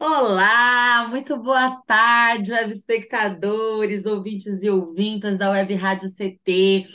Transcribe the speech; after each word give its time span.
Olá, 0.00 1.08
muito 1.08 1.36
boa 1.36 1.82
tarde, 1.84 2.52
web 2.52 2.70
espectadores, 2.72 4.06
ouvintes 4.06 4.62
e 4.62 4.70
ouvintas 4.70 5.36
da 5.36 5.50
Web 5.50 5.74
Rádio 5.74 6.08
CT. 6.08 6.86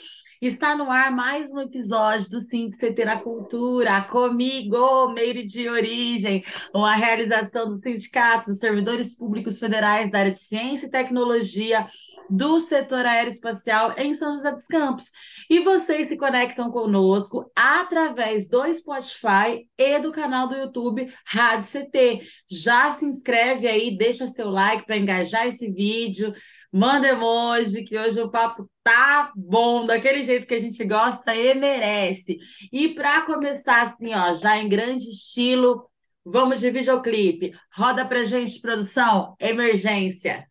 Está 0.42 0.74
no 0.74 0.90
ar 0.90 1.12
mais 1.12 1.52
um 1.52 1.60
episódio 1.60 2.30
do 2.30 2.40
Simples 2.40 2.78
CT 2.78 3.04
na 3.04 3.20
Cultura, 3.20 4.04
comigo, 4.04 5.10
Meire 5.10 5.44
de 5.44 5.68
Origem, 5.68 6.46
uma 6.74 6.96
realização 6.96 7.68
do 7.68 7.78
Sindicato 7.78 8.46
dos 8.46 8.60
Servidores 8.60 9.18
Públicos 9.18 9.60
Federais 9.60 10.10
da 10.10 10.20
área 10.20 10.32
de 10.32 10.40
Ciência 10.40 10.86
e 10.86 10.90
Tecnologia 10.90 11.86
do 12.30 12.62
setor 12.62 13.06
aeroespacial 13.06 13.96
em 13.98 14.14
São 14.14 14.34
José 14.34 14.52
dos 14.54 14.68
Campos. 14.68 15.12
E 15.54 15.60
vocês 15.60 16.08
se 16.08 16.18
conectam 16.18 16.72
conosco 16.72 17.52
através 17.56 18.50
do 18.50 18.74
Spotify 18.74 19.70
e 19.78 20.00
do 20.00 20.12
canal 20.12 20.48
do 20.48 20.56
YouTube 20.56 21.14
Rádio 21.24 21.70
CT. 21.70 22.28
Já 22.50 22.92
se 22.92 23.06
inscreve 23.06 23.68
aí, 23.68 23.96
deixa 23.96 24.28
seu 24.28 24.50
like 24.50 24.84
para 24.84 24.98
engajar 24.98 25.46
esse 25.46 25.72
vídeo, 25.72 26.34
manda 26.72 27.08
emoji, 27.08 27.84
que 27.84 27.96
hoje 27.96 28.20
o 28.20 28.32
papo 28.32 28.68
tá 28.84 29.32
bom, 29.36 29.86
daquele 29.86 30.24
jeito 30.24 30.48
que 30.48 30.56
a 30.56 30.60
gente 30.60 30.84
gosta 30.86 31.36
e 31.36 31.54
merece. 31.54 32.40
E 32.72 32.96
para 32.96 33.22
começar 33.22 33.84
assim, 33.84 34.12
ó, 34.12 34.34
já 34.34 34.58
em 34.58 34.68
grande 34.68 35.04
estilo, 35.04 35.88
vamos 36.26 36.62
de 36.62 36.72
videoclipe. 36.72 37.54
Roda 37.72 38.04
pra 38.08 38.24
gente, 38.24 38.60
produção, 38.60 39.36
emergência. 39.40 40.48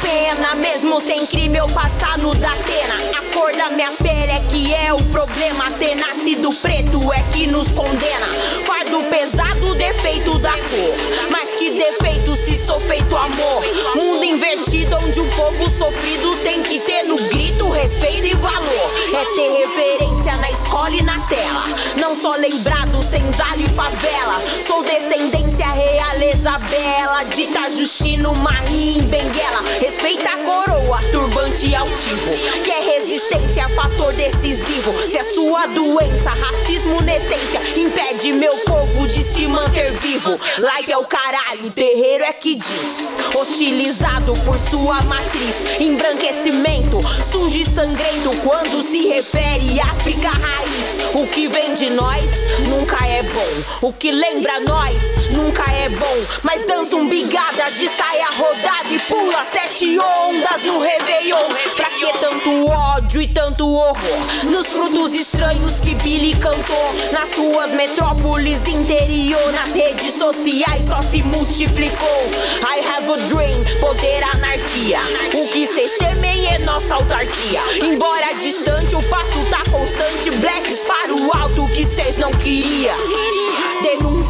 Pena, 0.00 0.54
mesmo 0.54 1.00
sem 1.00 1.26
crime 1.26 1.58
eu 1.58 1.66
passar 1.68 2.18
no 2.18 2.34
da 2.34 2.52
Atena. 2.52 2.94
A 3.18 3.34
cor 3.34 3.54
da 3.54 3.70
minha 3.70 3.92
pele 3.92 4.32
é 4.32 4.40
que 4.48 4.74
é 4.74 4.92
o 4.92 5.02
problema, 5.04 5.70
ter 5.72 5.94
nascido 5.94 6.52
preto 6.54 7.12
é 7.12 7.22
que 7.32 7.46
nos 7.46 7.68
condena. 7.72 8.32
Fardo 8.64 9.02
pesado, 9.04 9.74
defeito 9.74 10.38
da 10.38 10.52
cor, 10.52 11.30
mas 11.30 11.50
que 11.54 11.70
defeito 11.70 12.36
se 12.36 12.56
sou 12.70 12.78
feito 12.82 13.16
amor. 13.16 13.64
Mundo 13.96 14.24
invertido 14.24 14.96
onde 15.02 15.18
o 15.18 15.28
povo 15.32 15.68
sofrido 15.70 16.36
tem 16.44 16.62
que 16.62 16.78
ter 16.78 17.02
no 17.02 17.16
grito 17.16 17.68
respeito 17.68 18.28
e 18.28 18.34
valor. 18.36 18.90
É 19.12 19.24
ter 19.34 19.50
reverência 19.50 20.36
na 20.36 20.48
escola 20.52 20.90
e 20.90 21.02
na 21.02 21.18
tela, 21.26 21.64
não 21.96 22.14
só 22.14 22.36
lembrado 22.36 23.02
senzala 23.02 23.56
e 23.56 23.68
favela. 23.70 24.40
Sou 24.64 24.84
descendência 24.84 25.66
realeza 25.66 26.58
bela, 26.70 27.24
dita 27.24 27.70
Justino 27.72 28.32
Marim 28.36 29.00
Benguela. 29.02 29.62
Respeita 29.80 30.30
a 30.30 30.36
coroa, 30.38 31.00
turbante 31.10 31.74
altivo. 31.74 32.62
Quer 32.62 32.82
resistência, 32.84 33.68
fator 33.70 34.12
decisivo. 34.12 34.96
Se 35.10 35.18
é 35.18 35.24
sua 35.24 35.66
doença, 35.66 36.30
racismo 36.30 37.00
na 37.02 37.16
essência, 37.16 37.60
impede 37.76 38.32
meu 38.32 38.56
povo 38.58 39.08
de 39.08 39.24
se 39.24 39.48
manter 39.48 39.90
vivo. 39.98 40.38
Live 40.58 40.92
é 40.92 40.98
o 40.98 41.04
caralho, 41.04 41.70
terreiro 41.70 42.22
é 42.22 42.32
que 42.32 42.59
diz. 42.60 43.36
Hostilizado 43.36 44.34
por 44.44 44.58
sua 44.58 45.00
matriz, 45.02 45.80
embranquecimento, 45.80 47.00
sujo 47.24 47.56
e 47.56 47.64
sangrento 47.64 48.30
quando 48.44 48.82
se 48.82 49.08
refere 49.08 49.80
à 49.80 49.92
África 49.92 50.28
raiz. 50.28 51.14
O 51.14 51.26
que 51.26 51.48
vem 51.48 51.74
de 51.74 51.90
nós 51.90 52.30
nunca 52.68 53.04
é 53.06 53.22
bom. 53.22 53.88
O 53.88 53.92
que 53.92 54.10
lembra 54.10 54.60
nós 54.60 54.96
nunca 55.30 55.64
é 55.72 55.88
bom. 55.88 56.26
Mas 56.42 56.66
dança 56.66 56.96
um 56.96 57.08
bigada 57.08 57.70
de 57.72 57.88
saia 57.88 58.28
rodada 58.36 58.88
e 58.90 58.98
pula 59.00 59.44
sete 59.44 59.98
ondas 59.98 60.62
no 60.62 60.80
Réveillon. 60.80 61.48
Pra 61.76 61.90
que 61.90 62.18
tanto 62.18 62.66
ódio 62.68 63.22
e 63.22 63.28
tanto 63.28 63.68
horror? 63.68 64.44
Nos 64.50 64.66
frutos 64.66 65.14
estranhos 65.40 65.80
que 65.80 65.94
Billy 65.94 66.36
cantou. 66.36 66.94
Nas 67.12 67.30
suas 67.30 67.72
metrópoles 67.72 68.66
interior, 68.68 69.52
nas 69.52 69.72
redes 69.74 70.12
sociais 70.12 70.84
só 70.84 71.00
se 71.00 71.22
multiplicou. 71.22 72.30
I 72.62 72.80
have 72.86 73.10
a 73.10 73.16
dream, 73.28 73.64
poder 73.80 74.22
anarquia. 74.34 74.98
O 75.34 75.48
que 75.48 75.66
cês 75.66 75.92
temem 75.98 76.46
é 76.46 76.58
nossa 76.58 76.94
autarquia. 76.94 77.62
Embora 77.82 78.34
distante, 78.34 78.94
o 78.94 79.02
passo 79.04 79.42
tá 79.50 79.62
constante. 79.70 80.30
Blacks 80.30 80.80
para 80.80 81.14
o 81.14 81.34
alto 81.34 81.66
que 81.68 81.86
cês 81.86 82.18
não 82.18 82.32
queria. 82.32 82.92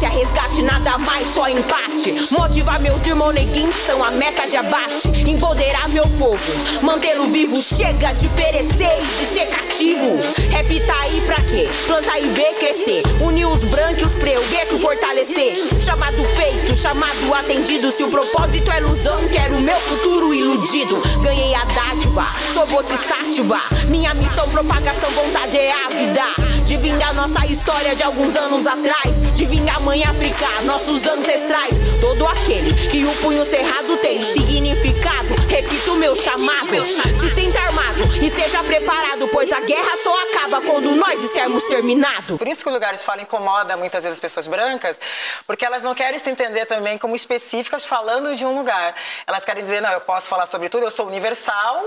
Resgate, 0.09 0.61
nada 0.61 0.97
mais, 0.97 1.27
só 1.33 1.47
empate. 1.47 2.27
Motivar 2.31 2.79
meus 2.81 3.05
irmãos 3.05 3.33
neguinhos 3.33 3.75
são 3.85 4.03
a 4.03 4.11
meta 4.11 4.47
de 4.47 4.57
abate. 4.57 5.07
Empoderar 5.27 5.87
meu 5.89 6.03
povo, 6.17 6.39
mantê-lo 6.81 7.25
vivo. 7.31 7.61
Chega 7.61 8.13
de 8.13 8.27
perecer 8.29 8.99
e 9.01 9.05
de 9.05 9.33
ser 9.33 9.45
cativo. 9.47 10.19
Rap 10.51 10.79
tá 10.81 11.01
aí 11.01 11.21
pra 11.21 11.35
quê? 11.35 11.67
Plantar 11.87 12.19
e 12.19 12.27
ver 12.29 12.53
crescer. 12.55 13.03
Unir 13.21 13.45
os 13.47 13.63
brancos 13.63 14.01
e 14.01 14.05
os 14.05 14.13
preu, 14.13 14.41
gueto 14.49 14.79
fortalecer. 14.79 15.53
Chamado 15.79 16.23
feito, 16.35 16.75
chamado 16.75 17.33
atendido. 17.33 17.91
Se 17.91 18.03
o 18.03 18.09
propósito 18.09 18.71
é 18.71 18.77
ilusão, 18.77 19.27
quero 19.29 19.59
meu 19.59 19.77
futuro 19.77 20.33
iludido. 20.33 21.01
Ganhei 21.21 21.53
a 21.53 21.65
dádiva, 21.65 22.27
sou 22.53 22.65
bodhisattva. 22.67 23.59
Minha 23.87 24.13
missão, 24.13 24.47
propagação, 24.49 25.09
vontade 25.11 25.57
é 25.57 25.71
a 25.71 25.89
vida. 25.89 26.60
De 26.71 26.77
vingar 26.77 27.13
nossa 27.13 27.45
história 27.47 27.93
de 27.93 28.01
alguns 28.01 28.33
anos 28.33 28.65
atrás. 28.65 29.19
De 29.35 29.43
vingar 29.43 29.81
mãe 29.81 30.05
África, 30.05 30.61
nossos 30.61 31.05
ancestrais. 31.05 31.75
Todo 31.99 32.25
aquele 32.25 32.73
que 32.87 33.03
o 33.03 33.13
punho 33.17 33.43
cerrado 33.43 33.97
tem 33.97 34.21
significado. 34.21 35.35
Repito 35.49 35.95
meu 35.95 36.15
chamado. 36.15 36.85
Se 36.85 37.35
sinta 37.35 37.59
armado, 37.59 38.25
esteja 38.25 38.63
preparado, 38.63 39.27
pois 39.27 39.51
a 39.51 39.59
guerra 39.59 39.97
só 39.97 40.17
acaba 40.29 40.61
quando 40.61 40.95
nós 40.95 41.19
dissermos 41.19 41.65
terminado. 41.65 42.37
Por 42.37 42.47
isso 42.47 42.63
que 42.63 42.69
o 42.69 42.71
lugar 42.71 42.93
de 42.93 43.03
fala 43.03 43.21
incomoda 43.21 43.75
muitas 43.75 44.03
vezes 44.03 44.15
as 44.15 44.21
pessoas 44.21 44.47
brancas, 44.47 44.97
porque 45.45 45.65
elas 45.65 45.83
não 45.83 45.93
querem 45.93 46.17
se 46.19 46.29
entender 46.29 46.65
também 46.67 46.97
como 46.97 47.17
específicas 47.17 47.83
falando 47.83 48.33
de 48.33 48.45
um 48.45 48.57
lugar. 48.57 48.95
Elas 49.27 49.43
querem 49.43 49.61
dizer, 49.61 49.81
não, 49.81 49.91
eu 49.91 50.01
posso 50.01 50.29
falar 50.29 50.45
sobre 50.45 50.69
tudo, 50.69 50.85
eu 50.85 50.91
sou 50.91 51.05
universal 51.05 51.83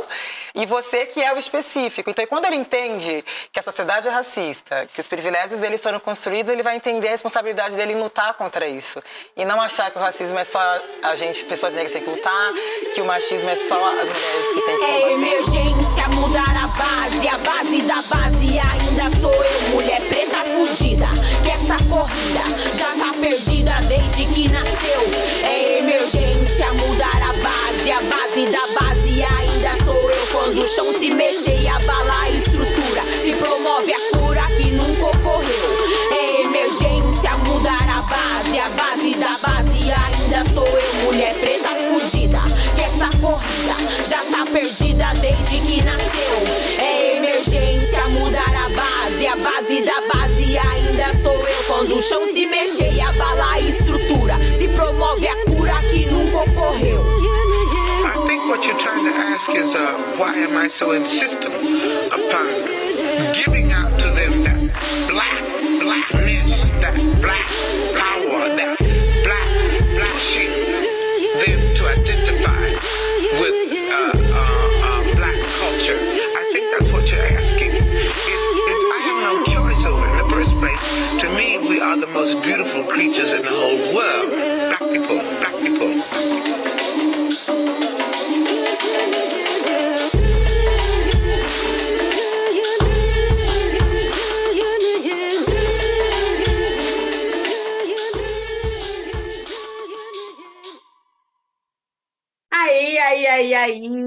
e 0.54 0.66
você 0.66 1.06
que 1.06 1.22
é 1.22 1.32
o 1.32 1.38
específico. 1.38 2.10
Então, 2.10 2.26
quando 2.26 2.44
ele 2.44 2.56
entende 2.56 3.24
que 3.50 3.58
a 3.58 3.62
sociedade 3.62 4.06
é 4.08 4.10
racista, 4.10 4.73
que 4.92 5.00
os 5.00 5.06
privilégios 5.06 5.60
dele 5.60 5.78
foram 5.78 5.98
construídos, 6.00 6.50
ele 6.50 6.62
vai 6.62 6.76
entender 6.76 7.08
a 7.08 7.10
responsabilidade 7.12 7.76
dele 7.76 7.92
em 7.92 8.00
lutar 8.00 8.34
contra 8.34 8.66
isso. 8.66 9.02
E 9.36 9.44
não 9.44 9.60
achar 9.60 9.90
que 9.90 9.98
o 9.98 10.00
racismo 10.00 10.38
é 10.38 10.44
só 10.44 10.60
a 11.02 11.14
gente, 11.14 11.44
pessoas 11.44 11.72
negras 11.72 11.92
que 11.92 11.98
têm 11.98 12.06
que 12.08 12.14
lutar, 12.14 12.52
que 12.94 13.00
o 13.00 13.04
machismo 13.04 13.48
é 13.50 13.54
só 13.54 13.76
as 14.00 14.08
mulheres 14.08 14.48
que 14.54 14.60
têm 14.62 14.78
que 14.78 14.84
É 14.84 14.88
combater. 14.88 15.12
emergência, 15.12 16.08
mudar 16.08 16.56
a 16.64 16.66
base, 16.68 17.28
a 17.28 17.38
base 17.38 17.82
da 17.82 18.02
base 18.02 18.58
ainda 18.58 19.20
sou 19.20 19.32
eu, 19.32 19.60
mulher 19.70 20.00
preta 20.08 20.44
fudida. 20.44 21.06
Que 21.42 21.50
essa 21.50 21.76
corrida 21.88 22.42
já 22.74 22.94
tá 22.96 23.12
perdida 23.20 23.72
desde 23.88 24.24
que 24.26 24.48
nasceu. 24.48 25.02
É 25.44 25.78
emergência, 25.78 26.72
mudar 26.74 27.16
a 27.16 27.32
base, 27.42 27.90
a 27.92 28.00
base 28.02 28.46
da 28.46 28.66
base 28.80 29.22
ainda 29.22 29.84
sou 29.84 29.94
eu. 30.10 30.26
Quando 30.32 30.62
o 30.62 30.68
chão 30.68 30.92
se 30.94 31.10
mexer 31.10 31.60
e 31.60 31.68
abalar 31.68 32.24
a 32.24 32.30
estrutura, 32.30 33.02
se 33.22 33.34
promove 33.34 33.92
a 33.92 33.98
cura. 34.10 34.23
Emergência, 36.74 37.30
mudar 37.46 37.88
a 37.88 38.02
base, 38.02 38.58
a 38.58 38.68
base 38.70 39.14
da 39.14 39.38
base 39.38 39.92
ainda 39.92 40.44
sou 40.52 40.66
eu, 40.66 40.94
mulher 41.04 41.32
preta 41.34 41.68
fudida. 41.68 42.40
Que 42.74 42.80
essa 42.82 43.16
corrida 43.18 43.76
já 44.04 44.18
tá 44.24 44.44
perdida 44.44 45.06
desde 45.20 45.60
que 45.60 45.84
nasceu. 45.84 46.82
É 46.84 47.16
emergência, 47.16 48.08
mudar 48.08 48.40
a 48.40 48.68
base, 48.70 49.24
a 49.24 49.36
base 49.36 49.82
da 49.82 50.00
base 50.12 50.58
ainda 50.58 51.12
sou 51.22 51.32
eu. 51.32 51.64
Quando 51.68 51.96
o 51.96 52.02
chão 52.02 52.26
se 52.26 52.44
mexer 52.46 52.92
e 52.92 53.00
abalar 53.00 53.54
a 53.54 53.60
estrutura, 53.60 54.34
se 54.56 54.66
promove 54.66 55.28
a 55.28 55.44
cura 55.44 55.74
que 55.88 56.06
nunca 56.06 56.38
ocorreu. 56.38 57.04
I 58.04 58.26
think 58.26 58.48
what 58.48 58.66
you 58.66 58.74
ask 58.74 59.48
is, 59.50 59.74
uh, 59.76 60.16
why 60.18 60.34
am 60.34 60.56
I 60.56 60.68
so 60.68 60.92
insistent 60.92 61.54
upon 62.10 62.84
giving 63.32 63.72
out 63.72 63.96
to 63.98 64.10
them 64.10 64.42
that 64.42 64.58
black, 65.08 65.42
blackness, 65.80 66.53
that 66.84 66.96
black 67.22 67.48
power, 67.96 68.44
that 68.56 68.76
black, 69.24 69.48
blashing 69.96 70.52
them 71.40 71.60
to 71.76 71.82
identify 71.88 72.60
with 73.40 73.72
uh, 73.88 74.12
uh, 74.12 74.44
uh, 74.84 75.16
black 75.16 75.40
culture? 75.56 75.96
I 75.96 76.50
think 76.52 76.66
that's 76.76 76.92
what 76.92 77.10
you're 77.10 77.24
asking. 77.24 77.70
It, 77.72 77.80
it, 77.80 78.80
I 78.92 79.00
have 79.00 79.18
no 79.24 79.44
choice 79.48 79.86
over. 79.86 80.04
In 80.04 80.28
the 80.28 80.34
first 80.34 80.52
place, 80.60 81.22
to 81.22 81.28
me, 81.34 81.56
we 81.56 81.80
are 81.80 81.96
the 81.96 82.06
most 82.08 82.42
beautiful 82.42 82.84
creatures 82.84 83.30
in 83.30 83.42
the 83.42 83.48
whole 83.48 83.94
world. 83.94 84.53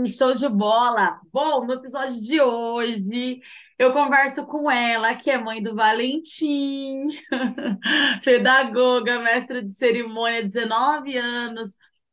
Show 0.05 0.33
de 0.33 0.47
bola! 0.49 1.19
Bom, 1.31 1.65
no 1.65 1.73
episódio 1.73 2.19
de 2.21 2.39
hoje 2.41 3.39
eu 3.77 3.93
converso 3.93 4.45
com 4.47 4.69
ela, 4.69 5.15
que 5.15 5.29
é 5.29 5.37
mãe 5.37 5.61
do 5.61 5.75
Valentim, 5.75 7.07
pedagoga, 8.23 9.19
mestra 9.19 9.61
de 9.63 9.71
cerimônia, 9.71 10.43
19 10.43 11.17
anos, 11.17 11.69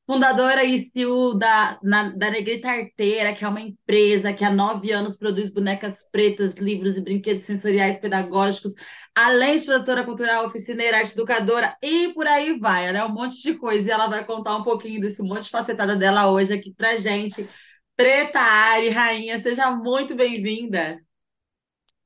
fundadora 0.07 0.65
e 0.65 0.79
CEO 0.91 1.35
da, 1.39 1.79
na- 1.83 2.11
da 2.11 2.31
Negrita 2.31 2.69
Arteira, 2.69 3.35
que 3.35 3.45
é 3.45 3.49
uma 3.49 3.61
empresa 3.61 4.33
que 4.33 4.45
há 4.45 4.51
nove 4.53 4.93
anos 4.93 5.17
produz 5.17 5.51
bonecas 5.53 6.09
pretas, 6.13 6.55
livros 6.55 6.97
e 6.97 7.01
brinquedos 7.03 7.45
sensoriais 7.45 7.99
pedagógicos, 7.99 8.73
além 9.15 9.57
de 9.57 9.65
produtora 9.65 10.05
cultural, 10.05 10.45
oficineira, 10.47 10.99
arte 10.99 11.13
educadora 11.13 11.77
e 11.83 12.13
por 12.13 12.27
aí 12.27 12.59
vai, 12.59 12.93
né? 12.93 13.05
Um 13.05 13.13
monte 13.15 13.41
de 13.43 13.55
coisa. 13.55 13.89
E 13.89 13.91
ela 13.91 14.07
vai 14.09 14.25
contar 14.27 14.57
um 14.57 14.63
pouquinho 14.65 15.01
desse 15.01 15.23
monte 15.23 15.45
de 15.45 15.51
facetada 15.51 15.97
dela 15.97 16.31
hoje 16.31 16.53
aqui 16.53 16.73
pra 16.75 16.97
gente. 16.99 17.49
Preta 17.97 18.39
Ari, 18.41 18.89
rainha, 18.91 19.37
seja 19.39 19.69
muito 19.73 20.15
bem-vinda. 20.15 21.01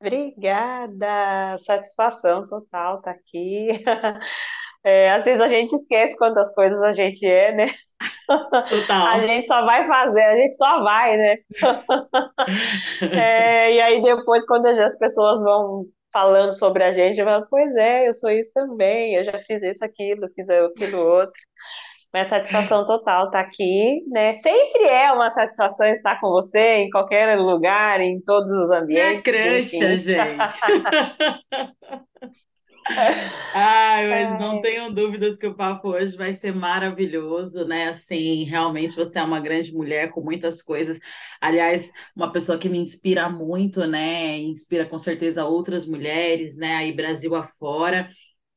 Obrigada, 0.01 1.57
satisfação 1.59 2.47
total 2.47 2.97
estar 2.99 3.11
aqui. 3.11 3.67
É, 4.85 5.11
às 5.11 5.25
vezes 5.25 5.41
a 5.41 5.49
gente 5.49 5.75
esquece 5.75 6.17
quantas 6.17 6.53
coisas 6.55 6.81
a 6.81 6.93
gente 6.93 7.25
é, 7.25 7.51
né? 7.53 7.65
A 9.03 9.19
Total. 9.19 9.19
gente 9.21 9.47
só 9.47 9.65
vai 9.65 9.87
fazer, 9.87 10.23
a 10.23 10.35
gente 10.37 10.55
só 10.55 10.83
vai, 10.83 11.17
né? 11.17 11.37
É, 13.13 13.73
e 13.73 13.81
aí 13.81 14.01
depois, 14.03 14.45
quando 14.45 14.67
as 14.67 14.97
pessoas 14.97 15.41
vão 15.43 15.85
falando 16.11 16.51
sobre 16.53 16.83
a 16.83 16.91
gente, 16.91 17.19
eu 17.19 17.25
falo, 17.25 17.45
pois 17.49 17.75
é, 17.75 18.07
eu 18.07 18.13
sou 18.13 18.29
isso 18.31 18.51
também, 18.53 19.15
eu 19.15 19.23
já 19.23 19.39
fiz 19.39 19.61
isso, 19.63 19.83
aquilo, 19.85 20.27
fiz 20.35 20.49
aquilo 20.49 20.99
outro. 20.99 21.39
Mas 22.13 22.29
satisfação 22.29 22.85
total 22.85 23.27
estar 23.27 23.39
aqui, 23.41 24.03
né? 24.07 24.33
Sempre 24.33 24.83
é 24.87 25.11
uma 25.11 25.29
satisfação 25.29 25.85
estar 25.87 26.19
com 26.19 26.29
você 26.29 26.77
em 26.77 26.89
qualquer 26.89 27.37
lugar, 27.37 28.01
em 28.01 28.19
todos 28.21 28.51
os 28.51 28.71
Minha 28.89 29.13
ambientes, 29.13 29.23
cruxa, 29.23 29.65
enfim. 29.71 29.97
gente. 29.97 30.53
Ai, 33.53 34.07
mas 34.09 34.39
não 34.39 34.61
tenham 34.61 34.93
dúvidas 34.93 35.37
que 35.37 35.47
o 35.47 35.55
papo 35.55 35.89
hoje 35.89 36.15
vai 36.15 36.33
ser 36.33 36.53
maravilhoso, 36.53 37.65
né? 37.65 37.89
Assim, 37.89 38.43
realmente 38.43 38.95
você 38.95 39.19
é 39.19 39.23
uma 39.23 39.39
grande 39.39 39.73
mulher 39.73 40.11
com 40.11 40.21
muitas 40.21 40.61
coisas. 40.61 40.99
Aliás, 41.41 41.91
uma 42.15 42.31
pessoa 42.31 42.57
que 42.59 42.69
me 42.69 42.77
inspira 42.77 43.29
muito, 43.29 43.85
né? 43.87 44.37
Inspira 44.39 44.85
com 44.85 44.99
certeza 44.99 45.45
outras 45.45 45.87
mulheres, 45.87 46.55
né? 46.55 46.75
Aí 46.75 46.95
Brasil 46.95 47.35
afora. 47.35 48.07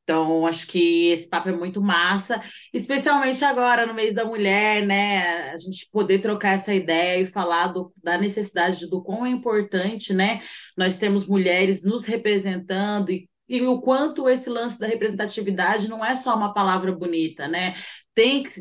Então, 0.03 0.45
acho 0.45 0.67
que 0.67 1.07
esse 1.11 1.29
papo 1.29 1.47
é 1.47 1.53
muito 1.53 1.81
massa, 1.81 2.41
especialmente 2.73 3.43
agora 3.45 3.85
no 3.85 3.93
mês 3.93 4.13
da 4.13 4.25
mulher, 4.25 4.85
né? 4.85 5.51
A 5.51 5.57
gente 5.57 5.87
poder 5.91 6.19
trocar 6.19 6.55
essa 6.55 6.73
ideia 6.73 7.21
e 7.21 7.27
falar 7.31 7.67
do- 7.67 7.93
da 8.03 8.17
necessidade 8.17 8.89
do 8.89 9.01
quão 9.01 9.25
é 9.25 9.29
importante, 9.29 10.13
né? 10.13 10.41
Nós 10.77 10.97
temos 10.97 11.25
mulheres 11.25 11.83
nos 11.83 12.03
representando 12.03 13.11
e, 13.11 13.29
e 13.47 13.61
o 13.61 13.79
quanto 13.81 14.27
esse 14.27 14.49
lance 14.49 14.77
da 14.77 14.87
representatividade 14.87 15.87
não 15.87 16.03
é 16.03 16.15
só 16.17 16.35
uma 16.35 16.53
palavra 16.53 16.91
bonita, 16.91 17.47
né? 17.47 17.73
Tem 18.13 18.43
que 18.43 18.51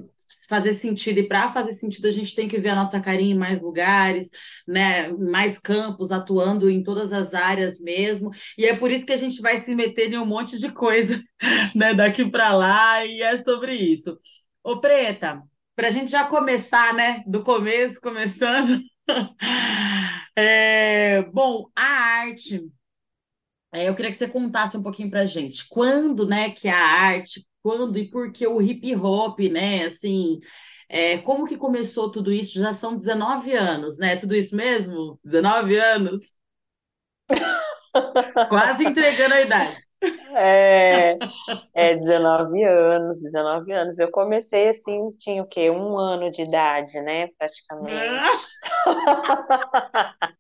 fazer 0.49 0.75
sentido, 0.75 1.19
e 1.19 1.29
para 1.29 1.53
fazer 1.53 1.73
sentido, 1.73 2.07
a 2.07 2.11
gente 2.11 2.35
tem 2.35 2.49
que 2.49 2.59
ver 2.59 2.71
a 2.71 2.75
nossa 2.75 3.01
carinha 3.01 3.35
em 3.35 3.39
mais 3.39 3.61
lugares, 3.61 4.29
né? 4.67 5.09
Mais 5.13 5.59
campos, 5.59 6.11
atuando 6.13 6.71
em 6.71 6.83
todas 6.83 7.13
as 7.13 7.35
áreas 7.35 7.81
mesmo. 7.81 8.31
E 8.59 8.67
é 8.67 8.77
por 8.77 8.91
isso 8.91 9.07
que 9.07 9.13
a 9.13 9.17
gente 9.17 9.41
vai 9.41 9.59
se 9.63 9.75
meter 9.75 10.13
em 10.13 10.19
um 10.19 10.27
monte 10.27 10.59
de 10.59 10.71
coisa, 10.73 11.23
né? 11.75 11.95
Daqui 11.95 12.29
para 12.31 12.55
lá, 12.55 13.05
e 13.05 13.23
é 13.23 13.37
sobre 13.39 13.75
isso. 13.75 14.19
Ô, 14.63 14.81
Preta, 14.81 15.43
para 15.75 15.89
a 15.89 15.91
gente 15.91 16.11
já 16.11 16.25
começar, 16.27 16.95
né? 16.95 17.23
Do 17.27 17.43
começo, 17.43 18.01
começando. 18.01 18.81
É, 20.35 21.23
bom, 21.33 21.71
a 21.77 21.83
arte, 21.83 22.73
é, 23.73 23.89
eu 23.89 23.95
queria 23.95 24.11
que 24.11 24.17
você 24.17 24.29
contasse 24.29 24.77
um 24.77 24.83
pouquinho 24.83 25.11
pra 25.11 25.25
gente. 25.25 25.67
Quando, 25.69 26.27
né, 26.27 26.51
que 26.51 26.69
a 26.69 26.77
arte, 26.79 27.47
quando 27.63 27.99
e 27.99 28.09
por 28.09 28.33
que 28.33 28.47
o 28.47 28.61
hip 28.61 28.95
hop, 28.97 29.41
né? 29.41 29.87
Assim, 29.87 30.41
é, 30.89 31.19
como 31.19 31.47
que 31.47 31.57
começou 31.57 32.11
tudo 32.11 32.33
isso? 32.33 32.59
Já 32.59 32.75
são 32.75 32.97
19 32.97 33.53
anos, 33.55 33.99
né? 33.99 34.17
Tudo 34.17 34.35
isso 34.35 34.55
mesmo? 34.57 35.19
19 35.25 35.77
anos? 35.77 36.33
Quase 38.49 38.85
entregando 38.85 39.35
a 39.35 39.41
idade. 39.41 39.77
É, 40.35 41.17
é 41.75 41.95
19 41.95 42.65
anos, 42.65 43.23
19 43.23 43.73
anos. 43.73 43.99
Eu 43.99 44.11
comecei 44.11 44.69
assim, 44.69 45.11
tinha 45.19 45.43
o 45.43 45.47
quê? 45.47 45.71
Um 45.71 45.97
ano 45.99 46.31
de 46.31 46.43
idade, 46.43 47.01
né? 47.01 47.29
Praticamente. 47.39 48.35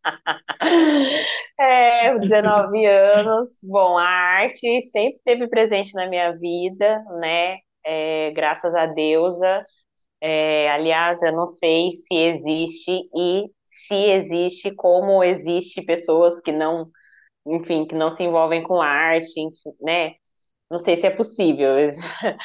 É, 1.60 2.18
19 2.18 2.84
anos. 2.86 3.58
Bom, 3.64 3.96
a 3.98 4.04
arte 4.04 4.80
sempre 4.82 5.16
esteve 5.18 5.48
presente 5.48 5.94
na 5.94 6.08
minha 6.08 6.32
vida, 6.36 7.02
né? 7.20 7.58
É, 7.84 8.30
graças 8.32 8.74
a 8.74 8.86
deusa. 8.86 9.60
É, 10.20 10.70
aliás, 10.70 11.22
eu 11.22 11.32
não 11.32 11.46
sei 11.46 11.92
se 11.94 12.14
existe 12.16 12.92
e 13.16 13.46
se 13.66 13.94
existe, 13.94 14.74
como 14.74 15.24
existe 15.24 15.82
pessoas 15.84 16.40
que 16.40 16.52
não, 16.52 16.90
enfim, 17.46 17.86
que 17.86 17.94
não 17.96 18.10
se 18.10 18.22
envolvem 18.24 18.62
com 18.62 18.80
arte, 18.82 19.40
enfim, 19.40 19.70
né? 19.82 20.14
Não 20.70 20.78
sei 20.78 20.96
se 20.96 21.06
é 21.06 21.10
possível. 21.10 21.76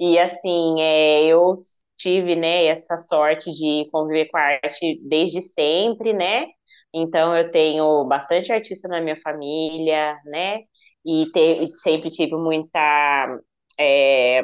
E 0.00 0.18
assim, 0.18 0.80
é, 0.80 1.24
eu 1.26 1.60
tive, 1.96 2.36
né, 2.36 2.66
essa 2.66 2.98
sorte 2.98 3.50
de 3.52 3.88
conviver 3.90 4.26
com 4.30 4.36
a 4.38 4.42
arte 4.42 5.00
desde 5.08 5.42
sempre, 5.42 6.12
né? 6.12 6.46
Então 6.94 7.36
eu 7.36 7.50
tenho 7.50 8.04
bastante 8.06 8.52
artista 8.52 8.88
na 8.88 9.00
minha 9.00 9.16
família, 9.16 10.18
né? 10.26 10.60
E 11.04 11.26
te- 11.32 11.66
sempre 11.68 12.10
tive 12.10 12.36
muita 12.36 13.38
é, 13.78 14.42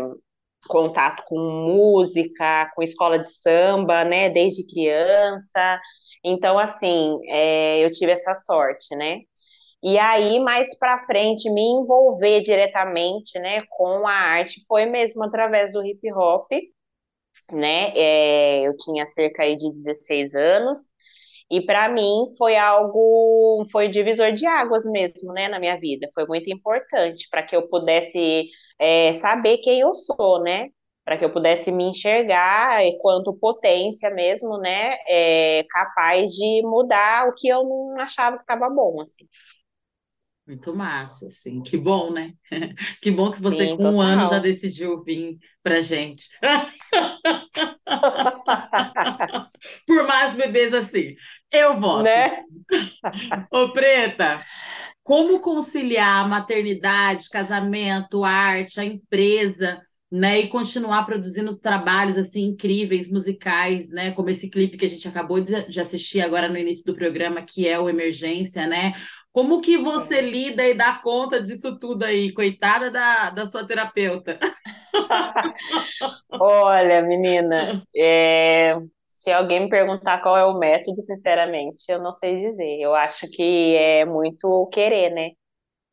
contato 0.68 1.24
com 1.26 1.38
música, 1.38 2.70
com 2.74 2.82
escola 2.82 3.18
de 3.18 3.30
samba, 3.32 4.04
né? 4.04 4.30
Desde 4.30 4.66
criança. 4.66 5.80
Então, 6.24 6.58
assim, 6.58 7.18
é, 7.30 7.84
eu 7.84 7.90
tive 7.90 8.12
essa 8.12 8.34
sorte, 8.34 8.96
né? 8.96 9.20
E 9.82 9.98
aí, 9.98 10.40
mais 10.40 10.76
para 10.78 11.04
frente, 11.04 11.50
me 11.50 11.62
envolver 11.62 12.42
diretamente, 12.42 13.38
né, 13.38 13.62
com 13.70 14.06
a 14.06 14.12
arte 14.12 14.64
foi 14.68 14.86
mesmo 14.86 15.24
através 15.24 15.72
do 15.72 15.84
hip 15.86 16.12
hop, 16.14 16.48
né? 17.52 17.90
É, 17.96 18.62
eu 18.66 18.76
tinha 18.76 19.06
cerca 19.06 19.42
aí 19.42 19.56
de 19.56 19.70
16 19.72 20.34
anos 20.34 20.90
e 21.50 21.60
para 21.64 21.88
mim 21.88 22.26
foi 22.38 22.56
algo, 22.56 23.64
foi 23.70 23.88
divisor 23.88 24.32
de 24.32 24.46
águas 24.46 24.84
mesmo, 24.84 25.32
né, 25.32 25.48
na 25.48 25.60
minha 25.60 25.78
vida. 25.78 26.08
Foi 26.14 26.26
muito 26.26 26.50
importante 26.50 27.28
para 27.30 27.42
que 27.42 27.54
eu 27.54 27.68
pudesse 27.68 28.48
é, 28.78 29.14
saber 29.14 29.58
quem 29.58 29.80
eu 29.80 29.94
sou, 29.94 30.42
né? 30.42 30.68
Para 31.04 31.18
que 31.18 31.24
eu 31.24 31.32
pudesse 31.32 31.70
me 31.70 31.84
enxergar 31.84 32.82
enquanto 32.84 33.34
potência 33.38 34.10
mesmo, 34.10 34.58
né? 34.58 34.96
É, 35.08 35.64
capaz 35.70 36.30
de 36.32 36.62
mudar 36.64 37.28
o 37.28 37.34
que 37.34 37.46
eu 37.48 37.62
não 37.64 37.94
achava 38.00 38.36
que 38.38 38.42
estava 38.42 38.68
bom, 38.70 39.00
assim. 39.02 39.26
Muito 40.46 40.76
massa, 40.76 41.26
assim. 41.26 41.62
Que 41.62 41.76
bom, 41.76 42.12
né? 42.12 42.34
Que 43.00 43.10
bom 43.10 43.30
que 43.30 43.40
você, 43.40 43.68
Sim, 43.68 43.76
com 43.76 43.94
um 43.94 44.00
ano, 44.00 44.26
já 44.26 44.38
decidiu 44.38 45.02
vir 45.02 45.38
pra 45.62 45.80
gente. 45.80 46.28
Por 49.86 50.06
mais 50.06 50.34
bebês 50.34 50.74
assim. 50.74 51.14
Eu 51.50 51.80
voto. 51.80 52.02
Né? 52.02 52.42
Ô, 53.50 53.70
Preta, 53.70 54.44
como 55.02 55.40
conciliar 55.40 56.24
a 56.24 56.28
maternidade, 56.28 57.30
casamento, 57.30 58.22
arte, 58.22 58.80
a 58.80 58.84
empresa, 58.84 59.80
né, 60.10 60.40
e 60.40 60.48
continuar 60.48 61.04
produzindo 61.04 61.50
os 61.50 61.58
trabalhos 61.58 62.16
assim 62.16 62.44
incríveis, 62.44 63.10
musicais, 63.10 63.90
né, 63.90 64.12
como 64.12 64.30
esse 64.30 64.48
clipe 64.48 64.76
que 64.76 64.84
a 64.84 64.88
gente 64.88 65.08
acabou 65.08 65.40
de, 65.40 65.68
de 65.68 65.80
assistir 65.80 66.20
agora 66.20 66.48
no 66.48 66.56
início 66.56 66.84
do 66.84 66.94
programa, 66.94 67.42
que 67.42 67.66
é 67.66 67.78
o 67.78 67.88
Emergência, 67.88 68.66
né? 68.66 68.94
Como 69.34 69.60
que 69.60 69.76
você 69.76 70.20
lida 70.20 70.64
e 70.64 70.74
dá 70.74 71.00
conta 71.02 71.42
disso 71.42 71.76
tudo 71.80 72.04
aí? 72.04 72.32
Coitada 72.32 72.88
da, 72.88 73.30
da 73.30 73.46
sua 73.46 73.66
terapeuta. 73.66 74.38
Olha, 76.30 77.02
menina, 77.02 77.82
é, 77.96 78.76
se 79.08 79.32
alguém 79.32 79.60
me 79.62 79.68
perguntar 79.68 80.22
qual 80.22 80.36
é 80.38 80.44
o 80.44 80.56
método, 80.56 81.02
sinceramente, 81.02 81.84
eu 81.88 82.00
não 82.00 82.14
sei 82.14 82.36
dizer. 82.36 82.78
Eu 82.80 82.94
acho 82.94 83.28
que 83.28 83.74
é 83.74 84.04
muito 84.04 84.68
querer, 84.72 85.10
né? 85.10 85.30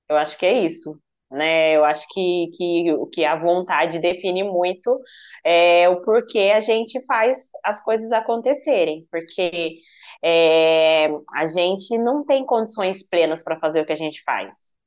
Eu 0.09 0.17
acho 0.17 0.37
que 0.37 0.45
é 0.45 0.53
isso 0.53 0.91
né? 1.31 1.75
Eu 1.75 1.85
acho 1.85 2.05
que, 2.09 2.49
que, 2.55 2.85
que 3.13 3.25
a 3.25 3.35
vontade 3.37 3.99
define 3.99 4.43
muito 4.43 4.99
é, 5.45 5.87
o 5.89 6.01
porquê 6.01 6.51
a 6.53 6.59
gente 6.59 7.03
faz 7.05 7.49
as 7.63 7.81
coisas 7.81 8.11
acontecerem, 8.11 9.07
porque 9.09 9.77
é, 10.23 11.07
a 11.33 11.45
gente 11.47 11.97
não 11.97 12.23
tem 12.23 12.45
condições 12.45 13.07
plenas 13.07 13.43
para 13.43 13.59
fazer 13.59 13.81
o 13.81 13.85
que 13.85 13.93
a 13.93 13.97
gente 13.97 14.21
faz, 14.23 14.77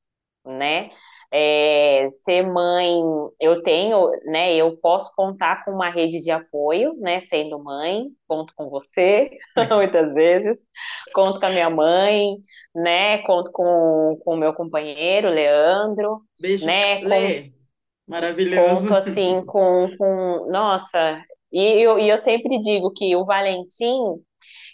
né? 0.45 0.91
É, 1.33 2.09
ser 2.11 2.43
mãe, 2.43 2.95
eu 3.41 3.61
tenho, 3.63 4.11
né? 4.27 4.55
Eu 4.55 4.79
posso 4.79 5.13
contar 5.17 5.65
com 5.65 5.73
uma 5.73 5.91
rede 5.91 6.21
de 6.21 6.31
apoio, 6.31 6.95
né? 7.01 7.19
Sendo 7.21 7.63
mãe, 7.63 8.07
conto 8.29 8.53
com 8.55 8.71
você, 8.71 9.31
muitas 9.75 10.15
vezes, 10.15 10.69
conto 11.13 11.41
com 11.41 11.47
a 11.47 11.51
minha 11.51 11.71
mãe, 11.71 12.37
né? 12.75 13.19
Conto 13.19 13.51
com 13.51 14.21
o 14.25 14.37
meu 14.37 14.55
companheiro, 14.55 15.31
Leandro, 15.31 16.21
Beijo, 16.41 16.65
né? 16.67 17.01
Lê. 17.01 17.53
Maravilhoso. 18.07 18.83
Conto 18.83 18.95
assim 18.95 19.45
com, 19.47 19.89
com 19.97 20.47
nossa, 20.51 21.25
e 21.55 21.81
eu, 21.81 22.01
e 22.01 22.09
eu 22.09 22.19
sempre 22.19 22.59
digo 22.59 22.93
que 22.93 23.15
o 23.15 23.25
Valentim 23.25 24.21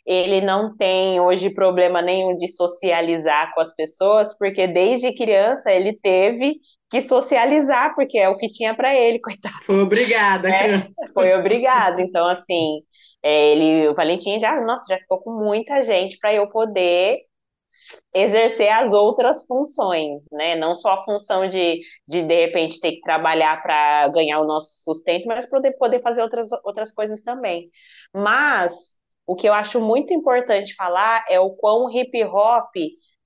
ele 0.06 0.40
não 0.40 0.76
tem 0.76 1.20
hoje 1.20 1.50
problema 1.50 2.02
nenhum 2.02 2.36
de 2.36 2.48
socializar 2.48 3.52
com 3.54 3.60
as 3.60 3.74
pessoas, 3.74 4.36
porque 4.36 4.66
desde 4.66 5.14
criança 5.14 5.72
ele 5.72 5.92
teve 5.92 6.56
que 6.90 7.00
socializar, 7.00 7.94
porque 7.94 8.18
é 8.18 8.28
o 8.28 8.36
que 8.36 8.50
tinha 8.50 8.74
para 8.74 8.94
ele, 8.94 9.20
coitado. 9.22 9.64
Foi 9.64 9.80
obrigada, 9.80 10.48
é, 10.48 10.88
Foi 11.14 11.34
obrigado. 11.34 12.00
Então, 12.00 12.26
assim, 12.26 12.80
é, 13.22 13.52
ele, 13.52 13.88
o 13.88 13.94
Valentim 13.94 14.40
já, 14.40 14.60
nossa, 14.60 14.84
já 14.88 14.98
ficou 14.98 15.20
com 15.20 15.32
muita 15.32 15.82
gente 15.82 16.18
para 16.18 16.34
eu 16.34 16.48
poder 16.48 17.18
exercer 18.14 18.68
as 18.68 18.92
outras 18.92 19.46
funções, 19.46 20.24
né? 20.32 20.56
Não 20.56 20.74
só 20.74 20.94
a 20.94 21.04
função 21.04 21.46
de, 21.46 21.80
de, 22.06 22.22
de 22.22 22.34
repente, 22.34 22.80
ter 22.80 22.92
que 22.92 23.00
trabalhar 23.00 23.62
para 23.62 24.08
ganhar 24.08 24.40
o 24.40 24.46
nosso 24.46 24.82
sustento, 24.82 25.26
mas 25.26 25.46
poder, 25.48 25.72
poder 25.72 26.02
fazer 26.02 26.22
outras, 26.22 26.48
outras 26.64 26.92
coisas 26.92 27.22
também. 27.22 27.70
Mas 28.12 28.96
o 29.30 29.36
que 29.36 29.48
eu 29.48 29.52
acho 29.52 29.80
muito 29.80 30.12
importante 30.12 30.74
falar 30.74 31.24
é 31.30 31.38
o 31.38 31.50
quão 31.50 31.84
o 31.84 31.90
hip 31.90 32.20
hop 32.24 32.74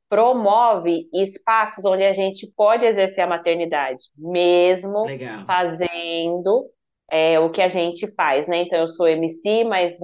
promove 0.07 1.09
espaços 1.15 1.87
onde 1.87 2.05
a 2.05 2.13
gente 2.13 2.47
pode 2.55 2.85
exercer 2.85 3.25
a 3.25 3.27
maternidade, 3.27 4.03
mesmo 4.15 5.07
Legal. 5.07 5.47
fazendo 5.47 6.69
é, 7.11 7.41
o 7.41 7.49
que 7.49 7.63
a 7.63 7.69
gente 7.69 8.07
faz, 8.15 8.47
né? 8.47 8.59
Então 8.59 8.81
eu 8.81 8.89
sou 8.89 9.09
MC, 9.09 9.65
mas 9.65 9.97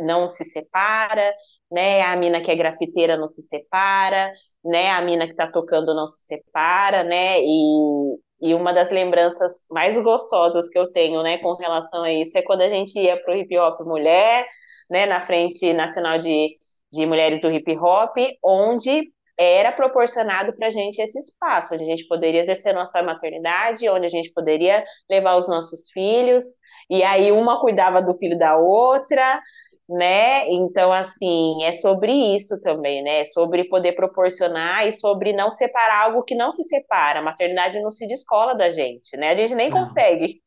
não 0.00 0.28
se 0.28 0.46
separa, 0.46 1.30
né? 1.70 2.00
A 2.00 2.16
mina 2.16 2.40
que 2.40 2.50
é 2.50 2.56
grafiteira 2.56 3.18
não 3.18 3.28
se 3.28 3.42
separa, 3.42 4.32
né? 4.64 4.92
A 4.92 5.02
mina 5.02 5.26
que 5.26 5.34
tá 5.34 5.52
tocando 5.52 5.94
não 5.94 6.06
se 6.06 6.24
separa, 6.24 7.02
né? 7.04 7.38
E, 7.42 8.16
e 8.40 8.54
uma 8.54 8.72
das 8.72 8.90
lembranças 8.90 9.66
mais 9.70 9.94
gostosas 10.02 10.70
que 10.70 10.78
eu 10.78 10.90
tenho, 10.90 11.22
né, 11.22 11.36
com 11.36 11.54
relação 11.54 12.02
a 12.02 12.10
isso 12.10 12.38
é 12.38 12.42
quando 12.42 12.62
a 12.62 12.68
gente 12.70 12.98
ia 12.98 13.22
pro 13.22 13.36
hip 13.36 13.58
hop 13.58 13.80
mulher, 13.82 14.46
né, 14.90 15.06
na 15.06 15.20
Frente 15.20 15.72
Nacional 15.72 16.18
de, 16.18 16.54
de 16.92 17.06
Mulheres 17.06 17.40
do 17.40 17.50
Hip 17.50 17.76
Hop, 17.78 18.16
onde 18.42 19.12
era 19.36 19.72
proporcionado 19.72 20.54
para 20.56 20.68
a 20.68 20.70
gente 20.70 21.00
esse 21.00 21.18
espaço, 21.18 21.74
onde 21.74 21.84
a 21.84 21.86
gente 21.86 22.06
poderia 22.06 22.40
exercer 22.40 22.72
nossa 22.72 23.02
maternidade, 23.02 23.88
onde 23.88 24.06
a 24.06 24.10
gente 24.10 24.32
poderia 24.32 24.84
levar 25.10 25.36
os 25.36 25.48
nossos 25.48 25.90
filhos, 25.92 26.44
e 26.88 27.02
aí 27.02 27.32
uma 27.32 27.60
cuidava 27.60 28.00
do 28.00 28.14
filho 28.14 28.38
da 28.38 28.56
outra, 28.56 29.40
né? 29.88 30.48
Então, 30.48 30.92
assim, 30.92 31.62
é 31.62 31.72
sobre 31.72 32.12
isso 32.34 32.58
também, 32.60 33.02
né? 33.02 33.20
É 33.20 33.24
sobre 33.24 33.64
poder 33.64 33.92
proporcionar 33.92 34.86
e 34.86 34.92
sobre 34.92 35.32
não 35.32 35.50
separar 35.50 36.04
algo 36.04 36.22
que 36.22 36.34
não 36.34 36.50
se 36.50 36.64
separa. 36.64 37.20
A 37.20 37.22
maternidade 37.22 37.80
não 37.80 37.90
se 37.90 38.06
descola 38.06 38.54
da 38.54 38.70
gente, 38.70 39.16
né? 39.16 39.30
A 39.30 39.36
gente 39.36 39.54
nem 39.54 39.68
não. 39.70 39.80
consegue. 39.80 40.42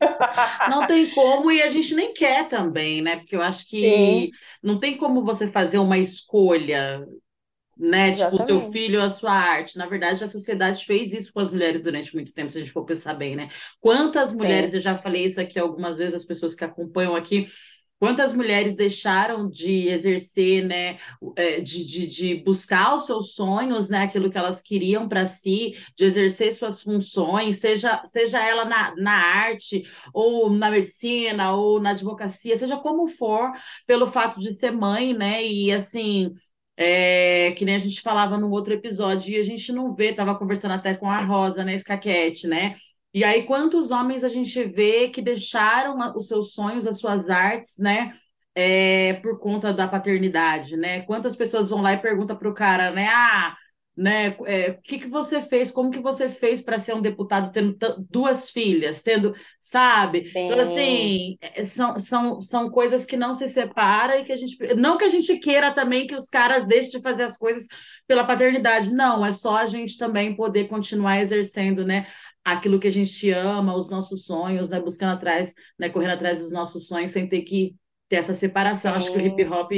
Não 0.70 0.88
tem 0.88 1.10
como 1.12 1.52
e 1.52 1.62
a 1.62 1.70
gente 1.70 1.94
nem 1.94 2.14
quer 2.14 2.50
também, 2.50 3.02
né? 3.02 3.18
Porque 3.18 3.36
eu 3.36 3.42
acho 3.42 3.68
que 3.68 3.82
Sim. 3.82 4.30
não 4.62 4.80
tem 4.80 4.98
como 4.98 5.24
você 5.24 5.48
fazer 5.48 5.78
uma 5.78 5.98
escolha. 5.98 7.06
Né, 7.80 8.12
tipo, 8.12 8.38
o 8.38 8.40
seu 8.44 8.72
filho, 8.72 9.00
a 9.00 9.08
sua 9.08 9.32
arte. 9.32 9.78
Na 9.78 9.86
verdade, 9.86 10.24
a 10.24 10.28
sociedade 10.28 10.84
fez 10.84 11.14
isso 11.14 11.32
com 11.32 11.40
as 11.40 11.52
mulheres 11.52 11.84
durante 11.84 12.12
muito 12.16 12.34
tempo, 12.34 12.50
se 12.50 12.58
a 12.58 12.62
gente 12.62 12.74
for 12.74 12.84
pensar 12.84 13.14
bem, 13.14 13.36
né? 13.36 13.50
Quantas 13.80 14.32
mulheres, 14.34 14.72
Sim. 14.72 14.78
eu 14.78 14.82
já 14.82 14.98
falei 14.98 15.26
isso 15.26 15.40
aqui 15.40 15.60
algumas 15.60 16.00
vezes, 16.00 16.16
as 16.16 16.26
pessoas 16.26 16.56
que 16.56 16.64
acompanham 16.64 17.16
aqui, 17.16 17.48
Quantas 18.00 18.34
mulheres 18.34 18.76
deixaram 18.76 19.50
de 19.50 19.88
exercer, 19.88 20.64
né, 20.64 21.00
é, 21.36 21.60
de, 21.60 21.84
de, 21.84 22.08
de, 22.08 22.36
buscar 22.44 22.96
os 22.96 23.08
seus 23.08 23.34
sonhos, 23.34 23.90
né, 23.90 24.04
aquilo 24.04 24.30
que 24.30 24.38
elas 24.38 24.62
queriam 24.62 25.10
para 25.10 25.26
si, 25.26 25.76
de 25.96 26.06
exercer 26.06 26.54
suas 26.54 26.82
funções, 26.84 27.60
seja, 27.60 28.04
seja 28.06 28.40
ela 28.40 28.66
na, 28.66 28.96
na 28.96 29.14
arte, 29.14 29.84
ou 30.14 30.48
na 30.50 30.70
medicina, 30.70 31.54
ou 31.56 31.82
na 31.82 31.90
advocacia, 31.92 32.56
seja 32.56 32.78
como 32.78 33.08
for, 33.08 33.52
pelo 33.88 34.06
fato 34.06 34.40
de 34.40 34.54
ser 34.56 34.72
mãe, 34.72 35.14
né, 35.16 35.44
e 35.44 35.72
assim, 35.72 36.36
é, 36.78 37.52
que 37.54 37.66
nem 37.66 37.76
a 37.76 37.80
gente 37.80 38.02
falava 38.02 38.38
no 38.38 38.52
outro 38.52 38.74
episódio, 38.74 39.32
e 39.32 39.40
a 39.40 39.44
gente 39.44 39.72
não 39.72 39.96
vê, 39.96 40.12
estava 40.12 40.38
conversando 40.38 40.74
até 40.76 40.94
com 40.96 41.10
a 41.10 41.24
Rosa, 41.26 41.64
né, 41.64 41.74
Escaquete, 41.76 42.48
né, 42.48 42.76
e 43.18 43.24
aí, 43.24 43.42
quantos 43.48 43.90
homens 43.90 44.24
a 44.24 44.30
gente 44.30 44.64
vê 44.64 45.10
que 45.10 45.24
deixaram 45.24 46.16
os 46.16 46.28
seus 46.28 46.54
sonhos, 46.54 46.86
as 46.86 47.00
suas 47.00 47.32
artes, 47.32 47.76
né? 47.80 48.14
É, 48.54 49.14
por 49.24 49.40
conta 49.40 49.74
da 49.74 49.88
paternidade, 49.88 50.78
né? 50.78 51.02
Quantas 51.02 51.36
pessoas 51.36 51.68
vão 51.68 51.82
lá 51.82 51.94
e 51.94 51.98
perguntam 51.98 52.38
para 52.38 52.48
o 52.48 52.54
cara, 52.54 52.92
né? 52.92 53.08
Ah, 53.08 53.58
né? 53.98 54.38
É, 54.46 54.70
o 54.70 54.82
que, 54.84 55.00
que 55.00 55.08
você 55.08 55.42
fez? 55.42 55.72
Como 55.72 55.90
que 55.90 56.00
você 56.00 56.30
fez 56.30 56.62
para 56.62 56.78
ser 56.78 56.94
um 56.94 57.02
deputado 57.02 57.52
tendo 57.52 57.76
duas 58.08 58.52
filhas, 58.52 59.02
tendo, 59.02 59.34
sabe? 59.60 60.30
Sim. 60.30 60.46
Então, 60.46 60.60
assim, 60.60 61.38
é, 61.42 61.64
são, 61.64 61.98
são, 61.98 62.40
são 62.40 62.70
coisas 62.70 63.04
que 63.04 63.18
não 63.18 63.34
se 63.34 63.48
separam 63.48 64.20
e 64.20 64.26
que 64.26 64.32
a 64.32 64.36
gente. 64.36 64.56
Não 64.76 64.96
que 64.96 65.06
a 65.06 65.10
gente 65.10 65.40
queira 65.40 65.74
também 65.74 66.06
que 66.06 66.16
os 66.16 66.30
caras 66.30 66.68
deixem 66.68 66.92
de 66.92 67.02
fazer 67.02 67.24
as 67.24 67.36
coisas 67.36 67.66
pela 68.08 68.24
paternidade, 68.24 68.94
não, 68.94 69.26
é 69.26 69.34
só 69.34 69.58
a 69.58 69.68
gente 69.68 69.98
também 69.98 70.34
poder 70.34 70.70
continuar 70.70 71.20
exercendo, 71.20 71.86
né? 71.86 72.08
Aquilo 72.54 72.80
que 72.80 72.88
a 72.88 72.92
gente 72.92 73.30
ama, 73.32 73.76
os 73.76 73.90
nossos 73.90 74.26
sonhos, 74.26 74.70
né? 74.70 74.80
Buscando 74.80 75.14
atrás, 75.14 75.54
né? 75.78 75.90
Correndo 75.90 76.12
atrás 76.12 76.40
dos 76.40 76.52
nossos 76.52 76.88
sonhos 76.88 77.12
sem 77.12 77.28
ter 77.28 77.42
que 77.42 77.76
ter 78.08 78.18
essa 78.18 78.34
separação. 78.34 78.92
Sim. 78.92 78.98
Acho 78.98 79.12
que 79.12 79.18
o 79.18 79.26
hip 79.26 79.46
hop 79.46 79.72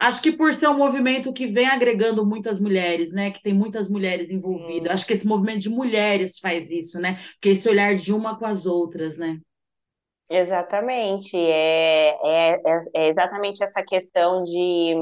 Acho 0.00 0.22
que 0.22 0.30
por 0.30 0.54
ser 0.54 0.68
um 0.68 0.76
movimento 0.76 1.32
que 1.32 1.48
vem 1.48 1.66
agregando 1.66 2.24
muitas 2.24 2.60
mulheres, 2.60 3.12
né? 3.12 3.32
Que 3.32 3.42
tem 3.42 3.52
muias 3.52 3.88
mulheres 3.88 4.30
envolvidas. 4.30 4.86
Sim. 4.86 4.94
Acho 4.94 5.06
que 5.06 5.12
esse 5.12 5.26
movimento 5.26 5.62
de 5.62 5.68
mulheres 5.68 6.38
faz 6.38 6.70
isso, 6.70 7.00
né? 7.00 7.18
Que 7.40 7.48
esse 7.48 7.68
olhar 7.68 7.96
de 7.96 8.12
uma 8.12 8.38
com 8.38 8.46
as 8.46 8.64
outras, 8.64 9.18
né? 9.18 9.40
Exatamente. 10.30 11.36
É, 11.36 12.10
é, 12.24 12.52
é, 12.54 12.80
é 12.94 13.08
exatamente 13.08 13.62
essa 13.64 13.82
questão 13.82 14.44
de 14.44 14.94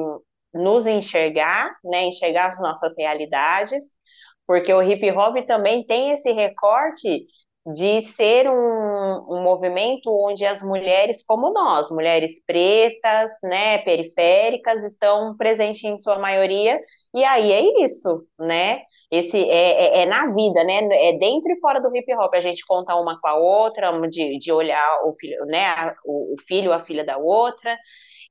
nos 0.55 0.87
enxergar, 0.87 1.77
né? 1.85 2.05
Enxergar 2.05 2.47
as 2.47 2.59
nossas 2.59 2.95
realidades 2.97 3.99
porque 4.47 4.73
o 4.73 4.83
hip 4.83 5.11
hop 5.11 5.37
também 5.47 5.85
tem 5.85 6.11
esse 6.11 6.31
recorte 6.33 7.27
de 7.67 8.03
ser 8.03 8.49
um, 8.49 8.55
um, 8.55 9.43
movimento 9.43 10.09
onde 10.09 10.45
as 10.45 10.63
mulheres 10.63 11.25
como 11.27 11.53
nós, 11.53 11.91
mulheres 11.91 12.41
pretas, 12.47 13.33
né, 13.43 13.79
periféricas, 13.79 14.85
estão 14.85 15.37
presentes 15.37 15.83
em 15.83 15.99
sua 15.99 16.17
maioria, 16.17 16.81
e 17.13 17.25
aí 17.25 17.53
é 17.53 17.85
isso, 17.85 18.25
né? 18.39 18.83
Esse 19.11 19.51
é, 19.51 19.99
é, 19.99 20.03
é 20.03 20.07
na 20.07 20.33
vida, 20.33 20.63
né? 20.63 20.79
É 20.93 21.13
dentro 21.19 21.51
e 21.51 21.59
fora 21.59 21.81
do 21.81 21.95
hip 21.95 22.15
hop, 22.15 22.33
a 22.35 22.41
gente 22.41 22.65
conta 22.65 22.95
uma 22.95 23.21
com 23.21 23.29
a 23.29 23.37
outra, 23.37 23.91
de, 24.09 24.39
de 24.39 24.53
olhar 24.53 25.01
o 25.05 25.13
filho, 25.13 25.45
né, 25.47 25.93
o, 26.05 26.35
o 26.35 26.37
filho, 26.47 26.73
a 26.73 26.79
filha 26.79 27.05
da 27.05 27.19
outra, 27.19 27.77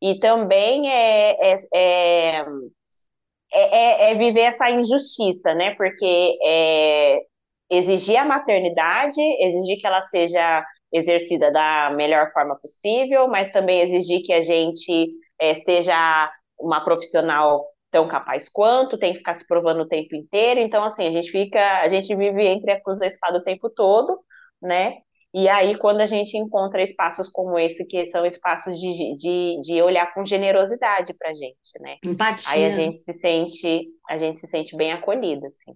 e 0.02 0.18
também 0.20 0.90
é, 0.90 1.58
é, 1.74 2.46
é 3.56 4.10
é, 4.10 4.12
é, 4.12 4.16
viver 4.16 4.42
essa 4.42 4.70
injustiça, 4.70 5.54
né? 5.54 5.76
Porque 5.76 6.38
é, 6.46 7.22
exigir 7.70 8.18
a 8.18 8.26
maternidade, 8.26 9.20
exigir 9.42 9.80
que 9.80 9.88
ela 9.88 10.02
seja 10.02 10.66
exercida 10.92 11.52
da 11.52 11.92
melhor 11.96 12.32
forma 12.32 12.58
possível, 12.60 13.28
mas 13.28 13.50
também 13.50 13.82
exigir 13.82 14.22
que 14.24 14.34
a 14.34 14.42
gente 14.42 15.10
é, 15.40 15.54
seja 15.56 16.32
uma 16.60 16.84
profissional 16.84 17.66
tão 17.92 18.08
capaz 18.08 18.50
quanto, 18.50 18.98
tem 18.98 19.14
que 19.14 19.20
ficar 19.20 19.34
se 19.36 19.48
provando 19.48 19.82
o 19.82 19.88
tempo 19.88 20.16
inteiro. 20.16 20.60
Então, 20.60 20.84
assim, 20.84 21.08
a 21.08 21.12
gente 21.12 21.32
fica, 21.32 21.82
a 21.82 21.88
gente 21.90 22.14
vive 22.16 22.46
entre 22.46 22.72
a 22.72 22.82
cruz 22.82 23.00
da 23.00 23.08
espada 23.08 23.38
o 23.40 23.44
tempo 23.44 23.70
todo, 23.70 24.20
né? 24.62 24.98
E 25.38 25.50
aí, 25.50 25.78
quando 25.78 26.00
a 26.00 26.06
gente 26.06 26.38
encontra 26.38 26.82
espaços 26.82 27.28
como 27.28 27.60
esse, 27.60 27.86
que 27.86 28.06
são 28.06 28.26
espaços 28.26 28.80
de, 28.80 29.18
de, 29.18 29.60
de 29.62 29.82
olhar 29.82 30.14
com 30.14 30.24
generosidade 30.24 31.14
pra 31.14 31.34
gente, 31.34 31.78
né? 31.82 31.98
Empatia. 32.06 32.54
Aí 32.54 32.64
a 32.64 32.72
gente 32.72 32.98
se 33.00 33.12
sente, 33.20 33.88
a 34.10 34.18
gente 34.18 34.40
se 34.40 34.48
sente 34.48 34.78
bem 34.78 34.94
acolhida, 34.94 35.46
assim. 35.48 35.74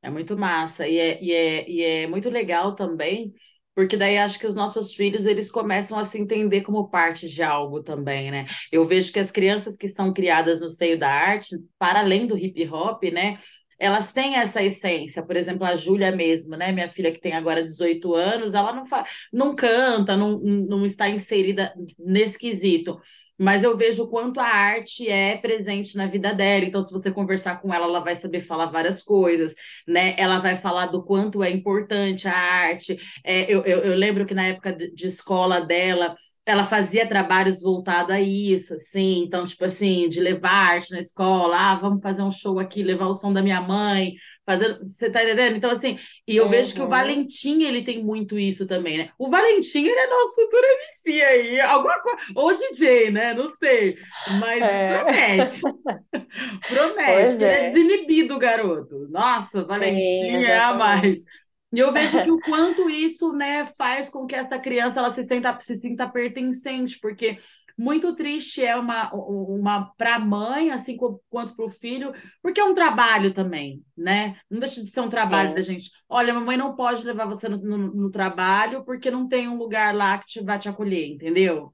É 0.00 0.08
muito 0.08 0.38
massa. 0.38 0.86
E 0.86 0.98
é, 0.98 1.20
e 1.20 1.32
é, 1.32 1.68
e 1.68 1.82
é 1.82 2.06
muito 2.06 2.30
legal 2.30 2.76
também, 2.76 3.32
porque 3.74 3.96
daí 3.96 4.18
acho 4.18 4.38
que 4.38 4.46
os 4.46 4.54
nossos 4.54 4.94
filhos, 4.94 5.26
eles 5.26 5.50
começam 5.50 5.98
a 5.98 6.04
se 6.04 6.16
entender 6.16 6.60
como 6.60 6.88
parte 6.88 7.28
de 7.28 7.42
algo 7.42 7.82
também, 7.82 8.30
né? 8.30 8.46
Eu 8.70 8.84
vejo 8.86 9.12
que 9.12 9.18
as 9.18 9.32
crianças 9.32 9.76
que 9.76 9.88
são 9.88 10.12
criadas 10.12 10.60
no 10.60 10.68
seio 10.68 10.96
da 10.96 11.10
arte, 11.10 11.56
para 11.76 11.98
além 11.98 12.28
do 12.28 12.38
hip 12.38 12.68
hop, 12.68 13.02
né? 13.12 13.40
Elas 13.78 14.12
têm 14.12 14.36
essa 14.36 14.62
essência. 14.62 15.22
Por 15.22 15.36
exemplo, 15.36 15.66
a 15.66 15.74
Júlia 15.74 16.10
mesmo, 16.12 16.56
né? 16.56 16.72
Minha 16.72 16.88
filha 16.88 17.12
que 17.12 17.20
tem 17.20 17.32
agora 17.34 17.64
18 17.64 18.14
anos, 18.14 18.54
ela 18.54 18.72
não, 18.72 18.86
fa... 18.86 19.04
não 19.32 19.54
canta, 19.54 20.16
não, 20.16 20.38
não 20.38 20.86
está 20.86 21.08
inserida 21.08 21.72
nesse 21.98 22.38
quesito. 22.38 22.98
Mas 23.38 23.62
eu 23.62 23.76
vejo 23.76 24.04
o 24.04 24.08
quanto 24.08 24.40
a 24.40 24.46
arte 24.46 25.08
é 25.10 25.36
presente 25.36 25.96
na 25.96 26.06
vida 26.06 26.32
dela. 26.32 26.64
Então, 26.64 26.80
se 26.80 26.92
você 26.92 27.10
conversar 27.10 27.60
com 27.60 27.72
ela, 27.72 27.84
ela 27.84 28.00
vai 28.00 28.14
saber 28.14 28.40
falar 28.40 28.66
várias 28.66 29.02
coisas, 29.02 29.54
né? 29.86 30.14
Ela 30.18 30.38
vai 30.40 30.56
falar 30.56 30.86
do 30.86 31.04
quanto 31.04 31.42
é 31.42 31.50
importante 31.50 32.26
a 32.26 32.34
arte. 32.34 32.98
É, 33.22 33.42
eu, 33.52 33.62
eu, 33.64 33.80
eu 33.80 33.94
lembro 33.94 34.24
que 34.24 34.34
na 34.34 34.46
época 34.46 34.72
de, 34.72 34.90
de 34.94 35.06
escola 35.06 35.60
dela, 35.60 36.16
ela 36.46 36.64
fazia 36.64 37.08
trabalhos 37.08 37.60
voltados 37.60 38.12
a 38.12 38.20
isso, 38.20 38.74
assim, 38.74 39.24
então, 39.24 39.44
tipo 39.44 39.64
assim, 39.64 40.08
de 40.08 40.20
levar 40.20 40.74
arte 40.74 40.92
na 40.92 41.00
escola, 41.00 41.56
ah, 41.56 41.74
vamos 41.74 42.00
fazer 42.00 42.22
um 42.22 42.30
show 42.30 42.60
aqui, 42.60 42.84
levar 42.84 43.08
o 43.08 43.14
som 43.14 43.32
da 43.32 43.42
minha 43.42 43.60
mãe, 43.60 44.14
fazer, 44.46 44.78
você 44.80 45.10
tá 45.10 45.24
entendendo? 45.24 45.56
Então, 45.56 45.72
assim, 45.72 45.98
e 46.24 46.36
eu 46.36 46.44
uhum. 46.44 46.50
vejo 46.50 46.72
que 46.72 46.78
o 46.78 46.84
uhum. 46.84 46.90
Valentim, 46.90 47.64
ele 47.64 47.82
tem 47.82 48.00
muito 48.00 48.38
isso 48.38 48.64
também, 48.64 48.96
né? 48.96 49.10
O 49.18 49.28
Valentim, 49.28 49.86
ele 49.86 49.98
é 49.98 50.06
nosso 50.06 50.36
futuro 50.36 50.64
MC 50.64 51.22
aí, 51.22 51.60
alguma 51.60 51.98
coisa, 52.00 52.18
ou 52.36 52.54
DJ, 52.54 53.10
né? 53.10 53.34
Não 53.34 53.48
sei, 53.56 53.96
mas 54.38 54.62
é. 54.62 54.98
promete, 54.98 55.60
promete, 56.68 57.12
pois 57.12 57.42
é. 57.42 57.44
ele 57.44 57.44
é 57.44 57.70
desinibido, 57.72 58.38
garoto. 58.38 59.08
Nossa, 59.10 59.62
o 59.62 59.66
Valentim 59.66 60.00
Sim, 60.00 60.44
é 60.44 60.58
a 60.58 60.72
mais. 60.74 61.24
E 61.72 61.78
eu 61.78 61.92
vejo 61.92 62.22
que 62.22 62.30
o 62.30 62.40
quanto 62.40 62.88
isso, 62.88 63.32
né, 63.32 63.66
faz 63.76 64.08
com 64.08 64.26
que 64.26 64.34
essa 64.34 64.58
criança 64.58 65.00
ela 65.00 65.12
se 65.12 65.24
sinta, 65.24 65.58
se 65.60 65.78
sinta 65.78 66.08
pertencente, 66.08 66.98
porque 67.00 67.38
muito 67.78 68.14
triste 68.14 68.64
é 68.64 68.74
uma, 68.74 69.12
uma 69.12 69.92
para 69.98 70.14
a 70.14 70.18
mãe, 70.18 70.70
assim 70.70 70.96
quanto 71.28 71.54
para 71.54 71.66
o 71.66 71.70
filho, 71.70 72.12
porque 72.42 72.58
é 72.58 72.64
um 72.64 72.74
trabalho 72.74 73.34
também, 73.34 73.82
né? 73.96 74.38
Não 74.50 74.60
deixa 74.60 74.82
de 74.82 74.88
ser 74.88 75.00
um 75.00 75.10
trabalho 75.10 75.50
Sim. 75.50 75.54
da 75.56 75.62
gente. 75.62 75.90
Olha, 76.08 76.32
a 76.32 76.34
mamãe 76.34 76.56
não 76.56 76.74
pode 76.74 77.04
levar 77.04 77.26
você 77.26 77.48
no, 77.48 77.58
no, 77.58 77.78
no, 77.94 78.10
trabalho 78.10 78.82
porque 78.84 79.10
não 79.10 79.28
tem 79.28 79.46
um 79.46 79.58
lugar 79.58 79.94
lá 79.94 80.16
que 80.18 80.26
te, 80.26 80.42
vai 80.42 80.58
te 80.58 80.70
acolher, 80.70 81.06
entendeu? 81.06 81.70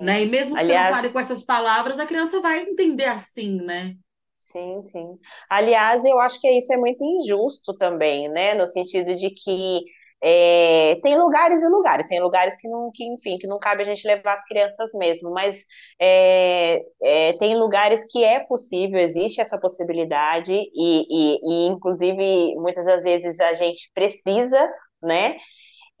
Né? 0.00 0.24
E 0.24 0.28
mesmo 0.28 0.54
que 0.54 0.60
Aliás... 0.60 0.86
você 0.86 0.90
não 0.90 0.96
fale 0.96 1.12
com 1.12 1.20
essas 1.20 1.44
palavras, 1.44 2.00
a 2.00 2.06
criança 2.06 2.40
vai 2.40 2.62
entender 2.62 3.04
assim, 3.04 3.62
né? 3.62 3.94
Sim, 4.40 4.82
sim. 4.84 5.18
Aliás, 5.50 6.04
eu 6.04 6.18
acho 6.20 6.40
que 6.40 6.48
isso 6.48 6.72
é 6.72 6.76
muito 6.76 7.02
injusto 7.04 7.74
também, 7.76 8.28
né? 8.28 8.54
No 8.54 8.66
sentido 8.68 9.14
de 9.16 9.30
que 9.30 9.80
é, 10.22 10.94
tem 11.02 11.16
lugares 11.18 11.60
e 11.62 11.68
lugares, 11.68 12.06
tem 12.06 12.20
lugares 12.20 12.56
que 12.56 12.68
não, 12.68 12.90
que, 12.94 13.04
enfim, 13.04 13.36
que 13.36 13.46
não 13.48 13.58
cabe 13.58 13.82
a 13.82 13.84
gente 13.86 14.06
levar 14.06 14.34
as 14.34 14.44
crianças 14.44 14.90
mesmo, 14.94 15.30
mas 15.32 15.64
é, 16.00 16.80
é, 17.02 17.32
tem 17.34 17.56
lugares 17.56 18.04
que 18.10 18.22
é 18.24 18.40
possível, 18.46 18.98
existe 19.00 19.40
essa 19.40 19.58
possibilidade, 19.58 20.52
e, 20.54 21.34
e, 21.36 21.38
e, 21.42 21.66
inclusive 21.68 22.54
muitas 22.56 22.84
das 22.84 23.02
vezes 23.02 23.38
a 23.40 23.54
gente 23.54 23.90
precisa, 23.92 24.68
né? 25.02 25.36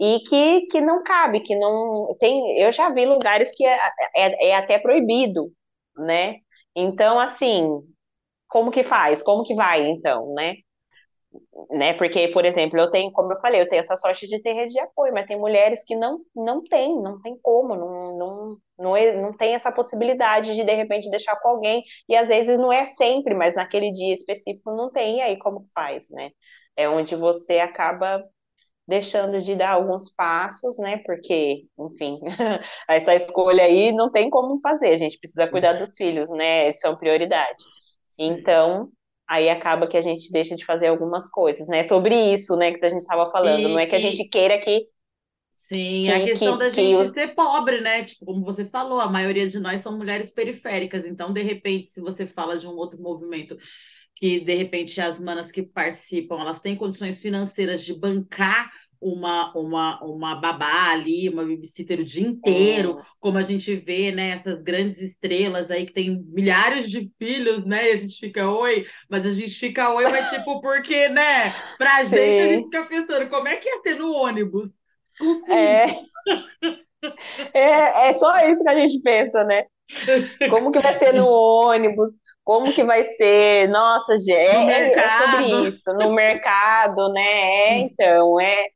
E 0.00 0.20
que, 0.20 0.66
que 0.68 0.80
não 0.80 1.02
cabe, 1.02 1.40
que 1.40 1.56
não 1.56 2.16
tem. 2.20 2.58
Eu 2.60 2.72
já 2.72 2.90
vi 2.90 3.04
lugares 3.06 3.50
que 3.54 3.64
é, 3.66 3.76
é, 4.16 4.48
é 4.50 4.56
até 4.56 4.78
proibido, 4.78 5.52
né? 5.96 6.36
Então, 6.76 7.18
assim, 7.20 7.66
como 8.48 8.70
que 8.70 8.82
faz? 8.84 9.22
Como 9.22 9.44
que 9.44 9.54
vai, 9.54 9.86
então, 9.88 10.32
né? 10.34 10.54
né? 11.70 11.94
Porque, 11.94 12.28
por 12.28 12.44
exemplo, 12.44 12.78
eu 12.78 12.90
tenho, 12.90 13.10
como 13.12 13.32
eu 13.32 13.40
falei, 13.40 13.60
eu 13.60 13.68
tenho 13.68 13.80
essa 13.80 13.96
sorte 13.96 14.26
de 14.26 14.40
ter 14.42 14.52
rede 14.52 14.72
de 14.72 14.80
apoio, 14.80 15.12
mas 15.12 15.26
tem 15.26 15.38
mulheres 15.38 15.84
que 15.84 15.96
não 15.96 16.20
não 16.34 16.62
tem, 16.62 17.00
não 17.00 17.20
tem 17.20 17.38
como, 17.42 17.74
não, 17.74 18.18
não, 18.18 18.56
não, 18.78 18.96
é, 18.96 19.12
não 19.20 19.36
tem 19.36 19.54
essa 19.54 19.72
possibilidade 19.72 20.54
de 20.54 20.64
de 20.64 20.74
repente 20.74 21.10
deixar 21.10 21.36
com 21.40 21.48
alguém, 21.48 21.82
e 22.08 22.16
às 22.16 22.28
vezes 22.28 22.58
não 22.58 22.72
é 22.72 22.86
sempre, 22.86 23.34
mas 23.34 23.54
naquele 23.54 23.92
dia 23.92 24.14
específico 24.14 24.74
não 24.74 24.90
tem, 24.90 25.18
e 25.18 25.20
aí 25.22 25.38
como 25.38 25.62
que 25.62 25.70
faz, 25.72 26.08
né? 26.10 26.30
É 26.76 26.88
onde 26.88 27.16
você 27.16 27.58
acaba 27.58 28.22
deixando 28.88 29.40
de 29.40 29.54
dar 29.56 29.72
alguns 29.72 30.14
passos, 30.14 30.78
né? 30.78 30.98
Porque, 31.06 31.64
enfim, 31.78 32.20
essa 32.88 33.14
escolha 33.14 33.64
aí 33.64 33.92
não 33.92 34.10
tem 34.12 34.30
como 34.30 34.60
fazer, 34.62 34.88
a 34.90 34.96
gente 34.96 35.18
precisa 35.18 35.48
cuidar 35.48 35.74
dos 35.74 35.96
filhos, 35.96 36.30
né? 36.30 36.66
Eles 36.66 36.80
são 36.80 36.96
prioridade. 36.96 37.64
Então, 38.18 38.90
aí 39.26 39.48
acaba 39.48 39.86
que 39.86 39.96
a 39.96 40.00
gente 40.00 40.32
deixa 40.32 40.56
de 40.56 40.64
fazer 40.64 40.88
algumas 40.88 41.28
coisas, 41.28 41.68
né? 41.68 41.84
Sobre 41.84 42.14
isso, 42.32 42.56
né, 42.56 42.72
que 42.72 42.84
a 42.84 42.88
gente 42.88 43.00
estava 43.00 43.30
falando. 43.30 43.60
E, 43.60 43.64
não 43.64 43.78
é 43.78 43.86
que 43.86 43.96
a 43.96 44.00
gente 44.00 44.28
queira 44.28 44.58
que. 44.58 44.86
Sim, 45.52 46.02
que, 46.02 46.10
a 46.10 46.24
questão 46.24 46.52
que, 46.54 46.58
da 46.60 46.68
gente 46.70 46.94
os... 46.94 47.10
ser 47.10 47.34
pobre, 47.34 47.80
né? 47.80 48.04
Tipo, 48.04 48.24
como 48.24 48.42
você 48.42 48.64
falou, 48.64 49.00
a 49.00 49.10
maioria 49.10 49.46
de 49.46 49.58
nós 49.58 49.82
são 49.82 49.96
mulheres 49.96 50.30
periféricas. 50.30 51.04
Então, 51.04 51.32
de 51.32 51.42
repente, 51.42 51.90
se 51.90 52.00
você 52.00 52.26
fala 52.26 52.56
de 52.56 52.66
um 52.66 52.74
outro 52.74 52.98
movimento 53.00 53.58
que, 54.14 54.40
de 54.40 54.54
repente, 54.54 55.00
as 55.00 55.20
manas 55.20 55.52
que 55.52 55.62
participam, 55.62 56.40
elas 56.40 56.60
têm 56.60 56.74
condições 56.74 57.20
financeiras 57.20 57.84
de 57.84 57.94
bancar 57.94 58.70
uma, 59.00 59.52
uma, 59.56 60.04
uma 60.04 60.34
babá 60.40 60.90
ali, 60.90 61.28
uma 61.28 61.44
babysitter 61.44 62.00
o 62.00 62.04
dia 62.04 62.26
inteiro, 62.26 62.98
é. 62.98 63.02
como 63.20 63.38
a 63.38 63.42
gente 63.42 63.74
vê, 63.76 64.10
né, 64.10 64.30
essas 64.30 64.62
grandes 64.62 65.00
estrelas 65.00 65.70
aí 65.70 65.86
que 65.86 65.92
tem 65.92 66.22
milhares 66.28 66.90
de 66.90 67.10
filhos, 67.18 67.64
né, 67.64 67.88
e 67.88 67.92
a 67.92 67.96
gente 67.96 68.18
fica, 68.18 68.50
oi, 68.50 68.86
mas 69.08 69.26
a 69.26 69.32
gente 69.32 69.54
fica, 69.54 69.92
oi, 69.94 70.04
mas 70.04 70.28
tipo, 70.30 70.60
porque, 70.60 71.08
né, 71.08 71.54
pra 71.76 72.04
Sim. 72.04 72.16
gente 72.16 72.40
a 72.40 72.48
gente 72.48 72.64
fica 72.64 72.86
pensando, 72.86 73.28
como 73.28 73.48
é 73.48 73.56
que 73.56 73.68
ia 73.68 73.80
ser 73.82 73.94
no 73.96 74.12
ônibus? 74.12 74.70
É. 75.48 75.86
é, 77.54 78.08
é 78.10 78.12
só 78.14 78.38
isso 78.48 78.62
que 78.62 78.70
a 78.70 78.78
gente 78.78 79.00
pensa, 79.00 79.44
né? 79.44 79.64
Como 80.50 80.70
que 80.70 80.80
vai 80.80 80.94
ser 80.94 81.14
no 81.14 81.26
ônibus? 81.26 82.10
Como 82.44 82.72
que 82.74 82.84
vai 82.84 83.04
ser? 83.04 83.68
Nossa, 83.68 84.14
é, 84.30 84.32
é, 84.34 84.92
é, 84.92 85.10
sobre 85.12 85.68
isso, 85.68 85.92
no 85.94 86.12
mercado, 86.12 87.10
né? 87.12 87.22
É, 87.22 87.78
então, 87.78 88.38
é, 88.38 88.66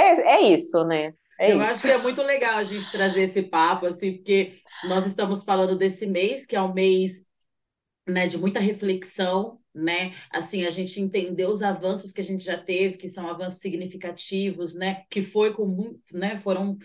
é, 0.00 0.36
é 0.36 0.40
isso, 0.52 0.84
né? 0.84 1.12
É 1.38 1.52
eu 1.52 1.60
isso. 1.60 1.72
acho 1.72 1.82
que 1.82 1.92
é 1.92 1.98
muito 1.98 2.22
legal 2.22 2.58
a 2.58 2.64
gente 2.64 2.90
trazer 2.90 3.22
esse 3.22 3.42
papo, 3.42 3.86
assim, 3.86 4.14
porque 4.14 4.58
nós 4.84 5.06
estamos 5.06 5.44
falando 5.44 5.76
desse 5.76 6.06
mês, 6.06 6.44
que 6.46 6.56
é 6.56 6.62
um 6.62 6.72
mês 6.72 7.24
né, 8.06 8.26
de 8.26 8.36
muita 8.36 8.60
reflexão, 8.60 9.58
né? 9.74 10.14
Assim, 10.30 10.64
a 10.64 10.70
gente 10.70 11.00
entender 11.00 11.46
os 11.46 11.62
avanços 11.62 12.12
que 12.12 12.20
a 12.20 12.24
gente 12.24 12.44
já 12.44 12.58
teve, 12.58 12.98
que 12.98 13.08
são 13.08 13.28
avanços 13.28 13.60
significativos, 13.60 14.74
né? 14.74 15.04
Que 15.08 15.22
foi 15.22 15.54
com, 15.54 15.98
né? 16.12 16.36
Foram 16.38 16.76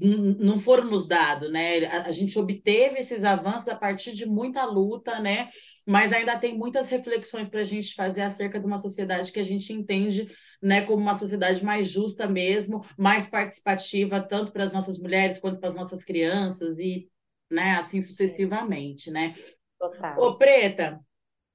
não 0.00 0.58
foram 0.58 0.84
nos 0.84 1.08
dados, 1.08 1.50
né? 1.50 1.86
A, 1.86 2.08
a, 2.08 2.12
gente 2.12 2.38
obteve 2.38 2.98
esses 2.98 3.24
avanços 3.24 3.68
a 3.68 3.76
partir 3.76 4.14
de 4.14 4.26
muita 4.26 4.64
luta, 4.64 5.18
né? 5.18 5.48
Mas 5.86 6.12
ainda 6.12 6.38
tem 6.38 6.56
muitas 6.56 6.88
reflexões 6.88 7.48
para 7.48 7.60
a 7.60 7.64
gente 7.64 7.94
fazer 7.94 8.20
acerca 8.20 8.60
de 8.60 8.66
uma 8.66 8.78
sociedade 8.78 9.32
que 9.32 9.40
a 9.40 9.44
gente 9.44 9.72
entende, 9.72 10.28
né, 10.62 10.84
como 10.84 11.02
uma 11.02 11.14
sociedade 11.14 11.64
mais 11.64 11.88
justa 11.88 12.26
mesmo, 12.28 12.84
mais 12.96 13.28
participativa 13.28 14.20
tanto 14.20 14.52
para 14.52 14.64
as 14.64 14.72
nossas 14.72 14.98
mulheres 14.98 15.38
quanto 15.38 15.60
para 15.60 15.68
as 15.70 15.74
nossas 15.74 16.04
crianças 16.04 16.78
e, 16.78 17.08
né, 17.50 17.76
assim 17.76 18.02
sucessivamente, 18.02 19.10
né? 19.10 19.34
Total. 19.78 20.16
Ô, 20.16 20.36
Preta, 20.36 21.00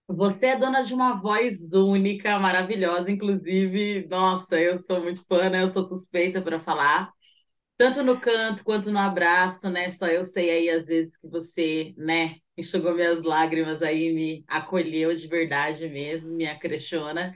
você 0.07 0.47
é 0.47 0.57
dona 0.59 0.81
de 0.83 0.93
uma 0.93 1.21
voz 1.21 1.71
única, 1.73 2.39
maravilhosa, 2.39 3.11
inclusive, 3.11 4.07
nossa, 4.09 4.59
eu 4.59 4.79
sou 4.79 5.01
muito 5.03 5.25
fã, 5.27 5.49
né? 5.49 5.63
Eu 5.63 5.67
sou 5.69 5.87
suspeita 5.87 6.41
para 6.41 6.59
falar 6.59 7.11
tanto 7.77 8.03
no 8.03 8.19
canto 8.19 8.63
quanto 8.63 8.91
no 8.91 8.99
abraço, 8.99 9.69
né? 9.69 9.89
Só 9.91 10.07
eu 10.07 10.23
sei 10.23 10.49
aí 10.51 10.69
às 10.69 10.85
vezes 10.85 11.17
que 11.17 11.27
você, 11.27 11.93
né, 11.97 12.37
enxugou 12.57 12.93
minhas 12.93 13.23
lágrimas 13.23 13.81
aí, 13.81 14.13
me 14.13 14.45
acolheu 14.47 15.13
de 15.15 15.27
verdade 15.27 15.87
mesmo, 15.89 16.31
me 16.35 16.45
acrechona. 16.47 17.33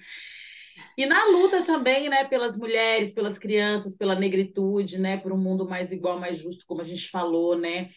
E 0.98 1.06
na 1.06 1.26
luta 1.28 1.64
também, 1.66 2.10
né, 2.10 2.26
pelas 2.26 2.58
mulheres, 2.58 3.14
pelas 3.14 3.38
crianças, 3.40 3.96
pela 3.96 4.16
negritude, 4.16 4.98
né, 5.00 5.18
por 5.18 5.32
um 5.32 5.38
mundo 5.38 5.68
mais 5.68 5.92
igual, 5.92 6.20
mais 6.20 6.38
justo, 6.38 6.66
como 6.68 6.82
a 6.82 6.84
gente 6.84 7.10
falou, 7.10 7.58
né? 7.58 7.90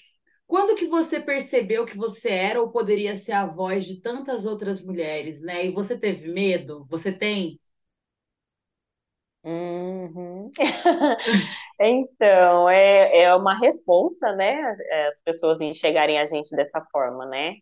Quando 0.47 0.77
que 0.77 0.87
você 0.87 1.21
percebeu 1.21 1.87
que 1.87 1.97
você 1.99 2.31
era 2.31 2.61
ou 2.63 2.71
poderia 2.71 3.17
ser 3.17 3.33
a 3.33 3.47
voz 3.47 3.87
de 3.87 4.01
tantas 4.03 4.47
outras 4.47 4.85
mulheres, 4.85 5.41
né? 5.43 5.67
E 5.67 5.73
você 5.73 5.99
teve 5.99 6.29
medo? 6.33 6.87
Você 6.91 7.13
tem? 7.13 7.59
Uhum. 9.43 10.51
Então, 11.81 12.69
é, 12.69 13.23
é 13.25 13.35
uma 13.35 13.55
responsa, 13.59 14.33
né? 14.37 14.63
As 15.13 15.23
pessoas 15.23 15.61
enxergarem 15.61 16.19
a 16.19 16.27
gente 16.27 16.55
dessa 16.57 16.81
forma, 16.93 17.27
né? 17.27 17.57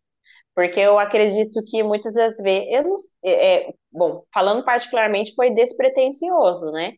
Porque 0.59 0.81
eu 0.81 0.99
acredito 0.99 1.61
que 1.69 1.85
muitas 1.85 2.13
das 2.15 2.37
vezes, 2.39 2.67
eu 2.73 2.83
não, 2.83 2.97
é, 3.25 3.69
é, 3.69 3.75
bom, 3.93 4.25
falando 4.35 4.65
particularmente, 4.65 5.33
foi 5.37 5.51
despretensioso, 5.51 6.73
né? 6.73 6.95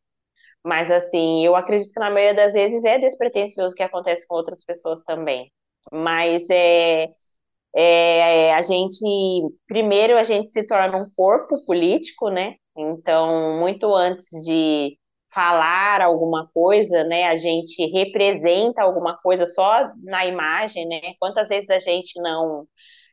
Mas, 0.64 0.90
assim, 0.90 1.44
eu 1.44 1.54
acredito 1.54 1.92
que 1.92 2.00
na 2.00 2.08
maioria 2.08 2.34
das 2.34 2.54
vezes 2.54 2.84
é 2.84 2.98
despretensioso 2.98 3.74
que 3.74 3.82
acontece 3.82 4.26
com 4.26 4.36
outras 4.36 4.64
pessoas 4.64 5.02
também. 5.02 5.52
Mas 5.92 6.48
é, 6.48 7.08
é, 7.76 8.54
a 8.54 8.62
gente, 8.62 9.04
primeiro, 9.68 10.16
a 10.16 10.24
gente 10.24 10.50
se 10.50 10.66
torna 10.66 10.96
um 10.96 11.10
corpo 11.14 11.62
político, 11.66 12.30
né? 12.30 12.54
Então, 12.74 13.60
muito 13.60 13.94
antes 13.94 14.26
de 14.46 14.96
falar 15.30 16.00
alguma 16.00 16.48
coisa, 16.54 17.04
né? 17.04 17.28
A 17.28 17.36
gente 17.36 17.84
representa 17.92 18.82
alguma 18.82 19.18
coisa 19.18 19.46
só 19.46 19.90
na 20.02 20.24
imagem, 20.24 20.88
né? 20.88 21.00
Quantas 21.18 21.48
vezes 21.48 21.68
a 21.68 21.78
gente 21.78 22.18
não 22.22 22.66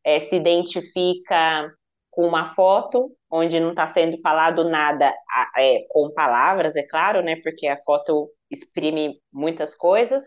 é, 0.04 0.20
se 0.20 0.36
identifica 0.36 1.72
com 2.12 2.28
uma 2.28 2.46
foto 2.54 3.12
onde 3.30 3.60
não 3.60 3.72
está 3.72 3.88
sendo 3.88 4.20
falado 4.22 4.64
nada 4.70 5.14
é, 5.58 5.86
com 5.90 6.12
palavras, 6.14 6.76
é 6.76 6.84
claro, 6.84 7.22
né? 7.22 7.36
Porque 7.44 7.68
a 7.68 7.82
foto 7.84 8.30
exprime 8.50 9.22
muitas 9.32 9.76
coisas, 9.76 10.24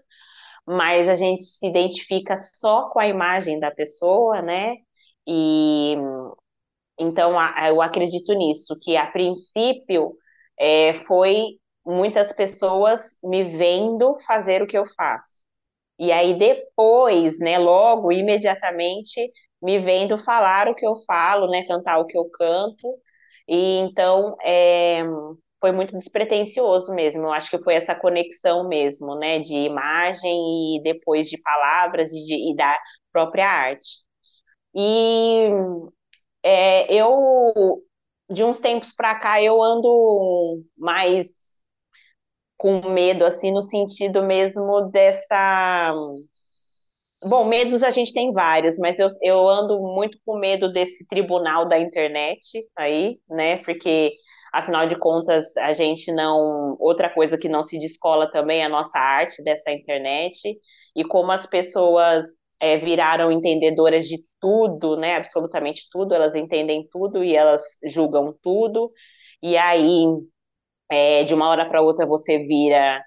mas 0.67 1.09
a 1.09 1.15
gente 1.15 1.43
se 1.43 1.67
identifica 1.67 2.37
só 2.39 2.91
com 2.91 3.01
a 3.01 3.09
imagem 3.09 3.59
da 3.59 3.71
pessoa, 3.71 4.43
né? 4.43 4.77
E 5.27 5.97
então 6.99 7.33
eu 7.67 7.81
acredito 7.81 8.35
nisso, 8.35 8.77
que 8.81 8.97
a 8.97 9.07
princípio 9.11 10.13
é, 10.59 10.93
foi 10.95 11.59
muitas 11.85 12.33
pessoas 12.33 13.19
me 13.23 13.43
vendo 13.45 14.19
fazer 14.27 14.63
o 14.63 14.67
que 14.67 14.77
eu 14.77 14.85
faço. 14.87 15.43
E 15.99 16.13
aí 16.13 16.35
depois, 16.35 17.39
né, 17.39 17.59
logo, 17.59 18.13
imediatamente, 18.13 19.31
me 19.63 19.79
vendo 19.79 20.19
falar 20.19 20.69
o 20.69 20.75
que 20.75 20.87
eu 20.87 20.95
falo, 21.07 21.49
né, 21.49 21.65
cantar 21.67 21.99
o 21.99 22.07
que 22.07 22.17
eu 22.19 22.29
canto. 22.31 22.89
E 23.49 23.79
então 23.79 24.37
é, 24.43 25.03
foi 25.61 25.73
muito 25.73 25.97
despretensioso 25.99 26.95
mesmo. 26.95 27.23
Eu 27.25 27.33
acho 27.33 27.51
que 27.51 27.59
foi 27.63 27.75
essa 27.75 27.95
conexão 27.95 28.69
mesmo, 28.69 29.17
né, 29.19 29.39
de 29.41 29.55
imagem 29.55 30.77
e 30.79 30.83
depois 30.83 31.29
de 31.29 31.41
palavras 31.43 32.11
e, 32.13 32.27
de, 32.27 32.53
e 32.53 32.57
da 32.57 32.79
própria 33.13 33.49
arte. 33.49 33.89
E 34.75 35.49
é, 36.43 36.93
eu, 36.93 37.83
de 38.31 38.45
uns 38.45 38.59
tempos 38.61 38.93
para 38.95 39.15
cá, 39.19 39.43
eu 39.43 39.63
ando 39.63 40.63
mais 40.77 41.29
com 42.57 42.89
medo, 42.91 43.25
assim, 43.25 43.51
no 43.53 43.63
sentido 43.63 44.23
mesmo 44.25 44.89
dessa. 44.91 45.93
Bom, 47.23 47.45
medos 47.45 47.83
a 47.83 47.91
gente 47.91 48.15
tem 48.15 48.33
vários, 48.33 48.79
mas 48.79 48.99
eu, 48.99 49.07
eu 49.23 49.47
ando 49.49 49.79
muito 49.95 50.19
com 50.25 50.39
medo 50.39 50.73
desse 50.73 51.07
tribunal 51.07 51.69
da 51.69 51.79
internet 51.79 52.41
aí, 52.77 53.19
né? 53.29 53.59
Porque, 53.59 54.15
afinal 54.53 54.87
de 54.89 54.97
contas, 54.99 55.55
a 55.59 55.73
gente 55.75 56.11
não. 56.13 56.77
Outra 56.81 57.11
coisa 57.13 57.37
que 57.37 57.47
não 57.49 57.61
se 57.63 57.79
descola 57.79 58.31
também 58.31 58.61
é 58.63 58.65
a 58.65 58.69
nossa 58.71 58.99
arte 58.99 59.43
dessa 59.45 59.71
internet, 59.71 60.59
e 60.97 61.05
como 61.05 61.31
as 61.31 61.45
pessoas 61.45 62.25
é, 62.59 62.79
viraram 62.79 63.31
entendedoras 63.31 64.07
de 64.09 64.19
tudo, 64.41 64.97
né? 64.97 65.17
Absolutamente 65.17 65.89
tudo, 65.93 66.15
elas 66.15 66.35
entendem 66.35 66.89
tudo 66.91 67.23
e 67.23 67.37
elas 67.37 67.63
julgam 67.85 68.35
tudo, 68.43 68.91
e 69.43 69.59
aí 69.59 70.07
é, 70.91 71.25
de 71.25 71.35
uma 71.35 71.49
hora 71.49 71.69
para 71.69 71.83
outra 71.83 72.07
você 72.07 72.39
vira, 72.39 73.03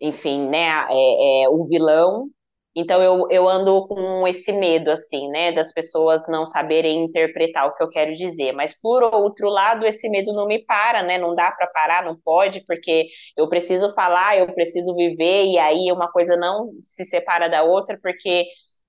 enfim, 0.00 0.48
né, 0.48 0.68
é, 0.90 1.44
é, 1.44 1.48
o 1.50 1.66
vilão. 1.68 2.28
Então 2.76 3.02
eu, 3.02 3.28
eu 3.30 3.48
ando 3.48 3.86
com 3.86 4.26
esse 4.26 4.52
medo, 4.52 4.90
assim, 4.90 5.28
né, 5.28 5.52
das 5.52 5.72
pessoas 5.72 6.26
não 6.28 6.44
saberem 6.46 7.04
interpretar 7.04 7.66
o 7.66 7.74
que 7.74 7.82
eu 7.82 7.88
quero 7.88 8.12
dizer. 8.12 8.52
Mas 8.52 8.78
por 8.80 9.02
outro 9.02 9.48
lado, 9.48 9.86
esse 9.86 10.08
medo 10.08 10.32
não 10.32 10.46
me 10.46 10.58
para, 10.64 11.02
né? 11.02 11.18
Não 11.18 11.34
dá 11.34 11.52
para 11.52 11.66
parar, 11.68 12.04
não 12.04 12.16
pode, 12.16 12.64
porque 12.66 13.06
eu 13.36 13.48
preciso 13.48 13.94
falar, 13.94 14.38
eu 14.38 14.52
preciso 14.54 14.94
viver, 14.94 15.44
e 15.46 15.58
aí 15.58 15.92
uma 15.92 16.10
coisa 16.10 16.36
não 16.36 16.70
se 16.82 17.04
separa 17.04 17.48
da 17.48 17.62
outra, 17.62 17.98
porque 18.02 18.46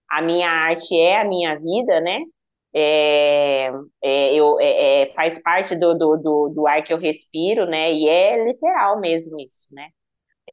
a 0.09 0.21
minha 0.21 0.49
arte 0.49 0.97
é 0.99 1.19
a 1.21 1.25
minha 1.25 1.55
vida, 1.59 2.01
né? 2.01 2.21
é, 2.75 3.71
é, 4.03 4.35
eu, 4.35 4.59
é, 4.59 5.03
é, 5.03 5.09
faz 5.13 5.41
parte 5.41 5.75
do, 5.77 5.93
do, 5.97 6.17
do, 6.17 6.49
do, 6.49 6.67
ar 6.67 6.83
que 6.83 6.91
eu 6.91 6.97
respiro, 6.97 7.65
né? 7.65 7.93
E 7.93 8.07
é 8.09 8.43
literal 8.43 8.99
mesmo 8.99 9.39
isso, 9.39 9.73
né? 9.73 9.89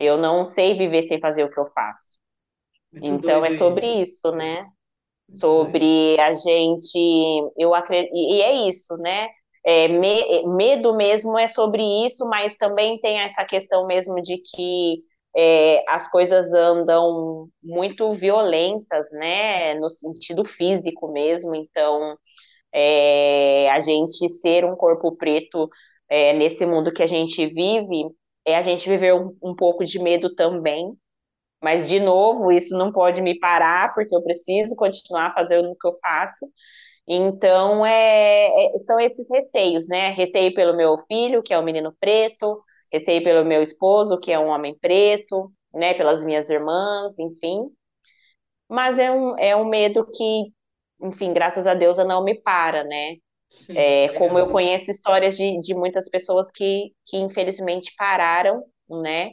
Eu 0.01 0.18
não 0.18 0.45
sei 0.45 0.77
viver 0.77 1.03
sem 1.05 1.21
fazer 1.21 1.45
o 1.45 1.51
que 1.51 1.59
eu 1.61 1.66
faço. 1.68 2.21
Muito 2.92 3.07
então 3.07 3.44
é 3.44 3.50
sobre 3.50 3.87
isso, 3.87 4.22
isso 4.26 4.33
né? 4.33 4.66
Muito 5.28 5.40
sobre 5.40 6.18
a 6.20 6.35
gente, 6.35 7.52
eu 7.59 7.74
acredito, 7.74 8.12
e 8.14 8.42
é 8.42 8.68
isso, 8.68 8.96
né? 8.98 9.28
É, 9.64 9.88
me, 9.88 10.44
medo 10.57 10.94
mesmo 10.96 11.38
é 11.38 11.48
sobre 11.48 11.83
isso, 12.07 12.26
mas 12.28 12.57
também 12.57 13.00
tem 13.00 13.18
essa 13.20 13.44
questão 13.44 13.87
mesmo 13.87 14.20
de 14.22 14.38
que 14.38 15.02
é, 15.37 15.85
as 15.88 16.11
coisas 16.11 16.52
andam 16.52 17.48
muito 17.62 18.12
violentas, 18.14 19.11
né, 19.12 19.74
no 19.74 19.88
sentido 19.88 20.44
físico 20.44 21.11
mesmo, 21.12 21.55
então 21.55 22.16
é, 22.72 23.70
a 23.70 23.81
gente 23.81 24.28
ser 24.28 24.64
um 24.64 24.76
corpo 24.76 25.16
preto 25.16 25.68
é, 26.09 26.33
nesse 26.35 26.66
mundo 26.66 26.92
que 26.92 27.02
a 27.02 27.07
gente 27.07 27.46
vive, 27.46 28.05
é 28.44 28.57
a 28.57 28.62
gente 28.62 28.88
viver 28.88 29.14
um, 29.14 29.37
um 29.42 29.55
pouco 29.55 29.85
de 29.85 29.98
medo 29.98 30.35
também, 30.35 30.92
mas 31.62 31.88
de 31.88 32.01
novo, 32.01 32.53
isso 32.53 32.77
não 32.77 32.92
pode 32.92 33.20
me 33.22 33.38
parar, 33.38 33.94
porque 33.94 34.14
eu 34.14 34.22
preciso 34.22 34.75
continuar 34.77 35.33
fazendo 35.35 35.70
o 35.70 35.77
que 35.77 35.87
eu 35.87 35.96
faço, 36.01 36.46
então, 37.07 37.85
é, 37.85 38.46
é, 38.46 38.79
são 38.79 38.98
esses 39.01 39.29
receios, 39.31 39.88
né? 39.88 40.11
Receio 40.11 40.55
pelo 40.55 40.77
meu 40.77 40.98
filho, 41.09 41.42
que 41.42 41.53
é 41.53 41.59
um 41.59 41.64
menino 41.64 41.94
preto, 41.98 42.57
Receio 42.92 43.22
pelo 43.25 43.44
meu 43.44 43.62
esposo, 43.62 44.20
que 44.20 44.31
é 44.31 44.38
um 44.38 44.48
homem 44.48 44.77
preto, 44.79 45.51
né, 45.72 45.94
pelas 45.94 46.22
minhas 46.22 46.51
irmãs, 46.51 47.18
enfim. 47.18 47.70
Mas 48.68 48.98
é 48.98 49.11
um, 49.11 49.38
é 49.38 49.57
um 49.57 49.64
medo 49.64 50.07
que, 50.12 50.53
enfim, 51.01 51.33
graças 51.33 51.66
a 51.66 51.72
Deus, 51.72 51.96
não 51.98 52.22
me 52.22 52.35
para, 52.35 52.85
né? 52.85 53.16
Sim, 53.51 53.75
é, 53.77 54.11
como 54.11 54.38
eu 54.38 54.51
conheço 54.51 54.90
histórias 54.90 55.37
de, 55.37 55.59
de 55.61 55.75
muitas 55.75 56.09
pessoas 56.09 56.51
que, 56.51 56.92
que 57.07 57.16
infelizmente 57.16 57.94
pararam, 57.96 58.62
né? 58.88 59.33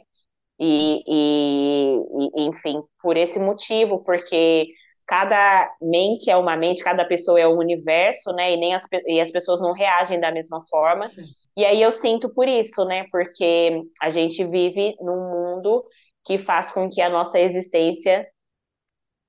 E, 0.60 1.02
e, 1.08 1.96
e, 2.36 2.46
enfim, 2.46 2.82
por 3.02 3.16
esse 3.16 3.38
motivo, 3.38 3.98
porque 4.04 4.66
cada 5.06 5.74
mente 5.80 6.30
é 6.30 6.36
uma 6.36 6.56
mente, 6.56 6.84
cada 6.84 7.04
pessoa 7.04 7.40
é 7.40 7.48
um 7.48 7.58
universo, 7.58 8.32
né? 8.32 8.52
E 8.52 8.56
nem 8.56 8.74
as, 8.74 8.86
e 9.06 9.20
as 9.20 9.30
pessoas 9.30 9.60
não 9.62 9.72
reagem 9.72 10.20
da 10.20 10.30
mesma 10.30 10.60
forma. 10.68 11.06
Sim. 11.06 11.24
E 11.56 11.64
aí 11.64 11.80
eu 11.80 11.90
sinto 11.90 12.32
por 12.32 12.46
isso, 12.46 12.84
né? 12.84 13.06
Porque 13.10 13.82
a 14.00 14.10
gente 14.10 14.44
vive 14.44 14.94
num 15.00 15.30
mundo 15.30 15.84
que 16.24 16.38
faz 16.38 16.70
com 16.70 16.88
que 16.88 17.00
a 17.00 17.08
nossa 17.08 17.40
existência 17.40 18.26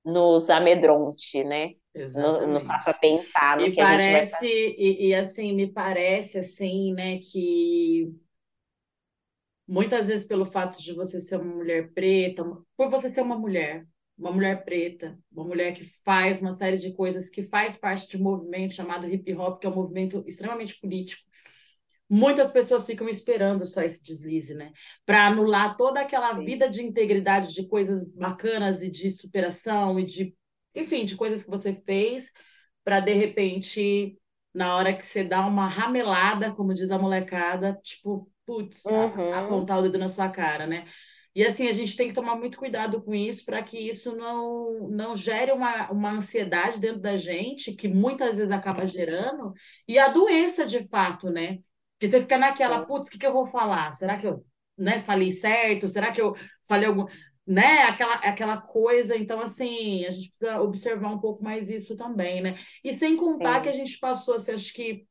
nos 0.04 0.50
amedronte, 0.50 1.42
né? 1.44 1.68
Exatamente. 1.94 2.46
Nos 2.46 2.66
faça 2.66 2.94
pensar 2.94 3.56
no 3.56 3.66
e 3.66 3.70
que 3.70 3.76
parece, 3.76 4.06
a 4.06 4.10
gente 4.10 4.12
vai 4.12 4.26
fazer. 4.26 4.74
E, 4.78 5.08
e 5.08 5.14
assim, 5.14 5.52
me 5.54 5.66
parece 5.66 6.38
assim, 6.38 6.92
né, 6.92 7.18
que 7.18 8.12
muitas 9.66 10.08
vezes 10.08 10.26
pelo 10.26 10.44
fato 10.44 10.82
de 10.82 10.92
você 10.92 11.20
ser 11.20 11.36
uma 11.36 11.54
mulher 11.56 11.92
preta, 11.92 12.44
por 12.76 12.90
você 12.90 13.10
ser 13.10 13.22
uma 13.22 13.38
mulher, 13.38 13.86
uma 14.18 14.32
mulher 14.32 14.64
preta, 14.64 15.18
uma 15.32 15.44
mulher 15.44 15.72
que 15.74 15.84
faz 16.04 16.40
uma 16.40 16.54
série 16.54 16.76
de 16.76 16.92
coisas, 16.92 17.30
que 17.30 17.42
faz 17.44 17.76
parte 17.76 18.08
de 18.08 18.16
um 18.16 18.22
movimento 18.22 18.74
chamado 18.74 19.08
hip 19.08 19.34
hop, 19.34 19.60
que 19.60 19.66
é 19.66 19.70
um 19.70 19.74
movimento 19.74 20.22
extremamente 20.26 20.78
político. 20.80 21.22
Muitas 22.08 22.52
pessoas 22.52 22.86
ficam 22.86 23.08
esperando 23.08 23.66
só 23.66 23.82
esse 23.82 24.02
deslize, 24.02 24.54
né? 24.54 24.72
Para 25.06 25.26
anular 25.28 25.76
toda 25.76 26.00
aquela 26.00 26.34
vida 26.34 26.68
de 26.68 26.82
integridade, 26.82 27.54
de 27.54 27.66
coisas 27.66 28.04
bacanas 28.04 28.82
e 28.82 28.90
de 28.90 29.10
superação 29.10 29.98
e 29.98 30.04
de, 30.04 30.36
enfim, 30.74 31.06
de 31.06 31.16
coisas 31.16 31.42
que 31.42 31.50
você 31.50 31.74
fez, 31.86 32.30
para 32.84 33.00
de 33.00 33.14
repente, 33.14 34.18
na 34.52 34.76
hora 34.76 34.94
que 34.94 35.06
você 35.06 35.24
dá 35.24 35.46
uma 35.46 35.66
ramelada, 35.66 36.52
como 36.52 36.74
diz 36.74 36.90
a 36.90 36.98
molecada, 36.98 37.80
tipo, 37.82 38.30
putz, 38.46 38.84
uhum. 38.84 39.32
apontar 39.32 39.78
o 39.78 39.82
dedo 39.82 39.98
na 39.98 40.08
sua 40.08 40.28
cara, 40.28 40.66
né? 40.66 40.86
E 41.34 41.44
assim, 41.44 41.66
a 41.66 41.72
gente 41.72 41.96
tem 41.96 42.08
que 42.08 42.14
tomar 42.14 42.36
muito 42.36 42.58
cuidado 42.58 43.00
com 43.02 43.14
isso 43.14 43.44
para 43.46 43.62
que 43.62 43.78
isso 43.78 44.14
não, 44.14 44.88
não 44.90 45.16
gere 45.16 45.50
uma, 45.50 45.90
uma 45.90 46.10
ansiedade 46.12 46.78
dentro 46.78 47.00
da 47.00 47.16
gente, 47.16 47.72
que 47.74 47.88
muitas 47.88 48.36
vezes 48.36 48.50
acaba 48.50 48.86
gerando, 48.86 49.54
e 49.88 49.98
a 49.98 50.08
doença 50.08 50.66
de 50.66 50.86
fato, 50.88 51.30
né? 51.30 51.58
Que 51.98 52.06
você 52.08 52.20
fica 52.20 52.36
naquela, 52.36 52.84
putz, 52.84 53.08
o 53.08 53.10
que, 53.10 53.18
que 53.18 53.26
eu 53.26 53.32
vou 53.32 53.46
falar? 53.46 53.92
Será 53.92 54.18
que 54.18 54.26
eu 54.26 54.44
né, 54.76 55.00
falei 55.00 55.30
certo? 55.30 55.88
Será 55.88 56.12
que 56.12 56.20
eu 56.20 56.34
falei 56.66 56.88
algum. 56.88 57.06
Né? 57.46 57.82
Aquela, 57.82 58.14
aquela 58.14 58.60
coisa. 58.60 59.16
Então, 59.16 59.40
assim, 59.40 60.04
a 60.04 60.10
gente 60.10 60.28
precisa 60.30 60.60
observar 60.60 61.10
um 61.12 61.18
pouco 61.18 61.42
mais 61.42 61.70
isso 61.70 61.96
também, 61.96 62.40
né? 62.40 62.58
E 62.84 62.92
sem 62.94 63.16
contar 63.16 63.56
Sim. 63.56 63.62
que 63.62 63.68
a 63.68 63.72
gente 63.72 63.98
passou, 63.98 64.34
assim, 64.34 64.52
acho 64.52 64.72
que 64.72 65.06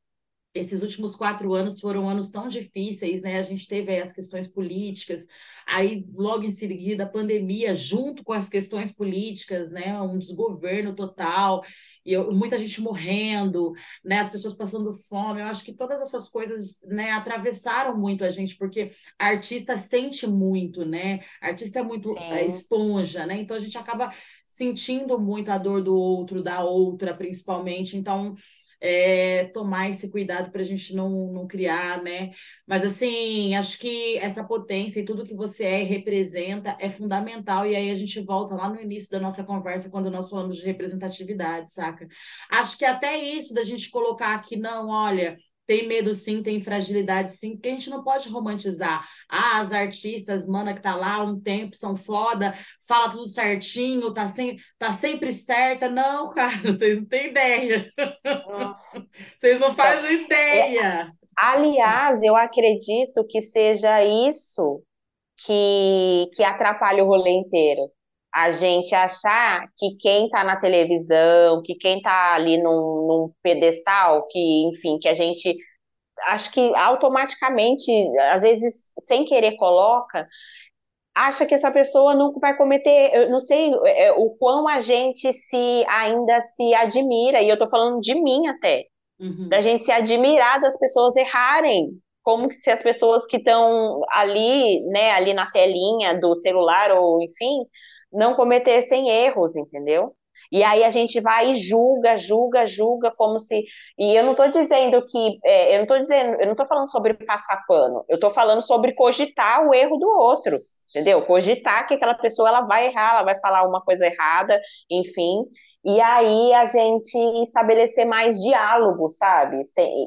esses 0.54 0.82
últimos 0.82 1.16
quatro 1.16 1.54
anos 1.54 1.80
foram 1.80 2.10
anos 2.10 2.30
tão 2.30 2.48
difíceis, 2.48 3.22
né? 3.22 3.40
A 3.40 3.44
gente 3.44 3.68
teve 3.68 3.98
as 3.98 4.12
questões 4.12 4.48
políticas, 4.48 5.26
aí 5.66 6.06
logo 6.14 6.44
em 6.44 6.52
seguida 6.52 7.04
a 7.04 7.10
pandemia, 7.10 7.74
junto 7.74 8.24
com 8.24 8.34
as 8.34 8.50
questões 8.50 8.94
políticas, 8.94 9.72
né? 9.72 10.00
Um 10.02 10.18
desgoverno 10.18 10.94
total, 10.94 11.64
e 12.06 12.12
eu, 12.12 12.34
muita 12.34 12.58
gente 12.58 12.82
morrendo, 12.82 13.72
né? 14.04 14.20
As 14.20 14.30
pessoas 14.30 14.54
passando 14.54 14.94
fome. 15.08 15.40
Eu 15.40 15.48
acho 15.48 15.64
que 15.64 15.74
todas 15.74 16.02
essas 16.02 16.30
coisas, 16.30 16.82
né, 16.84 17.12
atravessaram 17.12 17.98
muito 17.98 18.24
a 18.26 18.30
gente, 18.30 18.58
porque 18.58 18.92
a 19.18 19.28
artista 19.28 19.78
sente 19.78 20.28
muito, 20.28 20.84
né? 20.84 21.22
A 21.42 21.48
artista 21.48 21.80
é 21.80 21.84
muito 21.84 22.18
é, 22.18 22.46
esponja, 22.46 23.26
né? 23.26 23.40
Então 23.40 23.56
a 23.56 23.60
gente 23.60 23.78
acaba 23.78 24.14
sentindo 24.48 25.18
muito 25.18 25.50
a 25.50 25.58
dor 25.58 25.82
do 25.82 25.96
outro, 25.96 26.44
da 26.44 26.62
outra, 26.62 27.14
principalmente. 27.16 27.96
Então 27.96 28.36
é, 28.82 29.46
tomar 29.54 29.90
esse 29.90 30.10
cuidado 30.10 30.52
para 30.52 30.62
a 30.62 30.64
gente 30.66 30.96
não, 30.96 31.32
não 31.32 31.48
criar, 31.48 32.02
né? 32.02 32.32
Mas 32.68 32.84
assim, 32.84 33.56
acho 33.56 33.78
que 33.80 34.18
essa 34.18 34.44
potência 34.44 35.00
e 35.00 35.06
tudo 35.06 35.26
que 35.26 35.36
você 35.36 35.64
é 35.64 35.82
e 35.82 35.86
representa 35.86 36.76
é 36.80 36.90
fundamental. 36.90 37.68
E 37.68 37.76
aí 37.76 37.92
a 37.92 37.96
gente 37.96 38.20
volta 38.22 38.56
lá 38.56 38.68
no 38.68 38.82
início 38.82 39.12
da 39.12 39.20
nossa 39.20 39.44
conversa, 39.44 39.90
quando 39.90 40.10
nós 40.10 40.30
falamos 40.30 40.58
de 40.58 40.66
representatividade, 40.66 41.72
saca? 41.72 42.08
Acho 42.50 42.78
que 42.78 42.86
até 42.86 43.18
isso 43.18 43.54
da 43.54 43.64
gente 43.64 43.92
colocar 43.92 44.34
aqui, 44.36 44.58
não, 44.58 44.90
olha, 44.90 45.38
tem 45.72 45.88
medo 45.88 46.14
sim, 46.14 46.44
tem 46.44 46.62
fragilidade 46.62 47.38
sim, 47.38 47.54
porque 47.54 47.70
a 47.70 47.72
gente 47.72 47.90
não 47.90 48.04
pode 48.04 48.28
romantizar. 48.28 49.08
Ah, 49.30 49.62
as 49.62 49.72
artistas, 49.72 50.46
mana 50.46 50.74
que 50.74 50.82
tá 50.82 50.98
lá 50.98 51.24
um 51.24 51.40
tempo, 51.40 51.78
são 51.78 51.96
foda, 51.96 52.54
fala 52.86 53.10
tudo 53.10 53.26
certinho, 53.30 54.14
tá, 54.14 54.28
sem, 54.28 54.58
tá 54.78 54.92
sempre 54.92 55.32
certa. 55.32 55.88
Não, 55.88 56.30
cara, 56.36 56.58
vocês 56.62 56.98
não 56.98 57.06
têm 57.06 57.28
ideia. 57.28 57.90
Nossa. 58.50 59.08
Vocês 59.40 59.60
não 59.62 59.74
fazem 59.74 60.12
é, 60.12 60.24
ideia. 60.26 60.82
É, 60.82 61.12
aliás, 61.38 62.22
eu 62.22 62.36
acredito 62.36 63.26
que 63.30 63.42
seja 63.42 64.04
isso 64.04 64.84
que, 65.38 66.26
que 66.36 66.44
atrapalha 66.44 67.02
o 67.02 67.08
rolê 67.08 67.32
inteiro 67.32 67.82
a 68.34 68.52
gente 68.52 68.96
achar 68.96 69.66
que 69.78 69.96
quem 70.00 70.26
está 70.26 70.44
na 70.44 70.60
televisão, 70.60 71.62
que 71.64 71.76
quem 71.76 71.98
está 71.98 72.34
ali 72.34 72.58
num, 72.58 72.72
num, 73.08 73.34
pedestal, 73.42 74.26
que, 74.28 74.68
enfim, 74.70 74.98
que 75.00 75.08
a 75.08 75.14
gente 75.14 75.56
acho 76.28 76.52
que 76.52 76.74
automaticamente, 76.76 77.92
às 78.32 78.42
vezes, 78.42 78.94
sem 79.00 79.26
querer, 79.26 79.56
coloca, 79.58 80.28
acha 81.14 81.46
que 81.46 81.54
essa 81.54 81.72
pessoa 81.72 82.16
não 82.16 82.32
vai 82.40 82.56
cometer, 82.56 83.12
eu 83.14 83.30
não 83.30 83.40
sei 83.40 83.74
é, 83.86 84.12
o 84.14 84.30
quão 84.32 84.68
a 84.68 84.80
gente 84.80 85.34
se 85.34 85.84
ainda 85.88 86.40
se 86.42 86.74
admira, 86.74 87.42
e 87.42 87.50
eu 87.50 87.54
estou 87.54 87.70
falando 87.70 88.00
de 88.00 88.16
mim 88.16 88.48
até, 88.48 88.86
uhum. 89.20 89.50
da 89.50 89.62
gente 89.62 89.84
se 89.84 89.92
admirar 89.92 90.62
das 90.62 90.78
pessoas 90.78 91.16
errarem, 91.16 91.90
como 92.24 92.52
se 92.54 92.70
as 92.70 92.82
pessoas 92.82 93.26
que 93.26 93.38
estão 93.38 94.02
ali, 94.10 94.80
né, 94.92 95.12
ali 95.12 95.34
na 95.34 95.50
telinha 95.50 96.20
do 96.20 96.36
celular 96.36 96.92
ou 96.92 97.22
enfim, 97.22 97.66
não 98.12 98.36
cometessem 98.36 99.10
erros, 99.10 99.56
entendeu? 99.56 100.16
E 100.52 100.64
aí 100.64 100.84
a 100.84 100.90
gente 100.90 101.20
vai 101.20 101.52
e 101.52 101.56
julga, 101.56 102.18
julga, 102.18 102.66
julga, 102.66 103.12
como 103.12 103.40
se. 103.40 103.64
E 103.98 104.16
eu 104.16 104.24
não 104.24 104.32
estou 104.32 104.50
dizendo 104.50 105.06
que. 105.06 105.40
É, 105.46 105.74
eu 105.74 105.78
não 105.78 105.84
estou 105.84 106.00
dizendo, 106.00 106.34
eu 106.40 106.46
não 106.46 106.54
estou 106.54 106.66
falando 106.66 106.90
sobre 106.90 107.14
passar 107.14 107.64
pano, 107.68 108.06
eu 108.10 108.16
estou 108.16 108.32
falando 108.32 108.62
sobre 108.62 108.94
cogitar 108.94 109.68
o 109.68 109.74
erro 109.74 109.98
do 109.98 110.08
outro, 110.08 110.58
entendeu? 110.90 111.26
Cogitar 111.26 111.88
que 111.88 111.94
aquela 111.96 112.16
pessoa 112.16 112.50
ela 112.50 112.62
vai 112.62 112.88
errar, 112.88 113.16
ela 113.16 113.24
vai 113.24 113.40
falar 113.40 113.68
uma 113.68 113.82
coisa 113.82 114.06
errada, 114.06 114.60
enfim. 114.90 115.46
E 115.84 116.00
aí 116.00 116.54
a 116.54 116.66
gente 116.66 117.18
estabelecer 117.44 118.06
mais 118.06 118.38
diálogo, 118.42 119.10
sabe? 119.10 119.62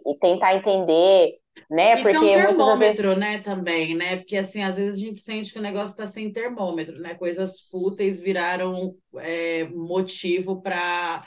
E 0.06 0.18
tentar 0.20 0.54
entender 0.54 1.32
né? 1.70 1.98
E 1.98 2.02
Porque 2.02 2.18
tem 2.18 2.36
um 2.38 2.46
termômetro, 2.46 3.08
vezes... 3.08 3.18
né, 3.18 3.38
também, 3.40 3.94
né? 3.94 4.16
Porque 4.16 4.36
assim, 4.36 4.62
às 4.62 4.76
vezes 4.76 5.00
a 5.00 5.04
gente 5.06 5.20
sente 5.20 5.52
que 5.52 5.58
o 5.58 5.62
negócio 5.62 5.90
está 5.90 6.06
sem 6.06 6.32
termômetro, 6.32 7.00
né? 7.00 7.14
Coisas 7.14 7.68
fúteis 7.70 8.20
viraram 8.20 8.94
é, 9.16 9.64
motivo 9.68 10.60
para 10.60 11.24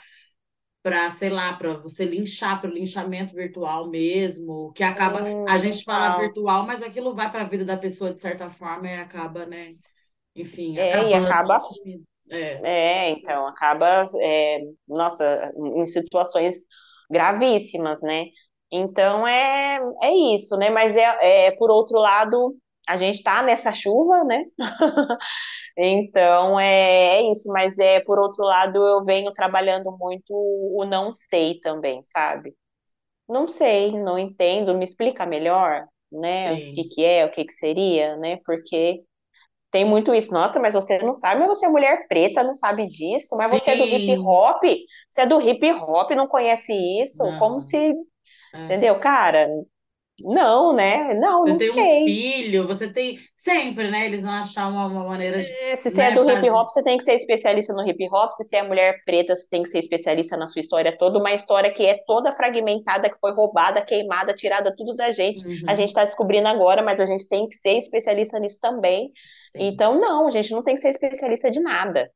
para, 0.80 1.10
sei 1.10 1.28
lá, 1.28 1.52
para 1.54 1.74
você 1.74 2.04
linchar, 2.04 2.60
para 2.60 2.70
o 2.70 2.72
linchamento 2.72 3.34
virtual 3.34 3.90
mesmo, 3.90 4.72
que 4.72 4.82
acaba, 4.82 5.22
hum, 5.22 5.44
a 5.46 5.58
gente 5.58 5.84
fala 5.84 6.18
virtual, 6.18 6.64
mas 6.64 6.82
aquilo 6.82 7.14
vai 7.14 7.30
para 7.30 7.42
a 7.42 7.48
vida 7.48 7.64
da 7.64 7.76
pessoa 7.76 8.14
de 8.14 8.20
certa 8.20 8.48
forma 8.48 8.88
e 8.88 8.94
acaba, 8.94 9.44
né? 9.44 9.68
Enfim, 10.34 10.78
é, 10.78 11.10
e 11.10 11.14
acaba 11.14 11.60
é. 12.30 12.60
é, 12.62 13.10
então, 13.10 13.46
acaba, 13.46 14.06
é, 14.20 14.60
nossa, 14.86 15.52
em 15.56 15.84
situações 15.84 16.56
gravíssimas, 17.10 18.00
né? 18.00 18.26
Então 18.70 19.26
é, 19.26 19.80
é 20.02 20.14
isso, 20.34 20.56
né? 20.56 20.70
Mas 20.70 20.96
é, 20.96 21.46
é 21.46 21.50
por 21.52 21.70
outro 21.70 21.98
lado, 21.98 22.50
a 22.86 22.96
gente 22.96 23.16
está 23.16 23.42
nessa 23.42 23.72
chuva, 23.72 24.24
né? 24.24 24.44
então 25.76 26.58
é, 26.60 27.18
é, 27.18 27.32
isso, 27.32 27.50
mas 27.52 27.78
é 27.78 28.00
por 28.00 28.18
outro 28.18 28.44
lado, 28.44 28.76
eu 28.86 29.04
venho 29.04 29.32
trabalhando 29.32 29.96
muito 29.98 30.32
o 30.32 30.84
não 30.84 31.12
sei 31.12 31.58
também, 31.60 32.02
sabe? 32.04 32.54
Não 33.28 33.46
sei, 33.46 33.92
não 33.92 34.18
entendo, 34.18 34.74
me 34.74 34.84
explica 34.84 35.26
melhor, 35.26 35.86
né? 36.10 36.56
Sim. 36.56 36.70
O 36.70 36.74
que, 36.74 36.84
que 36.84 37.04
é, 37.04 37.24
o 37.24 37.30
que, 37.30 37.44
que 37.44 37.52
seria, 37.52 38.16
né? 38.16 38.38
Porque 38.44 39.02
tem 39.70 39.84
muito 39.84 40.14
isso. 40.14 40.32
Nossa, 40.32 40.58
mas 40.58 40.74
você 40.74 40.98
não 40.98 41.14
sabe, 41.14 41.40
mas 41.40 41.48
você 41.48 41.66
é 41.66 41.68
mulher 41.68 42.06
preta, 42.08 42.42
não 42.42 42.54
sabe 42.54 42.86
disso, 42.86 43.36
mas 43.36 43.50
Sim. 43.50 43.58
você 43.58 43.70
é 43.72 43.76
do 43.76 43.84
hip 43.84 44.18
hop, 44.18 44.62
você 45.10 45.20
é 45.22 45.26
do 45.26 45.40
hip 45.40 45.72
hop, 45.72 46.10
não 46.12 46.26
conhece 46.26 46.72
isso, 47.02 47.22
não. 47.24 47.38
como 47.38 47.60
se 47.60 47.94
é. 48.54 48.64
Entendeu? 48.64 48.98
Cara, 49.00 49.48
não, 50.20 50.72
né? 50.72 51.14
Não, 51.14 51.42
você 51.42 51.50
não 51.50 51.58
tem 51.58 51.70
sei. 51.70 52.02
um 52.02 52.04
filho, 52.06 52.66
você 52.66 52.92
tem. 52.92 53.20
Sempre, 53.36 53.88
né? 53.88 54.06
Eles 54.06 54.22
vão 54.22 54.32
achar 54.32 54.68
uma, 54.68 54.86
uma 54.86 55.04
maneira 55.04 55.40
de. 55.40 55.48
É, 55.48 55.76
se 55.76 55.90
você 55.90 55.96
né, 55.96 56.08
é 56.08 56.14
do 56.14 56.24
fazer... 56.24 56.38
hip 56.38 56.50
hop, 56.50 56.68
você 56.68 56.82
tem 56.82 56.98
que 56.98 57.04
ser 57.04 57.14
especialista 57.14 57.72
no 57.72 57.88
hip 57.88 58.08
hop. 58.12 58.32
Se 58.32 58.42
você 58.42 58.56
é 58.56 58.62
mulher 58.64 59.00
preta, 59.04 59.36
você 59.36 59.48
tem 59.48 59.62
que 59.62 59.68
ser 59.68 59.78
especialista 59.78 60.36
na 60.36 60.48
sua 60.48 60.58
história 60.58 60.96
toda. 60.98 61.20
Uma 61.20 61.32
história 61.32 61.72
que 61.72 61.86
é 61.86 62.02
toda 62.04 62.32
fragmentada, 62.32 63.08
que 63.08 63.18
foi 63.20 63.32
roubada, 63.32 63.80
queimada, 63.80 64.34
tirada 64.34 64.74
tudo 64.76 64.96
da 64.96 65.12
gente. 65.12 65.46
Uhum. 65.46 65.68
A 65.68 65.74
gente 65.74 65.90
está 65.90 66.04
descobrindo 66.04 66.48
agora, 66.48 66.82
mas 66.82 67.00
a 67.00 67.06
gente 67.06 67.28
tem 67.28 67.48
que 67.48 67.54
ser 67.54 67.78
especialista 67.78 68.40
nisso 68.40 68.58
também. 68.60 69.12
Sim. 69.52 69.68
Então, 69.68 70.00
não, 70.00 70.26
a 70.26 70.30
gente 70.32 70.50
não 70.50 70.64
tem 70.64 70.74
que 70.74 70.80
ser 70.80 70.88
especialista 70.88 71.48
de 71.48 71.60
nada. 71.60 72.10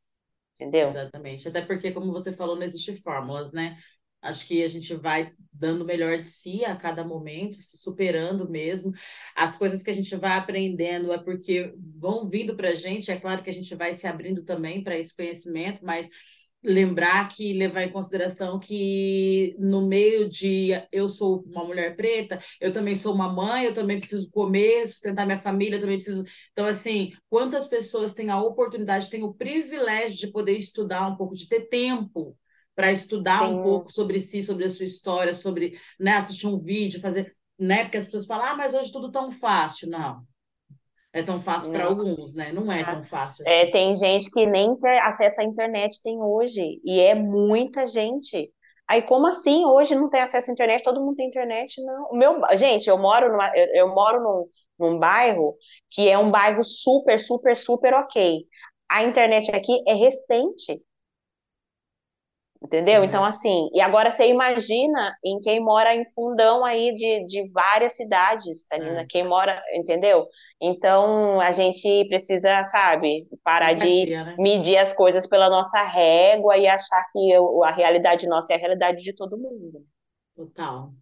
Entendeu? 0.57 0.89
Exatamente. 0.89 1.47
Até 1.47 1.61
porque, 1.61 1.93
como 1.93 2.13
você 2.13 2.33
falou, 2.33 2.57
não 2.57 2.65
existe 2.65 2.97
fórmulas, 3.01 3.53
né? 3.53 3.77
Acho 4.23 4.47
que 4.47 4.63
a 4.63 4.69
gente 4.69 4.95
vai 4.95 5.33
dando 5.53 5.83
o 5.83 5.87
melhor 5.87 6.19
de 6.19 6.29
si 6.29 6.65
a 6.65 6.77
cada 6.77 7.05
momento, 7.05 7.61
se 7.61 7.77
superando 7.77 8.49
mesmo. 8.49 8.93
As 9.35 9.57
coisas 9.57 9.83
que 9.83 9.91
a 9.91 9.95
gente 9.95 10.15
vai 10.17 10.39
aprendendo 10.39 11.13
é 11.13 11.19
porque 11.19 11.75
vão 11.99 12.29
vindo 12.29 12.57
para 12.57 12.71
a 12.71 12.75
gente. 12.75 13.11
É 13.11 13.19
claro 13.19 13.43
que 13.43 13.51
a 13.51 13.53
gente 13.53 13.75
vai 13.75 13.95
se 13.95 14.07
abrindo 14.07 14.45
também 14.45 14.83
para 14.83 14.99
esse 14.99 15.15
conhecimento, 15.15 15.85
mas 15.85 16.09
lembrar 16.65 17.29
que 17.29 17.53
levar 17.53 17.83
em 17.83 17.91
consideração 17.93 18.59
que 18.59 19.57
no 19.59 19.87
meio 19.87 20.29
de 20.29 20.71
eu 20.93 21.09
sou 21.09 21.43
uma 21.43 21.65
mulher 21.65 21.97
preta, 21.97 22.41
eu 22.61 22.73
também 22.73 22.95
sou 22.95 23.13
uma 23.15 23.29
mãe, 23.33 23.65
eu 23.65 23.75
também 23.75 23.99
preciso 23.99 24.31
comer, 24.31 24.87
sustentar 24.87 25.27
minha 25.27 25.41
família, 25.41 25.77
eu 25.77 25.81
também 25.81 25.97
preciso. 25.97 26.25
Então, 26.53 26.65
assim, 26.67 27.13
quantas 27.29 27.67
pessoas 27.67 28.15
têm 28.15 28.31
a 28.31 28.41
oportunidade, 28.41 29.11
têm 29.11 29.25
o 29.25 29.35
privilégio 29.35 30.19
de 30.19 30.29
poder 30.29 30.57
estudar 30.57 31.09
um 31.09 31.17
pouco, 31.17 31.35
de 31.35 31.49
ter 31.49 31.69
tempo 31.69 32.37
para 32.75 32.93
estudar 32.93 33.47
Sim. 33.47 33.55
um 33.55 33.63
pouco 33.63 33.93
sobre 33.93 34.21
si, 34.21 34.43
sobre 34.43 34.65
a 34.65 34.71
sua 34.71 34.87
história, 34.87 35.35
sobre 35.35 35.79
né, 35.99 36.13
assistir 36.13 36.47
um 36.47 36.59
vídeo, 36.59 37.01
fazer, 37.01 37.37
né? 37.59 37.85
Porque 37.85 37.99
as 37.99 38.05
pessoas 38.05 38.27
falam, 38.27 38.47
ah, 38.47 38.57
mas 38.57 38.75
hoje 38.75 38.91
tudo 38.91 39.11
tão 39.11 39.31
fácil. 39.31 39.89
Não. 39.89 40.23
É 41.13 41.23
tão 41.23 41.41
fácil 41.41 41.71
para 41.71 41.85
alguns, 41.85 42.35
né? 42.35 42.53
Não 42.53 42.73
é 42.73 42.83
tão 42.83 43.05
fácil. 43.05 43.45
É, 43.47 43.61
assim. 43.61 43.69
É, 43.69 43.71
tem 43.71 43.95
gente 43.97 44.31
que 44.31 44.47
nem 44.47 44.75
acesso 45.03 45.43
à 45.43 45.45
internet 45.45 46.01
tem 46.03 46.19
hoje, 46.23 46.81
e 46.83 47.01
é 47.01 47.15
muita 47.15 47.87
gente. 47.87 48.51
Aí, 48.89 49.03
como 49.03 49.27
assim? 49.27 49.65
Hoje 49.67 49.95
não 49.95 50.09
tem 50.09 50.23
acesso 50.23 50.51
à 50.51 50.53
internet, 50.53 50.83
todo 50.83 51.01
mundo 51.01 51.17
tem 51.17 51.29
internet? 51.29 51.83
Não. 51.83 52.09
O 52.11 52.17
meu, 52.17 52.41
gente, 52.57 52.89
eu 52.89 52.97
moro, 52.99 53.31
numa, 53.31 53.51
eu, 53.55 53.67
eu 53.75 53.95
moro 53.95 54.23
num, 54.23 54.49
num 54.79 54.99
bairro 54.99 55.55
que 55.91 56.09
é 56.09 56.17
um 56.17 56.31
bairro 56.31 56.65
super, 56.65 57.21
super, 57.21 57.57
super 57.57 57.93
ok. 57.95 58.47
A 58.91 59.05
internet 59.05 59.51
aqui 59.55 59.83
é 59.87 59.93
recente. 59.93 60.83
Entendeu? 62.63 63.01
Uhum. 63.01 63.07
Então, 63.07 63.25
assim, 63.25 63.69
e 63.75 63.81
agora 63.81 64.11
você 64.11 64.29
imagina 64.29 65.17
em 65.25 65.41
quem 65.41 65.59
mora 65.59 65.95
em 65.97 66.07
fundão 66.07 66.65
aí 66.65 66.95
de, 66.95 67.25
de 67.27 67.51
várias 67.51 67.97
cidades, 67.97 68.65
tá 68.67 68.77
uhum. 68.77 69.05
Quem 69.09 69.25
mora, 69.25 69.61
entendeu? 69.75 70.29
Então, 70.61 71.41
a 71.41 71.51
gente 71.51 72.05
precisa, 72.09 72.63
sabe, 72.65 73.27
parar 73.43 73.73
de 73.73 74.07
né? 74.07 74.37
medir 74.39 74.77
as 74.77 74.93
coisas 74.93 75.27
pela 75.27 75.51
nossa 75.51 75.83
régua 75.83 76.57
e 76.57 76.69
achar 76.69 77.05
que 77.11 77.33
a 77.65 77.71
realidade 77.73 78.29
nossa 78.29 78.53
é 78.53 78.57
a 78.57 78.61
realidade 78.61 79.03
de 79.03 79.13
todo 79.13 79.37
mundo. 79.37 79.85
Total. 80.37 80.93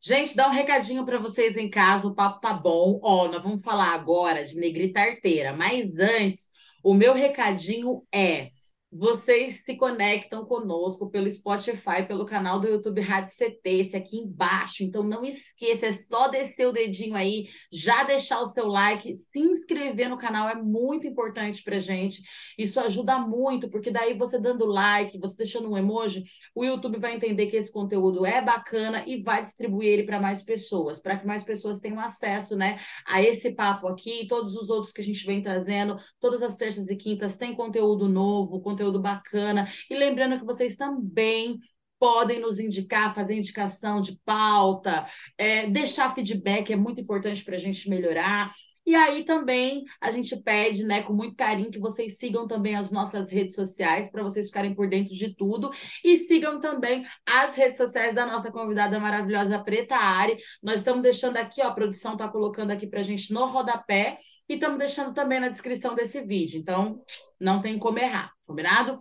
Gente, 0.00 0.36
dá 0.36 0.46
um 0.46 0.52
recadinho 0.52 1.04
para 1.04 1.18
vocês 1.18 1.56
em 1.56 1.68
casa, 1.68 2.06
o 2.06 2.14
papo 2.14 2.40
tá 2.40 2.52
bom. 2.52 3.00
Ó, 3.02 3.26
nós 3.26 3.42
vamos 3.42 3.64
falar 3.64 3.92
agora 3.94 4.44
de 4.44 4.54
negrita 4.54 5.00
arteira, 5.00 5.52
mas 5.52 5.98
antes, 5.98 6.52
o 6.84 6.94
meu 6.94 7.14
recadinho 7.14 8.04
é 8.14 8.50
vocês 8.90 9.62
se 9.64 9.76
conectam 9.76 10.46
conosco 10.46 11.10
pelo 11.10 11.30
Spotify, 11.30 12.06
pelo 12.06 12.24
canal 12.24 12.58
do 12.58 12.68
YouTube 12.68 13.00
Rádio 13.02 13.34
CT, 13.34 13.60
esse 13.64 13.96
aqui 13.96 14.16
embaixo. 14.16 14.82
Então 14.82 15.02
não 15.02 15.26
esqueça, 15.26 15.86
é 15.86 15.92
só 15.92 16.28
descer 16.28 16.66
o 16.66 16.72
dedinho 16.72 17.14
aí, 17.14 17.48
já 17.70 18.02
deixar 18.04 18.40
o 18.40 18.48
seu 18.48 18.66
like, 18.66 19.14
se 19.14 19.38
inscrever 19.38 20.08
no 20.08 20.16
canal 20.16 20.48
é 20.48 20.54
muito 20.54 21.06
importante 21.06 21.62
pra 21.62 21.78
gente. 21.78 22.22
Isso 22.56 22.80
ajuda 22.80 23.18
muito, 23.18 23.68
porque 23.68 23.90
daí 23.90 24.16
você 24.16 24.38
dando 24.38 24.64
like, 24.64 25.18
você 25.18 25.36
deixando 25.36 25.70
um 25.70 25.76
emoji, 25.76 26.24
o 26.54 26.64
YouTube 26.64 26.98
vai 26.98 27.14
entender 27.14 27.46
que 27.48 27.56
esse 27.56 27.70
conteúdo 27.70 28.24
é 28.24 28.40
bacana 28.40 29.04
e 29.06 29.22
vai 29.22 29.42
distribuir 29.42 29.90
ele 29.90 30.04
para 30.04 30.20
mais 30.20 30.42
pessoas, 30.42 31.00
para 31.00 31.18
que 31.18 31.26
mais 31.26 31.44
pessoas 31.44 31.78
tenham 31.78 32.00
acesso, 32.00 32.56
né, 32.56 32.80
a 33.06 33.22
esse 33.22 33.52
papo 33.52 33.86
aqui 33.86 34.22
e 34.22 34.26
todos 34.26 34.56
os 34.56 34.70
outros 34.70 34.92
que 34.92 35.02
a 35.02 35.04
gente 35.04 35.26
vem 35.26 35.42
trazendo. 35.42 35.98
Todas 36.18 36.42
as 36.42 36.56
terças 36.56 36.88
e 36.88 36.96
quintas 36.96 37.36
tem 37.36 37.54
conteúdo 37.54 38.08
novo, 38.08 38.60
conteúdo 38.60 38.77
conteúdo 38.78 39.00
bacana. 39.00 39.68
E 39.90 39.96
lembrando 39.96 40.38
que 40.38 40.44
vocês 40.44 40.76
também 40.76 41.58
podem 41.98 42.40
nos 42.40 42.60
indicar, 42.60 43.12
fazer 43.12 43.34
indicação 43.34 44.00
de 44.00 44.16
pauta, 44.24 45.06
é, 45.36 45.68
deixar 45.68 46.14
feedback, 46.14 46.72
é 46.72 46.76
muito 46.76 47.00
importante 47.00 47.44
para 47.44 47.56
a 47.56 47.58
gente 47.58 47.90
melhorar. 47.90 48.52
E 48.86 48.94
aí 48.94 49.24
também 49.24 49.84
a 50.00 50.10
gente 50.10 50.34
pede, 50.36 50.82
né, 50.82 51.02
com 51.02 51.12
muito 51.12 51.36
carinho, 51.36 51.70
que 51.70 51.78
vocês 51.78 52.16
sigam 52.16 52.48
também 52.48 52.74
as 52.74 52.90
nossas 52.90 53.30
redes 53.30 53.54
sociais 53.54 54.10
para 54.10 54.22
vocês 54.22 54.46
ficarem 54.46 54.74
por 54.74 54.88
dentro 54.88 55.12
de 55.12 55.34
tudo 55.34 55.70
e 56.02 56.16
sigam 56.16 56.58
também 56.58 57.04
as 57.26 57.54
redes 57.54 57.76
sociais 57.76 58.14
da 58.14 58.24
nossa 58.24 58.50
convidada 58.50 58.98
maravilhosa 58.98 59.62
Preta 59.62 59.96
Ari. 59.96 60.38
Nós 60.62 60.76
estamos 60.76 61.02
deixando 61.02 61.36
aqui, 61.36 61.60
ó, 61.60 61.66
a 61.66 61.74
produção 61.74 62.12
está 62.12 62.28
colocando 62.28 62.70
aqui 62.70 62.86
para 62.86 63.00
a 63.00 63.02
gente 63.02 63.30
no 63.30 63.44
rodapé 63.44 64.20
e 64.48 64.54
estamos 64.54 64.78
deixando 64.78 65.14
também 65.14 65.40
na 65.40 65.48
descrição 65.48 65.94
desse 65.94 66.20
vídeo. 66.22 66.58
Então, 66.58 67.02
não 67.40 67.60
tem 67.60 67.78
como 67.78 67.98
errar, 67.98 68.32
combinado? 68.46 69.00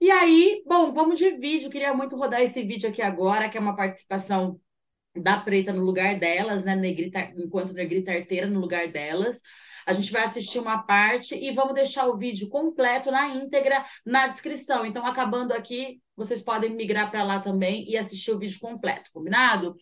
E 0.00 0.10
aí, 0.10 0.62
bom, 0.66 0.92
vamos 0.92 1.18
de 1.18 1.30
vídeo. 1.38 1.70
Queria 1.70 1.94
muito 1.94 2.16
rodar 2.16 2.42
esse 2.42 2.62
vídeo 2.62 2.88
aqui 2.88 3.02
agora, 3.02 3.48
que 3.48 3.56
é 3.56 3.60
uma 3.60 3.76
participação 3.76 4.60
da 5.14 5.40
Preta 5.40 5.72
no 5.72 5.84
lugar 5.84 6.18
delas, 6.18 6.64
né? 6.64 6.76
Negrita, 6.76 7.32
enquanto 7.36 7.72
Negrita 7.72 8.12
Arteira 8.12 8.46
no 8.46 8.60
lugar 8.60 8.88
delas. 8.88 9.40
A 9.86 9.92
gente 9.92 10.12
vai 10.12 10.24
assistir 10.24 10.58
uma 10.58 10.82
parte 10.82 11.34
e 11.34 11.52
vamos 11.52 11.74
deixar 11.74 12.08
o 12.08 12.18
vídeo 12.18 12.48
completo 12.48 13.10
na 13.10 13.28
íntegra 13.28 13.84
na 14.04 14.26
descrição. 14.26 14.84
Então, 14.84 15.06
acabando 15.06 15.52
aqui, 15.52 16.02
vocês 16.16 16.42
podem 16.42 16.70
migrar 16.74 17.10
para 17.10 17.22
lá 17.24 17.40
também 17.40 17.88
e 17.88 17.96
assistir 17.96 18.32
o 18.32 18.38
vídeo 18.38 18.58
completo, 18.60 19.10
combinado? 19.12 19.76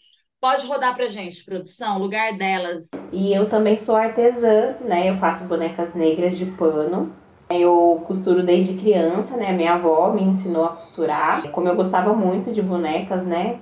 Pode 0.45 0.67
rodar 0.67 0.95
pra 0.95 1.09
gente, 1.09 1.43
produção, 1.43 1.99
lugar 1.99 2.37
delas. 2.37 2.91
E 3.11 3.33
eu 3.33 3.49
também 3.49 3.79
sou 3.79 3.97
artesã, 3.97 4.75
né? 4.83 5.09
Eu 5.09 5.17
faço 5.17 5.43
bonecas 5.45 5.95
negras 5.95 6.37
de 6.37 6.45
pano. 6.45 7.11
Eu 7.49 8.05
costuro 8.07 8.43
desde 8.43 8.75
criança, 8.75 9.39
né? 9.39 9.53
Minha 9.53 9.73
avó 9.73 10.13
me 10.13 10.23
ensinou 10.23 10.67
a 10.67 10.69
costurar. 10.69 11.51
Como 11.51 11.67
eu 11.67 11.75
gostava 11.75 12.13
muito 12.13 12.53
de 12.53 12.61
bonecas, 12.61 13.25
né? 13.25 13.59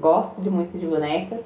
Gosto 0.00 0.40
de 0.40 0.48
muito 0.48 0.78
de 0.78 0.86
bonecas. 0.86 1.40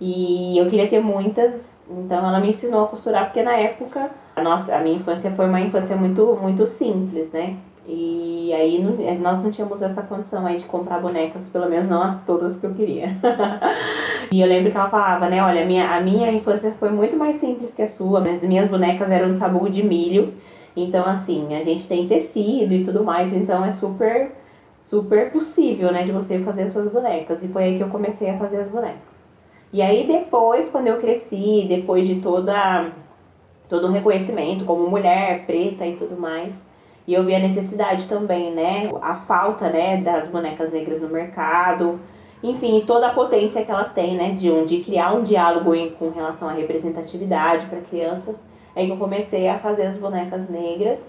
E 0.00 0.56
eu 0.56 0.70
queria 0.70 0.88
ter 0.88 1.00
muitas, 1.00 1.60
então 1.90 2.18
ela 2.18 2.38
me 2.38 2.50
ensinou 2.50 2.84
a 2.84 2.86
costurar, 2.86 3.24
porque 3.24 3.42
na 3.42 3.56
época 3.56 4.12
a, 4.36 4.40
nossa, 4.40 4.72
a 4.72 4.78
minha 4.78 4.98
infância 4.98 5.32
foi 5.32 5.46
uma 5.46 5.60
infância 5.60 5.96
muito, 5.96 6.38
muito 6.40 6.64
simples, 6.64 7.32
né? 7.32 7.56
E 7.88 8.35
aí 8.52 8.82
não, 8.82 8.96
nós 9.18 9.42
não 9.42 9.50
tínhamos 9.50 9.80
essa 9.82 10.02
condição 10.02 10.46
aí 10.46 10.58
de 10.58 10.64
comprar 10.64 11.00
bonecas, 11.00 11.48
pelo 11.48 11.68
menos 11.68 11.88
não 11.88 12.02
as 12.02 12.24
todas 12.24 12.56
que 12.58 12.66
eu 12.66 12.74
queria. 12.74 13.08
e 14.30 14.40
eu 14.40 14.46
lembro 14.46 14.70
que 14.70 14.76
ela 14.76 14.90
falava, 14.90 15.28
né, 15.28 15.42
olha, 15.42 15.62
a 15.62 15.66
minha, 15.66 15.96
a 15.96 16.00
minha 16.00 16.30
infância 16.32 16.72
foi 16.78 16.90
muito 16.90 17.16
mais 17.16 17.40
simples 17.40 17.72
que 17.74 17.82
a 17.82 17.88
sua, 17.88 18.20
as 18.20 18.42
minhas 18.42 18.68
bonecas 18.68 19.10
eram 19.10 19.32
de 19.32 19.38
sabugo 19.38 19.70
de 19.70 19.82
milho, 19.82 20.34
então 20.76 21.06
assim, 21.06 21.54
a 21.54 21.62
gente 21.62 21.86
tem 21.86 22.06
tecido 22.06 22.74
e 22.74 22.84
tudo 22.84 23.02
mais, 23.02 23.32
então 23.32 23.64
é 23.64 23.72
super, 23.72 24.32
super 24.82 25.30
possível, 25.30 25.92
né, 25.92 26.04
de 26.04 26.12
você 26.12 26.38
fazer 26.40 26.68
suas 26.68 26.88
bonecas. 26.88 27.42
E 27.42 27.48
foi 27.48 27.64
aí 27.64 27.76
que 27.76 27.82
eu 27.82 27.88
comecei 27.88 28.28
a 28.28 28.38
fazer 28.38 28.58
as 28.58 28.68
bonecas. 28.68 29.16
E 29.72 29.80
aí 29.80 30.06
depois, 30.06 30.70
quando 30.70 30.88
eu 30.88 30.98
cresci, 30.98 31.66
depois 31.68 32.06
de 32.06 32.20
toda, 32.20 32.90
todo 33.68 33.86
o 33.86 33.90
reconhecimento 33.90 34.64
como 34.64 34.88
mulher 34.88 35.44
preta 35.46 35.86
e 35.86 35.96
tudo 35.96 36.20
mais, 36.20 36.65
e 37.06 37.14
eu 37.14 37.24
vi 37.24 37.34
a 37.34 37.38
necessidade 37.38 38.08
também, 38.08 38.52
né? 38.52 38.90
A 39.00 39.14
falta, 39.14 39.68
né, 39.68 39.98
das 39.98 40.28
bonecas 40.28 40.72
negras 40.72 41.00
no 41.00 41.08
mercado. 41.08 42.00
Enfim, 42.42 42.82
toda 42.86 43.08
a 43.08 43.14
potência 43.14 43.64
que 43.64 43.70
elas 43.70 43.92
têm, 43.92 44.16
né, 44.16 44.32
de, 44.32 44.50
um, 44.50 44.66
de 44.66 44.80
criar 44.80 45.14
um 45.14 45.22
diálogo 45.22 45.74
em, 45.74 45.90
com 45.90 46.10
relação 46.10 46.48
à 46.48 46.52
representatividade 46.52 47.66
para 47.66 47.80
crianças. 47.80 48.36
É 48.74 48.84
que 48.84 48.90
eu 48.90 48.96
comecei 48.96 49.48
a 49.48 49.58
fazer 49.58 49.86
as 49.86 49.98
bonecas 49.98 50.48
negras. 50.50 51.00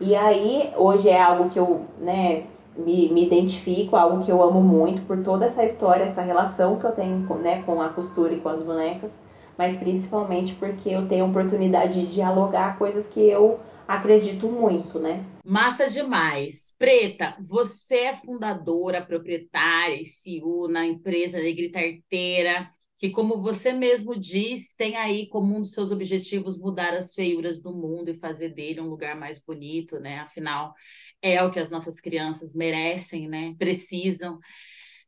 E 0.00 0.14
aí, 0.14 0.70
hoje 0.76 1.08
é 1.08 1.20
algo 1.20 1.48
que 1.48 1.58
eu, 1.58 1.82
né, 1.98 2.44
me, 2.76 3.08
me 3.08 3.24
identifico, 3.24 3.96
algo 3.96 4.24
que 4.24 4.30
eu 4.30 4.42
amo 4.42 4.60
muito 4.60 5.02
por 5.06 5.22
toda 5.22 5.46
essa 5.46 5.64
história, 5.64 6.04
essa 6.04 6.22
relação 6.22 6.76
que 6.76 6.84
eu 6.84 6.92
tenho 6.92 7.26
né, 7.36 7.62
com 7.64 7.80
a 7.80 7.88
costura 7.88 8.34
e 8.34 8.40
com 8.40 8.50
as 8.50 8.62
bonecas, 8.62 9.10
mas 9.56 9.76
principalmente 9.76 10.54
porque 10.54 10.90
eu 10.90 11.08
tenho 11.08 11.24
a 11.24 11.28
oportunidade 11.28 12.00
de 12.00 12.14
dialogar 12.14 12.76
coisas 12.78 13.06
que 13.06 13.20
eu 13.20 13.58
acredito 13.86 14.48
muito, 14.48 14.98
né? 14.98 15.24
Massa 15.44 15.88
demais. 15.88 16.74
Preta, 16.78 17.36
você 17.40 17.96
é 17.96 18.16
fundadora, 18.16 19.04
proprietária 19.04 20.00
e 20.00 20.04
CEO 20.04 20.68
na 20.68 20.84
empresa 20.86 21.38
Negrita 21.38 21.78
Arteira, 21.78 22.70
que, 22.98 23.10
como 23.10 23.40
você 23.40 23.72
mesmo 23.72 24.18
diz, 24.18 24.74
tem 24.74 24.96
aí 24.96 25.28
como 25.28 25.56
um 25.56 25.60
dos 25.60 25.72
seus 25.72 25.90
objetivos 25.90 26.58
mudar 26.58 26.94
as 26.94 27.14
feiuras 27.14 27.62
do 27.62 27.72
mundo 27.72 28.10
e 28.10 28.18
fazer 28.18 28.50
dele 28.50 28.80
um 28.80 28.88
lugar 28.88 29.16
mais 29.16 29.38
bonito, 29.38 29.98
né? 30.00 30.18
Afinal, 30.20 30.74
é 31.22 31.42
o 31.42 31.50
que 31.50 31.58
as 31.58 31.70
nossas 31.70 32.00
crianças 32.00 32.54
merecem, 32.54 33.28
né? 33.28 33.54
Precisam 33.58 34.38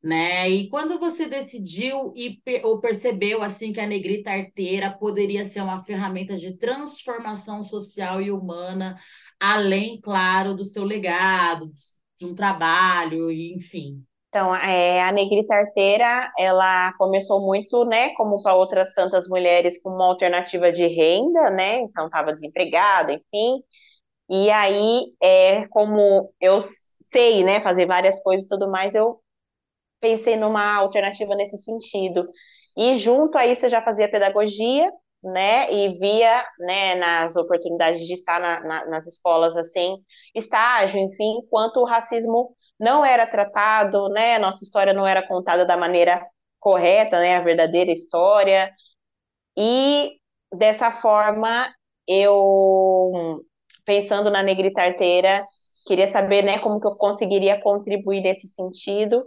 né? 0.03 0.49
E 0.49 0.69
quando 0.69 0.99
você 0.99 1.27
decidiu 1.27 2.13
e 2.17 2.41
ou 2.63 2.81
percebeu 2.81 3.43
assim 3.43 3.73
que 3.73 3.81
a 3.81 3.87
negrita 3.87 4.31
arteira 4.31 4.91
poderia 4.91 5.45
ser 5.45 5.61
uma 5.61 5.85
ferramenta 5.85 6.37
de 6.37 6.57
transformação 6.57 7.65
social 7.65 8.21
e 8.21 8.31
humana, 8.31 8.99
além, 9.41 10.01
claro, 10.01 10.55
do 10.55 10.65
seu 10.65 10.85
legado, 10.85 11.71
de 12.17 12.27
um 12.27 12.35
trabalho, 12.35 13.31
enfim. 13.31 14.05
Então, 14.29 14.55
é, 14.55 15.03
a 15.03 15.11
negrita 15.11 15.55
arteira, 15.55 16.31
ela 16.39 16.93
começou 16.99 17.41
muito, 17.41 17.85
né, 17.87 18.11
como 18.15 18.43
para 18.43 18.55
outras 18.55 18.93
tantas 18.93 19.27
mulheres, 19.27 19.81
com 19.81 19.89
uma 19.91 20.05
alternativa 20.05 20.71
de 20.71 20.87
renda, 20.87 21.51
né? 21.51 21.79
Então, 21.79 22.07
estava 22.07 22.33
desempregada, 22.33 23.15
enfim. 23.15 23.63
E 24.31 24.51
aí, 24.51 25.07
é, 25.23 25.67
como 25.69 26.33
eu 26.41 26.61
sei, 26.61 27.43
né, 27.45 27.63
fazer 27.63 27.87
várias 27.87 28.23
coisas 28.23 28.47
e 28.47 28.49
tudo 28.49 28.71
mais, 28.71 28.95
eu 28.95 29.19
pensei 30.01 30.37
numa 30.37 30.75
alternativa 30.77 31.35
nesse 31.35 31.57
sentido. 31.59 32.23
E 32.77 32.97
junto 32.97 33.37
a 33.39 33.47
isso 33.47 33.67
eu 33.67 33.71
já 33.71 33.83
fazia 33.83 34.11
pedagogia, 34.11 34.91
né, 35.23 35.73
e 35.73 35.89
via, 35.99 36.45
né, 36.61 36.95
nas 36.95 37.35
oportunidades 37.37 38.07
de 38.07 38.15
estar 38.15 38.41
na, 38.41 38.61
na, 38.61 38.87
nas 38.87 39.07
escolas, 39.07 39.57
assim, 39.57 39.97
estágio, 40.35 41.01
enfim, 41.01 41.41
enquanto 41.45 41.79
o 41.79 41.85
racismo 41.85 42.55
não 42.79 43.05
era 43.05 43.27
tratado, 43.27 44.09
né, 44.11 44.39
nossa 44.39 44.63
história 44.63 44.93
não 44.93 45.07
era 45.07 45.27
contada 45.27 45.65
da 45.67 45.77
maneira 45.77 46.25
correta, 46.61 47.19
né, 47.21 47.37
a 47.37 47.41
verdadeira 47.41 47.91
história, 47.91 48.73
e 49.57 50.19
dessa 50.55 50.91
forma, 50.91 51.69
eu, 52.07 53.43
pensando 53.85 54.31
na 54.31 54.43
negrita 54.43 54.83
arteira, 54.83 55.45
queria 55.87 56.09
saber, 56.09 56.43
né, 56.45 56.59
como 56.61 56.81
que 56.81 56.87
eu 56.87 56.97
conseguiria 56.97 57.61
contribuir 57.61 58.21
nesse 58.21 58.47
sentido, 58.49 59.25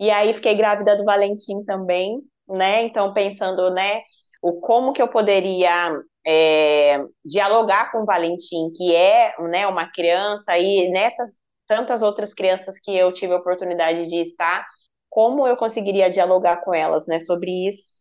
e 0.00 0.10
aí 0.10 0.32
fiquei 0.32 0.54
grávida 0.54 0.96
do 0.96 1.04
Valentim 1.04 1.64
também, 1.64 2.20
né? 2.48 2.82
Então, 2.82 3.12
pensando, 3.12 3.70
né, 3.70 4.02
o 4.42 4.60
como 4.60 4.92
que 4.92 5.02
eu 5.02 5.08
poderia 5.08 5.92
é, 6.26 6.98
dialogar 7.24 7.90
com 7.90 8.02
o 8.02 8.06
Valentim, 8.06 8.70
que 8.76 8.94
é 8.94 9.34
né, 9.48 9.66
uma 9.66 9.90
criança, 9.90 10.58
e 10.58 10.88
nessas 10.90 11.36
tantas 11.66 12.02
outras 12.02 12.32
crianças 12.34 12.78
que 12.78 12.94
eu 12.96 13.12
tive 13.12 13.32
a 13.34 13.38
oportunidade 13.38 14.08
de 14.08 14.16
estar, 14.16 14.66
como 15.10 15.46
eu 15.46 15.56
conseguiria 15.56 16.10
dialogar 16.10 16.58
com 16.64 16.74
elas, 16.74 17.06
né, 17.06 17.20
sobre 17.20 17.68
isso. 17.68 17.92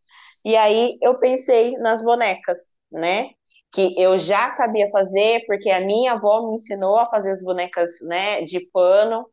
E 0.45 0.55
aí 0.55 0.97
eu 1.01 1.19
pensei 1.19 1.71
nas 1.77 2.01
bonecas, 2.03 2.77
né, 2.91 3.29
que 3.71 3.93
eu 3.97 4.17
já 4.17 4.51
sabia 4.51 4.89
fazer, 4.91 5.43
porque 5.45 5.69
a 5.69 5.81
minha 5.81 6.13
avó 6.13 6.47
me 6.47 6.55
ensinou 6.55 6.97
a 6.97 7.05
fazer 7.05 7.31
as 7.31 7.43
bonecas, 7.43 7.91
né, 8.03 8.41
de 8.41 8.61
pano, 8.71 9.25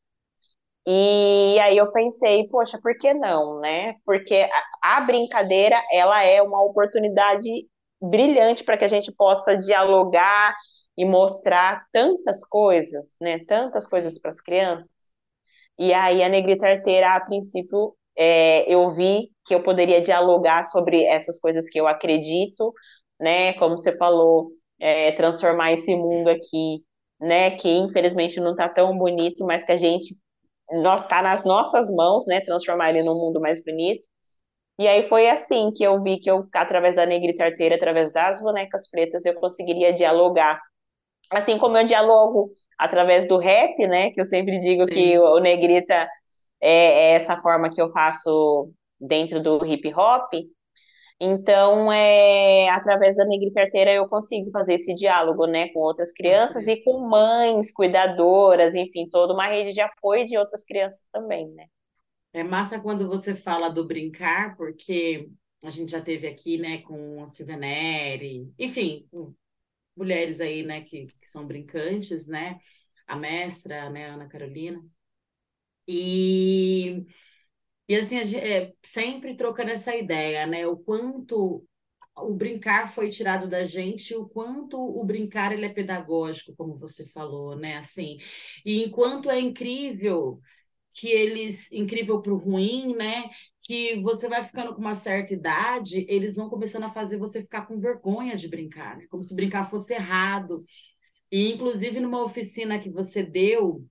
e 0.86 1.58
aí 1.60 1.76
eu 1.76 1.90
pensei, 1.92 2.46
poxa, 2.48 2.78
por 2.82 2.96
que 2.98 3.14
não, 3.14 3.60
né? 3.60 3.94
Porque 4.04 4.48
a, 4.82 5.00
brincadeira, 5.00 5.80
ela 5.92 6.22
é 6.24 6.42
uma 6.42 6.62
oportunidade 6.62 7.48
brilhante 8.00 8.64
para 8.64 8.76
que 8.76 8.84
a 8.84 8.88
gente 8.88 9.12
possa 9.16 9.56
dialogar 9.56 10.54
e 10.96 11.04
mostrar 11.04 11.84
tantas 11.92 12.46
coisas, 12.46 13.16
né? 13.20 13.38
Tantas 13.46 13.86
coisas 13.86 14.20
para 14.20 14.30
as 14.30 14.40
crianças. 14.40 14.90
E 15.78 15.92
aí 15.92 16.22
a 16.22 16.28
Negrita 16.28 16.68
Arteira, 16.68 17.14
a 17.16 17.24
princípio, 17.24 17.96
é, 18.16 18.70
eu 18.72 18.90
vi 18.90 19.30
que 19.46 19.54
eu 19.54 19.62
poderia 19.62 20.00
dialogar 20.00 20.64
sobre 20.66 21.04
essas 21.04 21.40
coisas 21.40 21.68
que 21.68 21.80
eu 21.80 21.86
acredito, 21.88 22.72
né? 23.20 23.54
Como 23.54 23.76
você 23.78 23.96
falou, 23.96 24.48
é, 24.78 25.12
transformar 25.12 25.72
esse 25.72 25.96
mundo 25.96 26.28
aqui 26.28 26.84
né, 27.20 27.50
que 27.52 27.68
infelizmente 27.68 28.40
não 28.40 28.52
está 28.52 28.68
tão 28.68 28.96
bonito, 28.96 29.44
mas 29.44 29.64
que 29.64 29.72
a 29.72 29.76
gente 29.76 30.14
está 30.70 31.22
nas 31.22 31.44
nossas 31.44 31.90
mãos, 31.90 32.26
né, 32.26 32.40
transformar 32.40 32.90
ele 32.90 33.02
num 33.02 33.14
mundo 33.14 33.40
mais 33.40 33.62
bonito. 33.62 34.08
E 34.78 34.88
aí 34.88 35.02
foi 35.08 35.28
assim 35.28 35.70
que 35.72 35.84
eu 35.84 36.02
vi 36.02 36.18
que 36.18 36.30
eu, 36.30 36.48
através 36.52 36.96
da 36.96 37.06
negrita 37.06 37.44
arteira, 37.44 37.76
através 37.76 38.12
das 38.12 38.40
bonecas 38.40 38.88
pretas, 38.90 39.24
eu 39.24 39.34
conseguiria 39.34 39.92
dialogar. 39.92 40.60
Assim 41.30 41.58
como 41.58 41.78
eu 41.78 41.84
dialogo 41.84 42.50
através 42.78 43.28
do 43.28 43.38
rap, 43.38 43.76
né, 43.86 44.10
que 44.10 44.20
eu 44.20 44.24
sempre 44.24 44.58
digo 44.58 44.82
Sim. 44.86 44.94
que 44.94 45.18
o 45.18 45.38
negrita 45.38 46.08
é, 46.60 46.70
é 46.70 47.10
essa 47.12 47.40
forma 47.40 47.70
que 47.72 47.80
eu 47.80 47.90
faço 47.92 48.70
dentro 49.00 49.40
do 49.40 49.64
hip 49.64 49.92
hop, 49.94 50.32
então, 51.20 51.92
é, 51.92 52.68
através 52.70 53.16
da 53.16 53.24
Negrita 53.24 53.62
Carteira, 53.62 53.92
eu 53.92 54.08
consigo 54.08 54.50
fazer 54.50 54.74
esse 54.74 54.92
diálogo 54.94 55.46
né, 55.46 55.68
com 55.68 55.80
outras 55.80 56.12
crianças 56.12 56.66
e 56.66 56.82
com 56.82 57.08
mães, 57.08 57.72
cuidadoras, 57.72 58.74
enfim, 58.74 59.08
toda 59.08 59.32
uma 59.32 59.46
rede 59.46 59.72
de 59.72 59.80
apoio 59.80 60.26
de 60.26 60.36
outras 60.36 60.64
crianças 60.64 61.08
também, 61.08 61.48
né? 61.54 61.66
É 62.32 62.42
massa 62.42 62.80
quando 62.80 63.06
você 63.08 63.34
fala 63.34 63.68
do 63.68 63.86
brincar, 63.86 64.56
porque 64.56 65.30
a 65.62 65.70
gente 65.70 65.92
já 65.92 66.00
teve 66.02 66.26
aqui, 66.26 66.58
né, 66.58 66.82
com 66.82 67.22
a 67.22 67.26
Silvia 67.26 67.56
Neri, 67.56 68.52
enfim, 68.58 69.08
mulheres 69.96 70.40
aí, 70.40 70.62
né, 70.64 70.82
que, 70.82 71.06
que 71.06 71.28
são 71.28 71.46
brincantes, 71.46 72.26
né? 72.26 72.58
A 73.06 73.16
mestra, 73.16 73.90
né, 73.90 74.06
Ana 74.10 74.28
Carolina. 74.28 74.82
E 75.86 77.06
e 77.88 77.96
assim, 77.96 78.16
é, 78.36 78.72
sempre 78.82 79.36
trocando 79.36 79.70
essa 79.70 79.94
ideia, 79.94 80.46
né? 80.46 80.66
O 80.66 80.76
quanto 80.76 81.64
o 82.16 82.32
brincar 82.34 82.88
foi 82.92 83.08
tirado 83.08 83.48
da 83.48 83.64
gente, 83.64 84.14
o 84.14 84.28
quanto 84.28 84.78
o 84.78 85.04
brincar 85.04 85.52
ele 85.52 85.66
é 85.66 85.68
pedagógico, 85.68 86.54
como 86.56 86.76
você 86.78 87.06
falou, 87.08 87.56
né? 87.56 87.76
Assim, 87.78 88.18
e 88.64 88.84
enquanto 88.84 89.30
é 89.30 89.40
incrível 89.40 90.40
que 90.94 91.08
eles, 91.08 91.72
incrível 91.72 92.22
para 92.22 92.32
o 92.32 92.38
ruim, 92.38 92.94
né? 92.96 93.30
Que 93.62 94.00
você 94.02 94.28
vai 94.28 94.44
ficando 94.44 94.74
com 94.74 94.80
uma 94.80 94.94
certa 94.94 95.34
idade, 95.34 96.06
eles 96.08 96.36
vão 96.36 96.48
começando 96.50 96.84
a 96.84 96.92
fazer 96.92 97.16
você 97.18 97.42
ficar 97.42 97.66
com 97.66 97.80
vergonha 97.80 98.36
de 98.36 98.48
brincar, 98.48 98.96
né? 98.98 99.06
Como 99.10 99.22
se 99.24 99.34
brincar 99.34 99.70
fosse 99.70 99.94
errado. 99.94 100.64
E 101.30 101.52
inclusive 101.52 102.00
numa 102.00 102.22
oficina 102.24 102.78
que 102.78 102.90
você 102.90 103.22
deu 103.22 103.86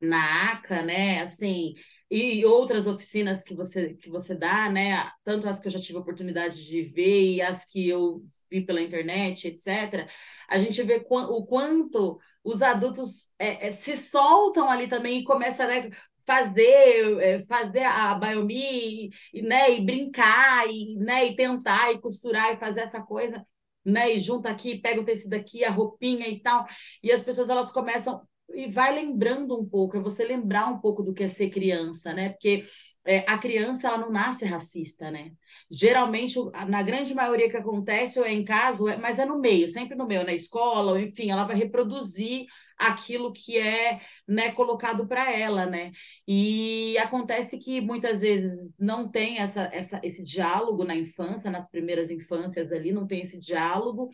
na 0.00 0.52
ACA, 0.52 0.82
né? 0.82 1.22
Assim, 1.22 1.74
e 2.10 2.44
outras 2.44 2.86
oficinas 2.86 3.42
que 3.42 3.54
você 3.54 3.94
que 3.94 4.08
você 4.08 4.34
dá, 4.34 4.70
né? 4.70 5.10
Tanto 5.24 5.48
as 5.48 5.60
que 5.60 5.66
eu 5.66 5.72
já 5.72 5.80
tive 5.80 5.98
oportunidade 5.98 6.64
de 6.66 6.82
ver 6.82 7.34
e 7.34 7.42
as 7.42 7.64
que 7.66 7.88
eu 7.88 8.22
vi 8.50 8.64
pela 8.64 8.80
internet, 8.80 9.48
etc. 9.48 10.08
A 10.48 10.58
gente 10.58 10.82
vê 10.82 11.04
o 11.10 11.46
quanto 11.46 12.18
os 12.44 12.62
adultos 12.62 13.34
é, 13.38 13.68
é, 13.68 13.72
se 13.72 13.96
soltam 13.96 14.70
ali 14.70 14.88
também 14.88 15.18
e 15.18 15.24
começam 15.24 15.66
a 15.66 15.68
né, 15.68 15.90
fazer 16.24 17.18
é, 17.20 17.44
fazer 17.46 17.82
a 17.82 18.14
biomi, 18.14 19.10
e, 19.32 19.42
né, 19.42 19.76
e 19.76 19.84
brincar 19.84 20.66
e, 20.68 20.96
né, 20.96 21.26
e 21.26 21.36
tentar 21.36 21.92
e 21.92 22.00
costurar 22.00 22.54
e 22.54 22.58
fazer 22.58 22.80
essa 22.80 23.02
coisa, 23.02 23.44
né, 23.84 24.14
e 24.14 24.18
junta 24.18 24.48
aqui, 24.50 24.78
pega 24.78 25.00
o 25.00 25.04
tecido 25.04 25.34
aqui, 25.34 25.64
a 25.64 25.70
roupinha 25.70 26.28
e 26.28 26.40
tal, 26.40 26.66
e 27.02 27.12
as 27.12 27.22
pessoas 27.24 27.48
elas 27.48 27.72
começam 27.72 28.22
e 28.54 28.68
vai 28.68 28.94
lembrando 28.94 29.58
um 29.58 29.68
pouco, 29.68 29.96
é 29.96 30.00
você 30.00 30.24
lembrar 30.24 30.68
um 30.68 30.78
pouco 30.80 31.02
do 31.02 31.12
que 31.12 31.24
é 31.24 31.28
ser 31.28 31.50
criança, 31.50 32.12
né? 32.12 32.30
Porque 32.30 32.64
é, 33.04 33.18
a 33.28 33.38
criança 33.38 33.86
ela 33.86 33.98
não 33.98 34.10
nasce 34.10 34.44
racista, 34.44 35.10
né? 35.10 35.32
Geralmente, 35.70 36.34
na 36.68 36.82
grande 36.82 37.14
maioria 37.14 37.48
que 37.48 37.56
acontece, 37.56 38.18
ou 38.18 38.26
é 38.26 38.32
em 38.32 38.44
casa, 38.44 38.92
é, 38.92 38.96
mas 38.96 39.18
é 39.18 39.24
no 39.24 39.38
meio, 39.40 39.68
sempre 39.68 39.96
no 39.96 40.06
meio, 40.06 40.24
na 40.24 40.34
escola, 40.34 40.92
ou 40.92 40.98
enfim, 40.98 41.30
ela 41.30 41.44
vai 41.44 41.56
reproduzir 41.56 42.46
aquilo 42.76 43.32
que 43.32 43.56
é 43.56 44.00
né, 44.28 44.52
colocado 44.52 45.06
para 45.06 45.32
ela, 45.32 45.66
né? 45.66 45.92
E 46.26 46.96
acontece 46.98 47.58
que 47.58 47.80
muitas 47.80 48.20
vezes 48.20 48.52
não 48.78 49.10
tem 49.10 49.38
essa, 49.38 49.62
essa, 49.72 50.00
esse 50.02 50.22
diálogo 50.22 50.84
na 50.84 50.94
infância, 50.94 51.50
nas 51.50 51.68
primeiras 51.70 52.10
infâncias 52.10 52.70
ali, 52.72 52.92
não 52.92 53.06
tem 53.06 53.22
esse 53.22 53.38
diálogo. 53.38 54.10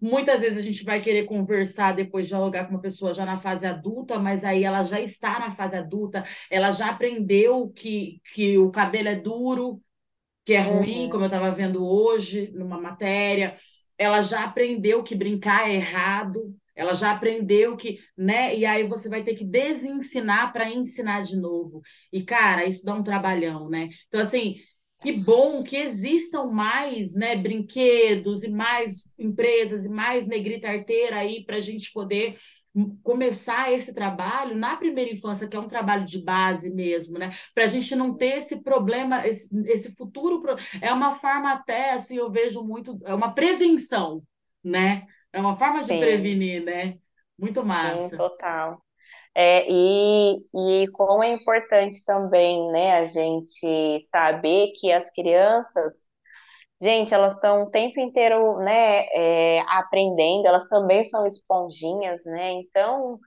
Muitas 0.00 0.40
vezes 0.40 0.58
a 0.58 0.62
gente 0.62 0.84
vai 0.84 1.00
querer 1.00 1.24
conversar 1.24 1.92
depois 1.94 2.28
dialogar 2.28 2.66
com 2.66 2.70
uma 2.70 2.80
pessoa 2.80 3.12
já 3.12 3.26
na 3.26 3.38
fase 3.38 3.66
adulta, 3.66 4.18
mas 4.18 4.44
aí 4.44 4.62
ela 4.62 4.84
já 4.84 5.00
está 5.00 5.38
na 5.38 5.50
fase 5.50 5.76
adulta, 5.76 6.24
ela 6.50 6.70
já 6.70 6.90
aprendeu 6.90 7.68
que, 7.70 8.20
que 8.32 8.56
o 8.58 8.70
cabelo 8.70 9.08
é 9.08 9.16
duro, 9.16 9.82
que 10.44 10.54
é 10.54 10.60
ruim, 10.60 11.04
uhum. 11.04 11.10
como 11.10 11.24
eu 11.24 11.26
estava 11.26 11.50
vendo 11.50 11.84
hoje 11.84 12.50
numa 12.54 12.80
matéria, 12.80 13.56
ela 13.98 14.22
já 14.22 14.44
aprendeu 14.44 15.02
que 15.02 15.14
brincar 15.14 15.68
é 15.68 15.74
errado, 15.74 16.54
ela 16.76 16.94
já 16.94 17.10
aprendeu 17.10 17.76
que, 17.76 17.98
né? 18.16 18.56
E 18.56 18.64
aí 18.64 18.86
você 18.86 19.08
vai 19.08 19.24
ter 19.24 19.34
que 19.34 19.44
desensinar 19.44 20.52
para 20.52 20.70
ensinar 20.70 21.22
de 21.22 21.36
novo. 21.36 21.82
E, 22.12 22.22
cara, 22.22 22.64
isso 22.64 22.84
dá 22.84 22.94
um 22.94 23.02
trabalhão, 23.02 23.68
né? 23.68 23.88
Então, 24.06 24.20
assim, 24.20 24.60
que 25.00 25.12
bom 25.12 25.62
que 25.62 25.76
existam 25.76 26.46
mais 26.46 27.12
né, 27.14 27.36
brinquedos 27.36 28.42
e 28.42 28.48
mais 28.48 29.04
empresas 29.18 29.84
e 29.84 29.88
mais 29.88 30.26
negrita 30.26 30.68
arteira 30.68 31.16
aí 31.16 31.44
para 31.44 31.56
a 31.56 31.60
gente 31.60 31.92
poder 31.92 32.36
começar 33.02 33.72
esse 33.72 33.92
trabalho 33.92 34.56
na 34.56 34.76
primeira 34.76 35.12
infância, 35.12 35.48
que 35.48 35.56
é 35.56 35.60
um 35.60 35.68
trabalho 35.68 36.04
de 36.04 36.22
base 36.22 36.70
mesmo, 36.70 37.18
né? 37.18 37.36
Para 37.54 37.64
a 37.64 37.66
gente 37.66 37.94
não 37.96 38.14
ter 38.14 38.38
esse 38.38 38.62
problema, 38.62 39.26
esse, 39.26 39.48
esse 39.66 39.94
futuro. 39.96 40.42
É 40.80 40.92
uma 40.92 41.14
forma 41.16 41.52
até, 41.52 41.92
assim, 41.92 42.16
eu 42.16 42.30
vejo 42.30 42.62
muito, 42.62 42.98
é 43.04 43.14
uma 43.14 43.32
prevenção, 43.32 44.22
né? 44.62 45.06
É 45.32 45.40
uma 45.40 45.56
forma 45.56 45.80
de 45.80 45.88
Sim. 45.88 45.98
prevenir, 45.98 46.64
né? 46.64 46.98
Muito 47.38 47.64
massa. 47.64 48.10
Sim, 48.10 48.16
total. 48.16 48.84
É, 49.40 49.64
e, 49.70 50.36
e 50.82 50.86
como 50.94 51.22
é 51.22 51.32
importante 51.32 52.04
também, 52.04 52.72
né, 52.72 52.98
a 52.98 53.06
gente 53.06 54.02
saber 54.10 54.72
que 54.74 54.90
as 54.92 55.10
crianças, 55.12 55.94
gente, 56.82 57.14
elas 57.14 57.34
estão 57.34 57.64
o 57.64 57.70
tempo 57.70 58.00
inteiro, 58.00 58.58
né, 58.58 59.06
é, 59.14 59.60
aprendendo, 59.68 60.46
elas 60.48 60.66
também 60.68 61.04
são 61.04 61.26
esponjinhas, 61.26 62.24
né, 62.26 62.52
então 62.52 63.18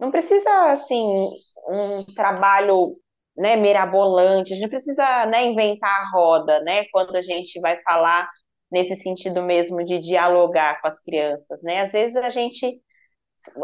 não 0.00 0.10
precisa, 0.10 0.72
assim, 0.72 1.04
um 1.70 2.04
trabalho, 2.14 2.96
né, 3.36 3.56
mirabolante, 3.56 4.52
a 4.54 4.56
gente 4.56 4.70
precisa, 4.70 5.26
né, 5.26 5.44
inventar 5.46 5.90
a 5.90 6.10
roda, 6.16 6.60
né, 6.62 6.84
quando 6.92 7.16
a 7.16 7.22
gente 7.22 7.60
vai 7.60 7.78
falar 7.82 8.28
nesse 8.72 8.96
sentido 8.96 9.42
mesmo 9.42 9.84
de 9.84 9.98
dialogar 10.00 10.80
com 10.80 10.88
as 10.88 11.00
crianças, 11.00 11.62
né, 11.62 11.82
às 11.82 11.92
vezes 11.92 12.16
a 12.16 12.30
gente 12.30 12.80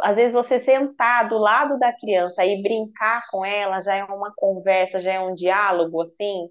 às 0.03 0.17
vezes 0.17 0.35
você 0.35 0.59
sentar 0.59 1.29
do 1.29 1.39
lado 1.39 1.79
da 1.79 1.93
criança 1.93 2.45
e 2.45 2.63
brincar 2.63 3.23
com 3.31 3.45
ela 3.45 3.81
já 3.81 3.97
é 3.97 4.05
uma 4.05 4.33
conversa, 4.37 5.01
já 5.01 5.15
é 5.15 5.21
um 5.21 5.35
diálogo 5.35 6.03
assim, 6.03 6.49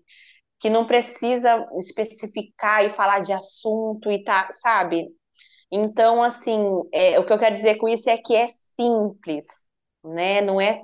que 0.60 0.70
não 0.70 0.86
precisa 0.86 1.66
especificar 1.80 2.86
e 2.86 2.90
falar 2.90 3.20
de 3.20 3.34
assunto 3.34 4.12
e 4.12 4.24
tá, 4.24 4.50
sabe? 4.52 5.08
Então, 5.72 6.22
assim, 6.22 6.60
é, 6.94 7.20
o 7.20 7.26
que 7.26 7.34
eu 7.34 7.40
quero 7.40 7.56
dizer 7.56 7.76
com 7.78 7.88
isso 7.90 8.10
é 8.10 8.18
que 8.18 8.36
é 8.36 8.48
simples, 8.50 9.46
né? 10.04 10.42
Não 10.42 10.60
é 10.60 10.82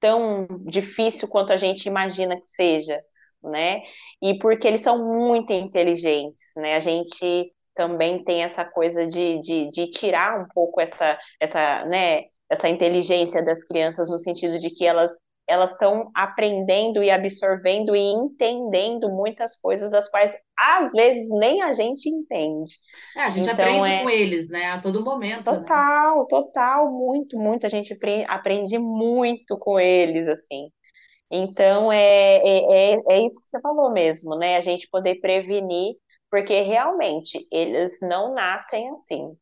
tão 0.00 0.46
difícil 0.66 1.28
quanto 1.28 1.52
a 1.52 1.56
gente 1.56 1.86
imagina 1.86 2.40
que 2.40 2.46
seja, 2.46 2.98
né? 3.42 3.82
E 4.22 4.38
porque 4.38 4.68
eles 4.68 4.80
são 4.82 4.98
muito 5.14 5.52
inteligentes, 5.52 6.52
né? 6.56 6.76
A 6.76 6.80
gente 6.80 7.52
também 7.74 8.22
tem 8.22 8.42
essa 8.42 8.64
coisa 8.64 9.06
de, 9.06 9.40
de, 9.40 9.70
de 9.70 9.90
tirar 9.90 10.40
um 10.40 10.46
pouco 10.54 10.80
essa, 10.80 11.18
essa, 11.40 11.84
né, 11.86 12.24
essa 12.48 12.68
inteligência 12.68 13.44
das 13.44 13.64
crianças 13.64 14.08
no 14.08 14.18
sentido 14.18 14.58
de 14.58 14.70
que 14.70 14.86
elas 14.86 15.10
elas 15.46 15.72
estão 15.72 16.10
aprendendo 16.14 17.02
e 17.02 17.10
absorvendo 17.10 17.94
e 17.94 18.00
entendendo 18.00 19.10
muitas 19.10 19.60
coisas 19.60 19.90
das 19.90 20.10
quais 20.10 20.34
às 20.58 20.92
vezes 20.92 21.28
nem 21.38 21.60
a 21.62 21.72
gente 21.72 22.08
entende. 22.08 22.72
É, 23.16 23.20
a 23.20 23.28
gente 23.28 23.50
então, 23.50 23.64
aprende 23.64 23.86
é... 23.86 24.02
com 24.02 24.10
eles, 24.10 24.48
né? 24.48 24.70
A 24.70 24.80
todo 24.80 25.04
momento. 25.04 25.50
Né? 25.50 25.58
Total, 25.58 26.20
né? 26.20 26.26
total, 26.28 26.90
muito, 26.90 27.36
muito. 27.38 27.66
A 27.66 27.68
gente 27.68 27.96
aprende 28.26 28.78
muito 28.78 29.58
com 29.58 29.78
eles, 29.78 30.28
assim. 30.28 30.70
Então 31.30 31.92
é, 31.92 32.36
é, 32.36 32.92
é, 32.94 33.00
é 33.10 33.20
isso 33.20 33.40
que 33.40 33.48
você 33.48 33.60
falou 33.60 33.92
mesmo, 33.92 34.36
né? 34.36 34.56
A 34.56 34.60
gente 34.60 34.88
poder 34.90 35.16
prevenir 35.16 35.94
porque 36.34 36.62
realmente 36.62 37.46
eles 37.48 38.00
não 38.02 38.34
nascem 38.34 38.90
assim. 38.90 39.36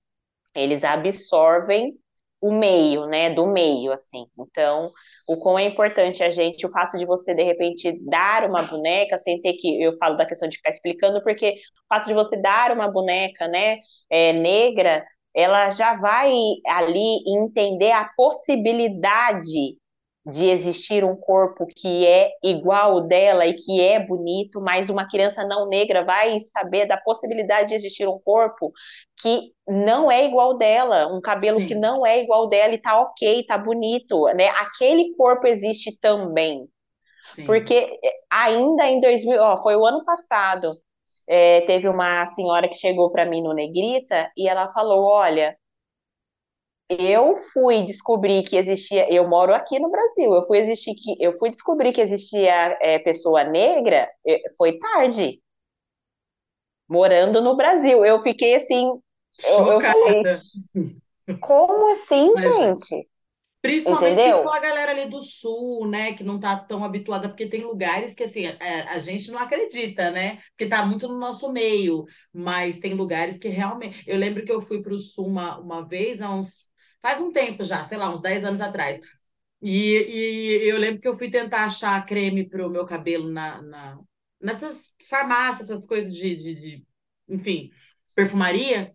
Eles 0.55 0.85
absorvem 0.85 1.95
o 2.39 2.53
meio, 2.53 3.07
né, 3.07 3.31
do 3.31 3.47
meio, 3.47 3.91
assim. 3.93 4.27
Então, 4.39 4.91
o 5.27 5.39
quão 5.39 5.59
é 5.59 5.65
importante 5.65 6.23
a 6.23 6.29
gente, 6.29 6.67
o 6.67 6.71
fato 6.71 6.99
de 6.99 7.07
você, 7.07 7.35
de 7.35 7.43
repente, 7.43 7.99
dar 8.05 8.45
uma 8.47 8.63
boneca, 8.63 9.17
sem 9.17 9.41
ter 9.41 9.55
que, 9.55 9.83
eu 9.83 9.97
falo 9.97 10.19
da 10.19 10.27
questão 10.27 10.47
de 10.47 10.59
ficar 10.59 10.69
explicando, 10.69 11.23
porque 11.23 11.53
o 11.87 11.95
fato 11.95 12.09
de 12.09 12.13
você 12.13 12.37
dar 12.37 12.73
uma 12.73 12.89
boneca, 12.89 13.49
né, 13.49 13.79
é, 14.11 14.35
negra, 14.35 15.03
ela 15.35 15.71
já 15.71 15.97
vai 15.99 16.31
ali 16.67 17.23
entender 17.27 17.93
a 17.93 18.05
possibilidade 18.15 19.79
de 20.25 20.47
existir 20.47 21.05
um 21.05 21.17
corpo 21.17 21.67
que 21.67 22.07
é 22.07 22.31
igual 22.45 22.93
ao 22.93 23.01
dela 23.01 23.45
e 23.45 23.55
que 23.55 23.81
é 23.81 23.99
bonito, 23.99 24.61
mas 24.61 24.89
uma 24.89 25.09
criança 25.09 25.45
não 25.45 25.69
negra 25.69 26.05
vai 26.05 26.39
saber 26.41 26.87
da 26.87 26.97
possibilidade 26.97 27.71
de 27.71 27.75
existir 27.75 28.09
um 28.09 28.21
corpo 28.21 28.73
que 29.21 29.53
não 29.67 30.11
é 30.11 30.25
igual 30.25 30.57
dela, 30.57 31.09
um 31.13 31.21
cabelo 31.21 31.59
Sim. 31.61 31.67
que 31.67 31.75
não 31.75 32.07
é 32.07 32.23
igual 32.23 32.49
dela 32.49 32.73
e 32.73 32.79
tá 32.79 33.01
ok, 33.01 33.45
tá 33.45 33.59
bonito, 33.59 34.27
né? 34.35 34.49
Aquele 34.51 35.15
corpo 35.17 35.47
existe 35.47 35.99
também. 36.01 36.69
Sim. 37.27 37.45
Porque 37.45 37.99
ainda 38.31 38.87
em 38.87 39.01
2000, 39.01 39.41
ó, 39.41 39.61
foi 39.61 39.75
o 39.77 39.85
ano 39.85 40.05
passado, 40.05 40.73
é, 41.29 41.63
teve 41.63 41.89
uma 41.89 42.27
senhora 42.27 42.69
que 42.69 42.75
chegou 42.75 43.11
para 43.11 43.27
mim 43.27 43.43
no 43.43 43.55
Negrita 43.55 44.31
e 44.37 44.49
ela 44.49 44.73
falou: 44.73 45.05
Olha, 45.05 45.57
eu 46.89 47.37
fui 47.37 47.83
descobrir 47.83 48.43
que 48.43 48.57
existia. 48.57 49.13
Eu 49.13 49.29
moro 49.29 49.55
aqui 49.55 49.79
no 49.79 49.91
Brasil. 49.91 50.33
Eu 50.35 50.47
fui 50.47 50.59
existir 50.59 50.95
que 50.95 51.23
eu 51.23 51.39
fui 51.39 51.51
descobrir 51.51 51.93
que 51.93 52.01
existia 52.01 52.77
é, 52.81 52.99
pessoa 52.99 53.45
negra. 53.45 54.09
É, 54.27 54.43
foi 54.57 54.79
tarde. 54.79 55.41
Morando 56.89 57.41
no 57.41 57.57
Brasil, 57.57 58.05
eu 58.05 58.23
fiquei 58.23 58.55
assim. 58.55 59.01
Eu, 59.45 59.67
eu 59.67 59.81
falei, 59.81 60.23
como 61.41 61.91
assim, 61.93 62.31
Mas, 62.35 62.43
gente? 62.43 63.09
Principalmente 63.63 64.21
Entendeu? 64.21 64.53
a 64.53 64.59
galera 64.59 64.91
ali 64.91 65.09
do 65.09 65.23
sul, 65.23 65.87
né, 65.87 66.15
que 66.15 66.25
não 66.25 66.41
tá 66.41 66.57
tão 66.57 66.83
habituada, 66.85 67.29
porque 67.29 67.47
tem 67.47 67.63
lugares 67.63 68.13
que, 68.13 68.25
assim, 68.25 68.45
a, 68.45 68.57
é, 68.61 68.89
a 68.89 68.99
gente 68.99 69.31
não 69.31 69.39
acredita, 69.39 70.11
né, 70.11 70.41
porque 70.51 70.69
tá 70.69 70.85
muito 70.85 71.07
no 71.07 71.17
nosso 71.17 71.51
meio, 71.53 72.05
mas 72.33 72.81
tem 72.81 72.93
lugares 72.93 73.39
que 73.39 73.47
realmente... 73.47 74.03
Eu 74.05 74.19
lembro 74.19 74.45
que 74.45 74.51
eu 74.51 74.61
fui 74.61 74.83
para 74.83 74.93
o 74.93 74.99
sul 74.99 75.29
uma, 75.29 75.61
uma 75.61 75.87
vez, 75.87 76.21
há 76.21 76.29
uns... 76.35 76.72
faz 77.03 77.21
um 77.21 77.33
tempo 77.33 77.65
já, 77.65 77.85
sei 77.85 77.99
lá, 77.99 78.11
uns 78.15 78.23
10 78.23 78.45
anos 78.45 78.61
atrás, 78.61 79.01
e, 79.63 79.71
e 80.65 80.69
eu 80.71 80.79
lembro 80.79 81.01
que 81.01 81.09
eu 81.09 81.17
fui 81.17 81.31
tentar 81.31 81.65
achar 81.65 82.05
creme 82.07 82.49
para 82.49 82.67
o 82.67 82.71
meu 82.71 82.87
cabelo 82.87 83.29
na, 83.31 83.63
na, 83.63 84.01
nessas 84.41 84.91
farmácias, 85.09 85.71
essas 85.71 85.87
coisas 85.87 86.15
de, 86.15 86.37
de, 86.37 86.55
de, 86.55 86.87
enfim, 87.29 87.71
perfumaria, 88.15 88.95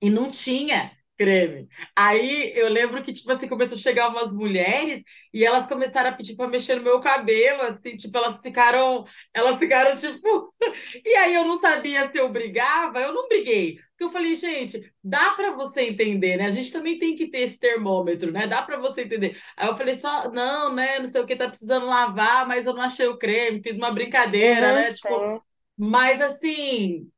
e 0.00 0.10
não 0.10 0.30
tinha 0.30 0.92
creme. 1.22 1.68
Aí 1.96 2.52
eu 2.56 2.68
lembro 2.68 3.00
que, 3.02 3.12
tipo 3.12 3.30
assim, 3.30 3.46
começou 3.46 3.76
a 3.76 3.80
chegar 3.80 4.08
umas 4.08 4.32
mulheres 4.32 5.02
e 5.32 5.44
elas 5.44 5.68
começaram 5.68 6.10
a 6.10 6.12
pedir 6.12 6.34
para 6.34 6.48
mexer 6.48 6.74
no 6.76 6.82
meu 6.82 7.00
cabelo, 7.00 7.62
assim, 7.62 7.96
tipo, 7.96 8.16
elas 8.18 8.42
ficaram, 8.42 9.04
elas 9.32 9.56
ficaram, 9.56 9.94
tipo. 9.96 10.52
e 11.04 11.14
aí 11.14 11.34
eu 11.34 11.44
não 11.44 11.56
sabia 11.56 12.10
se 12.10 12.18
eu 12.18 12.32
brigava, 12.32 13.00
eu 13.00 13.12
não 13.12 13.28
briguei. 13.28 13.78
Porque 13.90 14.04
eu 14.04 14.10
falei, 14.10 14.34
gente, 14.34 14.92
dá 15.02 15.30
para 15.34 15.52
você 15.52 15.82
entender, 15.82 16.36
né? 16.36 16.46
A 16.46 16.50
gente 16.50 16.72
também 16.72 16.98
tem 16.98 17.14
que 17.14 17.28
ter 17.28 17.40
esse 17.40 17.58
termômetro, 17.58 18.32
né? 18.32 18.48
Dá 18.48 18.62
para 18.62 18.78
você 18.78 19.02
entender. 19.02 19.38
Aí 19.56 19.68
eu 19.68 19.76
falei 19.76 19.94
só, 19.94 20.30
não, 20.32 20.74
né? 20.74 20.98
Não 20.98 21.06
sei 21.06 21.20
o 21.20 21.26
que, 21.26 21.36
tá 21.36 21.48
precisando 21.48 21.86
lavar, 21.86 22.46
mas 22.48 22.66
eu 22.66 22.74
não 22.74 22.82
achei 22.82 23.06
o 23.06 23.18
creme, 23.18 23.62
fiz 23.62 23.76
uma 23.76 23.92
brincadeira, 23.92 24.68
uhum, 24.68 24.74
né? 24.74 24.92
Tipo, 24.92 25.44
mas 25.84 26.20
assim, 26.20 27.10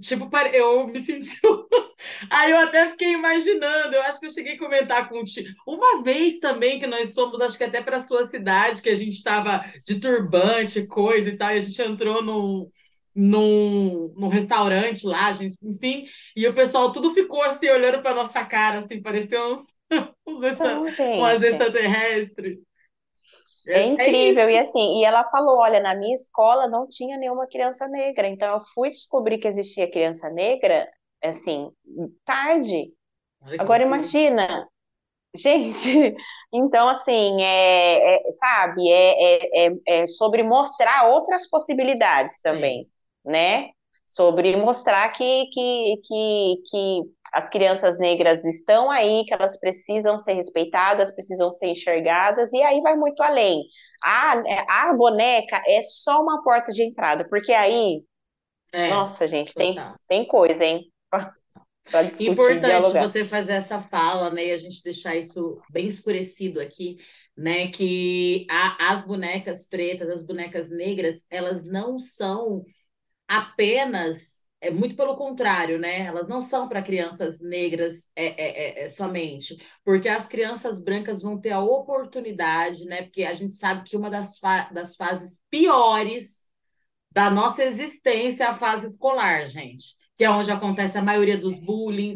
tipo, 0.00 0.28
eu 0.52 0.88
me 0.88 0.98
senti. 0.98 1.38
Aí 2.28 2.50
eu 2.50 2.58
até 2.58 2.88
fiquei 2.88 3.12
imaginando, 3.12 3.94
eu 3.94 4.02
acho 4.02 4.18
que 4.18 4.26
eu 4.26 4.32
cheguei 4.32 4.54
a 4.54 4.58
comentar 4.58 5.08
com 5.08 5.20
o 5.20 5.24
tio. 5.24 5.44
Uma 5.64 6.02
vez 6.02 6.40
também 6.40 6.80
que 6.80 6.86
nós 6.86 7.14
fomos, 7.14 7.40
acho 7.40 7.56
que 7.56 7.62
até 7.62 7.80
para 7.80 7.98
a 7.98 8.02
sua 8.02 8.26
cidade, 8.26 8.82
que 8.82 8.88
a 8.88 8.94
gente 8.96 9.16
estava 9.16 9.64
de 9.86 10.00
turbante, 10.00 10.84
coisa 10.88 11.28
e 11.28 11.36
tal, 11.36 11.52
e 11.52 11.58
a 11.58 11.60
gente 11.60 11.80
entrou 11.80 12.20
num, 12.22 12.68
num, 13.14 14.12
num 14.16 14.28
restaurante 14.28 15.06
lá, 15.06 15.30
gente, 15.30 15.56
enfim, 15.62 16.06
e 16.34 16.44
o 16.48 16.54
pessoal 16.54 16.90
tudo 16.90 17.14
ficou 17.14 17.40
assim, 17.42 17.68
olhando 17.68 18.02
para 18.02 18.16
nossa 18.16 18.44
cara, 18.44 18.80
assim, 18.80 19.00
parecia 19.00 19.46
uns, 19.46 19.60
uns 20.26 20.42
então, 20.42 20.82
extraterrestres. 21.44 22.58
É, 23.68 23.80
é 23.80 23.86
incrível, 23.86 24.48
é 24.48 24.52
e 24.52 24.58
assim, 24.58 25.00
e 25.00 25.04
ela 25.04 25.24
falou: 25.30 25.58
olha, 25.58 25.80
na 25.80 25.94
minha 25.94 26.14
escola 26.14 26.68
não 26.68 26.86
tinha 26.88 27.16
nenhuma 27.16 27.46
criança 27.46 27.88
negra, 27.88 28.28
então 28.28 28.54
eu 28.54 28.60
fui 28.74 28.90
descobrir 28.90 29.38
que 29.38 29.48
existia 29.48 29.90
criança 29.90 30.30
negra, 30.30 30.88
assim, 31.22 31.70
tarde. 32.24 32.92
Agora 33.58 33.82
imagina, 33.82 34.68
gente, 35.36 36.14
então 36.52 36.88
assim, 36.88 37.42
é, 37.42 38.16
é 38.16 38.32
sabe, 38.32 38.90
é, 38.90 39.22
é, 39.22 39.66
é, 39.66 39.70
é 39.86 40.06
sobre 40.06 40.42
mostrar 40.42 41.08
outras 41.08 41.48
possibilidades 41.48 42.40
também, 42.40 42.84
Sim. 42.84 42.90
né? 43.24 43.70
Sobre 44.06 44.56
mostrar 44.56 45.08
que, 45.10 45.46
que, 45.46 45.96
que, 46.04 46.54
que 46.70 47.00
as 47.32 47.48
crianças 47.50 47.98
negras 47.98 48.44
estão 48.44 48.90
aí, 48.90 49.24
que 49.26 49.34
elas 49.34 49.58
precisam 49.58 50.16
ser 50.16 50.34
respeitadas, 50.34 51.12
precisam 51.12 51.50
ser 51.50 51.68
enxergadas, 51.68 52.52
e 52.52 52.62
aí 52.62 52.80
vai 52.80 52.96
muito 52.96 53.20
além. 53.22 53.62
A, 54.02 54.88
a 54.88 54.94
boneca 54.94 55.60
é 55.66 55.82
só 55.82 56.22
uma 56.22 56.42
porta 56.42 56.70
de 56.70 56.82
entrada, 56.82 57.26
porque 57.28 57.52
aí, 57.52 58.02
é, 58.72 58.88
nossa, 58.90 59.26
gente, 59.26 59.54
tem, 59.54 59.76
tem 60.06 60.26
coisa, 60.26 60.64
hein? 60.64 60.90
Discutir, 61.86 62.30
Importante 62.30 62.64
dialogar. 62.64 63.06
você 63.06 63.24
fazer 63.24 63.52
essa 63.52 63.80
fala, 63.80 64.30
né, 64.30 64.46
e 64.46 64.50
a 64.52 64.56
gente 64.56 64.82
deixar 64.82 65.14
isso 65.14 65.60
bem 65.70 65.86
escurecido 65.86 66.60
aqui, 66.60 66.96
né, 67.36 67.68
que 67.68 68.44
a, 68.50 68.92
as 68.92 69.04
bonecas 69.04 69.66
pretas, 69.68 70.08
as 70.08 70.22
bonecas 70.26 70.68
negras, 70.68 71.22
elas 71.30 71.64
não 71.64 71.98
são 72.00 72.64
apenas 73.28 74.36
é 74.60 74.70
muito 74.70 74.96
pelo 74.96 75.16
contrário, 75.16 75.78
né? 75.78 76.00
Elas 76.06 76.28
não 76.28 76.40
são 76.40 76.68
para 76.68 76.82
crianças 76.82 77.40
negras 77.40 78.08
é, 78.16 78.26
é, 78.26 78.82
é, 78.82 78.84
é, 78.84 78.88
somente, 78.88 79.56
porque 79.84 80.08
as 80.08 80.26
crianças 80.26 80.82
brancas 80.82 81.22
vão 81.22 81.40
ter 81.40 81.50
a 81.50 81.60
oportunidade, 81.60 82.84
né? 82.86 83.02
Porque 83.02 83.24
a 83.24 83.34
gente 83.34 83.54
sabe 83.54 83.84
que 83.84 83.96
uma 83.96 84.10
das, 84.10 84.38
fa 84.38 84.68
das 84.72 84.96
fases 84.96 85.38
piores 85.50 86.46
da 87.10 87.30
nossa 87.30 87.64
existência 87.64 88.44
é 88.44 88.46
a 88.48 88.58
fase 88.58 88.88
escolar, 88.88 89.46
gente, 89.46 89.94
que 90.16 90.24
é 90.24 90.30
onde 90.30 90.50
acontece 90.50 90.98
a 90.98 91.02
maioria 91.02 91.38
dos 91.38 91.58
bullying, 91.60 92.14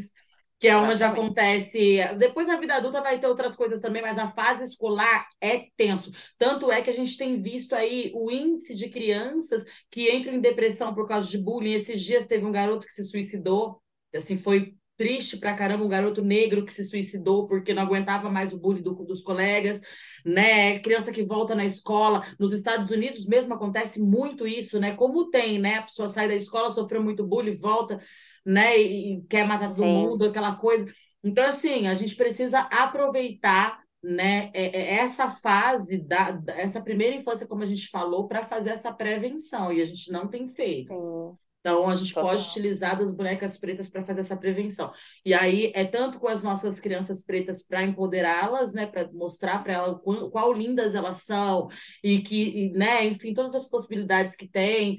que 0.60 0.68
é 0.68 0.76
onde 0.76 1.02
acontece. 1.02 1.98
Depois 2.18 2.46
na 2.46 2.60
vida 2.60 2.74
adulta 2.74 3.00
vai 3.00 3.18
ter 3.18 3.26
outras 3.26 3.56
coisas 3.56 3.80
também, 3.80 4.02
mas 4.02 4.18
a 4.18 4.30
fase 4.30 4.62
escolar 4.62 5.26
é 5.40 5.64
tenso. 5.74 6.12
Tanto 6.36 6.70
é 6.70 6.82
que 6.82 6.90
a 6.90 6.92
gente 6.92 7.16
tem 7.16 7.40
visto 7.40 7.72
aí 7.74 8.12
o 8.14 8.30
índice 8.30 8.74
de 8.74 8.90
crianças 8.90 9.64
que 9.90 10.14
entram 10.14 10.34
em 10.34 10.40
depressão 10.40 10.94
por 10.94 11.08
causa 11.08 11.26
de 11.28 11.38
bullying. 11.38 11.72
Esses 11.72 12.02
dias 12.02 12.26
teve 12.26 12.44
um 12.44 12.52
garoto 12.52 12.86
que 12.86 12.92
se 12.92 13.02
suicidou, 13.04 13.82
assim, 14.14 14.36
foi 14.36 14.74
triste 14.98 15.38
pra 15.38 15.56
caramba, 15.56 15.82
um 15.82 15.88
garoto 15.88 16.22
negro 16.22 16.66
que 16.66 16.74
se 16.74 16.84
suicidou 16.84 17.48
porque 17.48 17.72
não 17.72 17.82
aguentava 17.84 18.28
mais 18.28 18.52
o 18.52 18.60
bullying 18.60 18.82
do, 18.82 18.92
dos 18.96 19.22
colegas, 19.22 19.80
né? 20.26 20.78
Criança 20.80 21.10
que 21.10 21.24
volta 21.24 21.54
na 21.54 21.64
escola. 21.64 22.22
Nos 22.38 22.52
Estados 22.52 22.90
Unidos 22.90 23.24
mesmo 23.26 23.54
acontece 23.54 23.98
muito 23.98 24.46
isso, 24.46 24.78
né? 24.78 24.94
Como 24.94 25.30
tem, 25.30 25.58
né? 25.58 25.76
A 25.76 25.82
pessoa 25.84 26.10
sai 26.10 26.28
da 26.28 26.34
escola, 26.34 26.70
sofreu 26.70 27.02
muito 27.02 27.26
bullying, 27.26 27.56
volta 27.56 27.98
né? 28.44 28.78
E, 28.78 29.22
quer 29.28 29.46
matar 29.46 29.68
todo 29.68 29.84
Sim. 29.84 30.08
mundo, 30.08 30.24
aquela 30.26 30.56
coisa. 30.56 30.86
Então, 31.22 31.44
assim, 31.44 31.86
a 31.86 31.94
gente 31.94 32.14
precisa 32.16 32.60
aproveitar 32.60 33.80
né, 34.02 34.50
é, 34.54 34.64
é 34.64 34.94
essa 35.00 35.30
fase, 35.30 35.98
da, 35.98 36.42
essa 36.56 36.80
primeira 36.80 37.16
infância, 37.16 37.46
como 37.46 37.62
a 37.62 37.66
gente 37.66 37.88
falou, 37.88 38.26
para 38.26 38.46
fazer 38.46 38.70
essa 38.70 38.92
prevenção, 38.92 39.72
e 39.72 39.80
a 39.80 39.84
gente 39.84 40.10
não 40.10 40.26
tem 40.26 40.48
feito. 40.48 40.94
Sim. 40.94 41.36
Então, 41.60 41.90
a 41.90 41.94
gente 41.94 42.14
Total. 42.14 42.30
pode 42.30 42.48
utilizar 42.48 42.98
das 42.98 43.12
bonecas 43.12 43.58
pretas 43.58 43.90
para 43.90 44.02
fazer 44.02 44.20
essa 44.20 44.36
prevenção. 44.36 44.92
E 45.24 45.34
aí, 45.34 45.70
é 45.74 45.84
tanto 45.84 46.18
com 46.18 46.26
as 46.26 46.42
nossas 46.42 46.80
crianças 46.80 47.22
pretas 47.22 47.62
para 47.62 47.84
empoderá-las, 47.84 48.72
né, 48.72 48.86
para 48.86 49.12
mostrar 49.12 49.62
para 49.62 49.74
elas 49.74 50.00
qual, 50.02 50.30
qual, 50.30 50.52
lindas 50.54 50.94
elas 50.94 51.18
são, 51.18 51.68
e 52.02 52.20
que, 52.22 52.42
e, 52.42 52.72
né, 52.72 53.06
enfim, 53.06 53.34
todas 53.34 53.54
as 53.54 53.68
possibilidades 53.68 54.34
que 54.34 54.48
tem, 54.48 54.98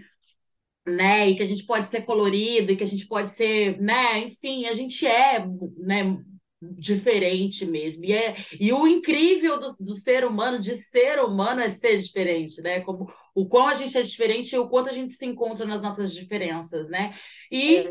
né, 0.85 1.29
e 1.29 1.35
que 1.35 1.43
a 1.43 1.47
gente 1.47 1.65
pode 1.65 1.89
ser 1.89 2.01
colorido, 2.01 2.71
e 2.71 2.75
que 2.75 2.83
a 2.83 2.87
gente 2.87 3.07
pode 3.07 3.31
ser, 3.31 3.79
né, 3.79 4.19
enfim, 4.19 4.65
a 4.65 4.73
gente 4.73 5.05
é, 5.05 5.45
né, 5.77 6.17
diferente 6.61 7.65
mesmo. 7.65 8.05
E, 8.05 8.13
é, 8.13 8.35
e 8.59 8.71
o 8.71 8.87
incrível 8.87 9.59
do, 9.59 9.75
do 9.79 9.95
ser 9.95 10.25
humano, 10.25 10.59
de 10.59 10.75
ser 10.77 11.19
humano, 11.19 11.61
é 11.61 11.69
ser 11.69 11.97
diferente, 11.97 12.61
né? 12.61 12.81
Como 12.81 13.11
o 13.33 13.47
quão 13.47 13.67
a 13.67 13.73
gente 13.73 13.97
é 13.97 14.01
diferente 14.01 14.53
e 14.53 14.59
o 14.59 14.69
quanto 14.69 14.89
a 14.89 14.93
gente 14.93 15.13
se 15.13 15.25
encontra 15.25 15.65
nas 15.65 15.81
nossas 15.81 16.13
diferenças, 16.13 16.87
né? 16.87 17.15
E 17.51 17.83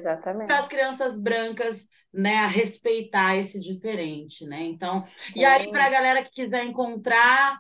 para 0.47 0.59
as 0.61 0.69
crianças 0.69 1.19
brancas, 1.21 1.87
né, 2.13 2.37
a 2.37 2.47
respeitar 2.47 3.37
esse 3.37 3.59
diferente, 3.59 4.47
né? 4.47 4.63
Então, 4.63 5.05
Sim. 5.33 5.41
e 5.41 5.45
aí 5.45 5.69
para 5.71 5.87
a 5.87 5.91
galera 5.91 6.23
que 6.23 6.31
quiser 6.31 6.65
encontrar 6.65 7.59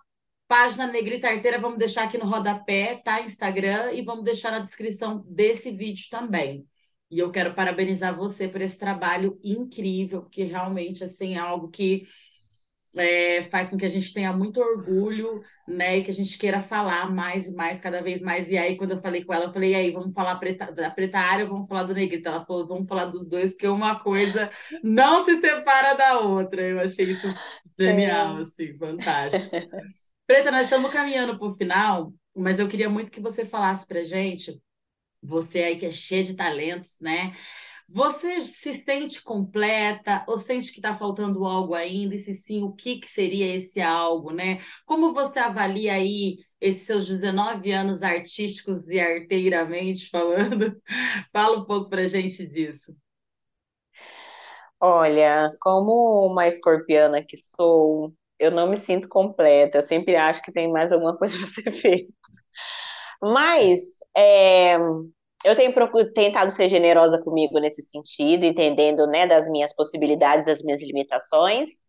Página 0.51 0.88
Negrita 0.88 1.28
Arteira, 1.28 1.61
vamos 1.61 1.78
deixar 1.78 2.03
aqui 2.03 2.18
no 2.18 2.26
rodapé, 2.26 2.96
tá? 3.05 3.20
Instagram, 3.20 3.92
e 3.92 4.03
vamos 4.03 4.24
deixar 4.24 4.51
na 4.51 4.59
descrição 4.59 5.24
desse 5.28 5.70
vídeo 5.70 6.09
também. 6.11 6.66
E 7.09 7.20
eu 7.20 7.30
quero 7.30 7.55
parabenizar 7.55 8.16
você 8.16 8.48
por 8.48 8.61
esse 8.61 8.76
trabalho 8.76 9.38
incrível, 9.44 10.22
porque 10.22 10.42
realmente 10.42 11.05
assim, 11.05 11.36
é 11.36 11.38
algo 11.38 11.68
que 11.68 12.03
é, 12.96 13.44
faz 13.44 13.70
com 13.70 13.76
que 13.76 13.86
a 13.86 13.88
gente 13.88 14.12
tenha 14.12 14.32
muito 14.32 14.61
orgulho, 14.61 15.40
né? 15.68 15.98
E 15.98 16.03
que 16.03 16.11
a 16.11 16.14
gente 16.14 16.36
queira 16.36 16.61
falar 16.61 17.09
mais 17.14 17.46
e 17.46 17.55
mais, 17.55 17.78
cada 17.78 18.03
vez 18.03 18.20
mais. 18.20 18.51
E 18.51 18.59
aí, 18.59 18.76
quando 18.76 18.90
eu 18.90 19.01
falei 19.01 19.22
com 19.24 19.32
ela, 19.32 19.44
eu 19.44 19.53
falei, 19.53 19.70
e 19.70 19.74
aí, 19.76 19.92
vamos 19.92 20.12
falar 20.12 20.34
preta, 20.40 20.72
da 20.72 20.90
preta 20.90 21.20
área 21.20 21.44
ou 21.44 21.51
vamos 21.53 21.68
falar 21.68 21.84
do 21.84 21.94
negrito? 21.94 22.26
Ela 22.26 22.44
falou, 22.44 22.66
vamos 22.66 22.88
falar 22.88 23.05
dos 23.05 23.28
dois, 23.28 23.53
porque 23.53 23.68
uma 23.68 24.01
coisa 24.01 24.51
não 24.82 25.24
se 25.24 25.36
separa 25.40 25.94
da 25.94 26.18
outra. 26.18 26.61
Eu 26.61 26.80
achei 26.80 27.12
isso 27.12 27.32
Genial, 27.78 28.38
assim, 28.38 28.76
fantástico. 28.76 29.57
Preta, 30.31 30.53
nós 30.53 30.62
estamos 30.66 30.93
caminhando 30.93 31.37
para 31.37 31.49
o 31.49 31.57
final, 31.57 32.14
mas 32.37 32.61
eu 32.61 32.68
queria 32.68 32.89
muito 32.89 33.11
que 33.11 33.20
você 33.20 33.45
falasse 33.45 33.85
para 33.85 34.05
gente, 34.05 34.62
você 35.20 35.64
aí 35.64 35.76
que 35.76 35.87
é 35.87 35.91
cheia 35.91 36.22
de 36.22 36.37
talentos, 36.37 37.01
né? 37.01 37.37
Você 37.89 38.43
se 38.43 38.85
sente 38.85 39.20
completa 39.22 40.24
ou 40.28 40.39
sente 40.39 40.70
que 40.70 40.78
está 40.78 40.97
faltando 40.97 41.45
algo 41.45 41.74
ainda? 41.74 42.14
E 42.14 42.18
se 42.18 42.33
sim, 42.33 42.62
o 42.62 42.72
que, 42.72 43.01
que 43.01 43.09
seria 43.09 43.57
esse 43.57 43.81
algo, 43.81 44.31
né? 44.31 44.61
Como 44.87 45.12
você 45.12 45.41
avalia 45.41 45.95
aí 45.95 46.39
esses 46.61 46.85
seus 46.87 47.09
19 47.09 47.72
anos 47.72 48.05
artísticos 48.05 48.87
e 48.89 49.01
arteiramente 49.01 50.09
falando? 50.11 50.81
Fala 51.35 51.59
um 51.59 51.64
pouco 51.64 51.91
para 51.91 52.07
gente 52.07 52.49
disso. 52.49 52.97
Olha, 54.78 55.51
como 55.61 56.26
uma 56.26 56.47
escorpiana 56.47 57.20
que 57.20 57.37
sou, 57.37 58.14
eu 58.41 58.51
não 58.51 58.68
me 58.68 58.76
sinto 58.76 59.09
completa. 59.09 59.78
Eu 59.78 59.82
sempre 59.82 60.16
acho 60.16 60.43
que 60.43 60.53
tem 60.53 60.70
mais 60.72 60.93
alguma 60.93 61.16
coisa 61.16 61.36
a 61.45 61.49
ser 61.49 61.70
feita. 61.70 62.12
Mas 63.22 63.80
é, 64.16 64.76
eu 65.45 65.55
tenho 65.55 65.72
tentado 66.12 66.51
ser 66.51 66.68
generosa 66.68 67.22
comigo 67.22 67.59
nesse 67.59 67.82
sentido, 67.82 68.45
entendendo 68.45 69.07
né, 69.07 69.26
das 69.26 69.49
minhas 69.51 69.74
possibilidades, 69.74 70.47
das 70.47 70.62
minhas 70.62 70.82
limitações, 70.82 71.80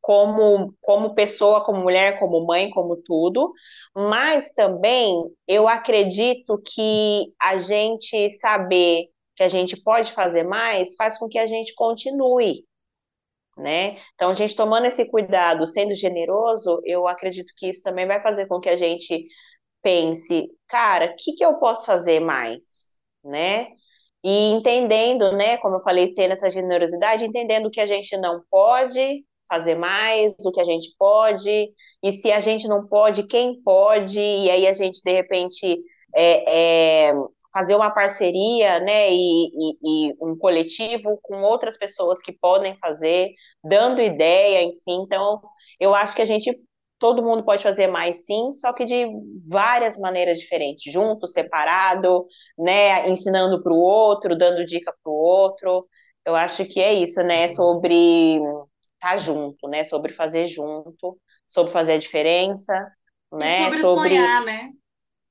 como, 0.00 0.74
como 0.80 1.14
pessoa, 1.14 1.62
como 1.62 1.82
mulher, 1.82 2.18
como 2.18 2.44
mãe, 2.46 2.70
como 2.70 2.96
tudo, 2.96 3.52
mas 3.94 4.52
também 4.52 5.14
eu 5.46 5.68
acredito 5.68 6.60
que 6.64 7.32
a 7.40 7.58
gente 7.58 8.30
saber 8.32 9.08
que 9.36 9.42
a 9.42 9.48
gente 9.48 9.76
pode 9.82 10.12
fazer 10.12 10.42
mais 10.42 10.94
faz 10.96 11.18
com 11.18 11.28
que 11.28 11.38
a 11.38 11.46
gente 11.46 11.74
continue. 11.74 12.64
Né? 13.60 13.98
Então, 14.14 14.30
a 14.30 14.34
gente 14.34 14.56
tomando 14.56 14.86
esse 14.86 15.04
cuidado, 15.10 15.66
sendo 15.66 15.94
generoso, 15.94 16.80
eu 16.84 17.06
acredito 17.06 17.52
que 17.56 17.68
isso 17.68 17.82
também 17.82 18.06
vai 18.06 18.22
fazer 18.22 18.46
com 18.46 18.58
que 18.60 18.70
a 18.70 18.76
gente 18.76 19.26
pense, 19.82 20.48
cara, 20.68 21.06
o 21.12 21.16
que, 21.16 21.34
que 21.34 21.44
eu 21.44 21.58
posso 21.58 21.86
fazer 21.86 22.20
mais? 22.20 22.90
né? 23.24 23.68
E 24.22 24.50
entendendo, 24.50 25.32
né, 25.32 25.56
como 25.58 25.76
eu 25.76 25.80
falei, 25.80 26.12
tendo 26.14 26.32
essa 26.32 26.50
generosidade, 26.50 27.24
entendendo 27.24 27.70
que 27.70 27.80
a 27.80 27.86
gente 27.86 28.16
não 28.18 28.42
pode 28.50 29.24
fazer 29.48 29.74
mais, 29.74 30.34
o 30.44 30.52
que 30.52 30.60
a 30.60 30.64
gente 30.64 30.94
pode, 30.98 31.70
e 32.02 32.12
se 32.12 32.30
a 32.30 32.40
gente 32.40 32.68
não 32.68 32.86
pode, 32.86 33.26
quem 33.26 33.60
pode, 33.62 34.20
e 34.20 34.50
aí 34.50 34.66
a 34.66 34.72
gente, 34.72 35.02
de 35.02 35.12
repente, 35.12 35.82
é, 36.14 37.08
é, 37.08 37.14
fazer 37.52 37.74
uma 37.74 37.90
parceria, 37.90 38.80
né, 38.80 39.10
e, 39.10 39.46
e, 39.48 40.10
e, 40.10 40.14
um 40.20 40.36
coletivo 40.36 41.18
com 41.22 41.42
outras 41.42 41.76
pessoas 41.76 42.20
que 42.20 42.32
podem 42.32 42.76
fazer, 42.78 43.30
dando 43.64 44.00
ideia, 44.00 44.62
enfim, 44.62 45.02
então, 45.02 45.40
eu 45.78 45.94
acho 45.94 46.14
que 46.14 46.22
a 46.22 46.26
gente 46.26 46.56
todo 47.00 47.22
mundo 47.22 47.42
pode 47.42 47.62
fazer 47.62 47.86
mais 47.86 48.26
sim, 48.26 48.52
só 48.52 48.74
que 48.74 48.84
de 48.84 49.06
várias 49.48 49.98
maneiras 49.98 50.38
diferentes, 50.38 50.92
junto, 50.92 51.26
separado, 51.26 52.26
né, 52.58 53.08
ensinando 53.08 53.62
para 53.62 53.72
o 53.72 53.78
outro, 53.78 54.36
dando 54.36 54.64
dica 54.66 54.94
para 55.02 55.10
o 55.10 55.14
outro. 55.14 55.88
Eu 56.26 56.36
acho 56.36 56.66
que 56.66 56.78
é 56.78 56.92
isso, 56.92 57.22
né, 57.22 57.48
sobre 57.48 58.34
estar 58.34 59.12
tá 59.12 59.16
junto, 59.16 59.66
né, 59.66 59.82
sobre 59.82 60.12
fazer 60.12 60.46
junto, 60.46 61.18
sobre 61.48 61.72
fazer 61.72 61.92
a 61.94 61.98
diferença, 61.98 62.74
né, 63.32 63.60
e 63.60 63.64
sobre, 63.64 63.78
sobre 63.78 64.10
sonhar, 64.10 64.44
né? 64.44 64.70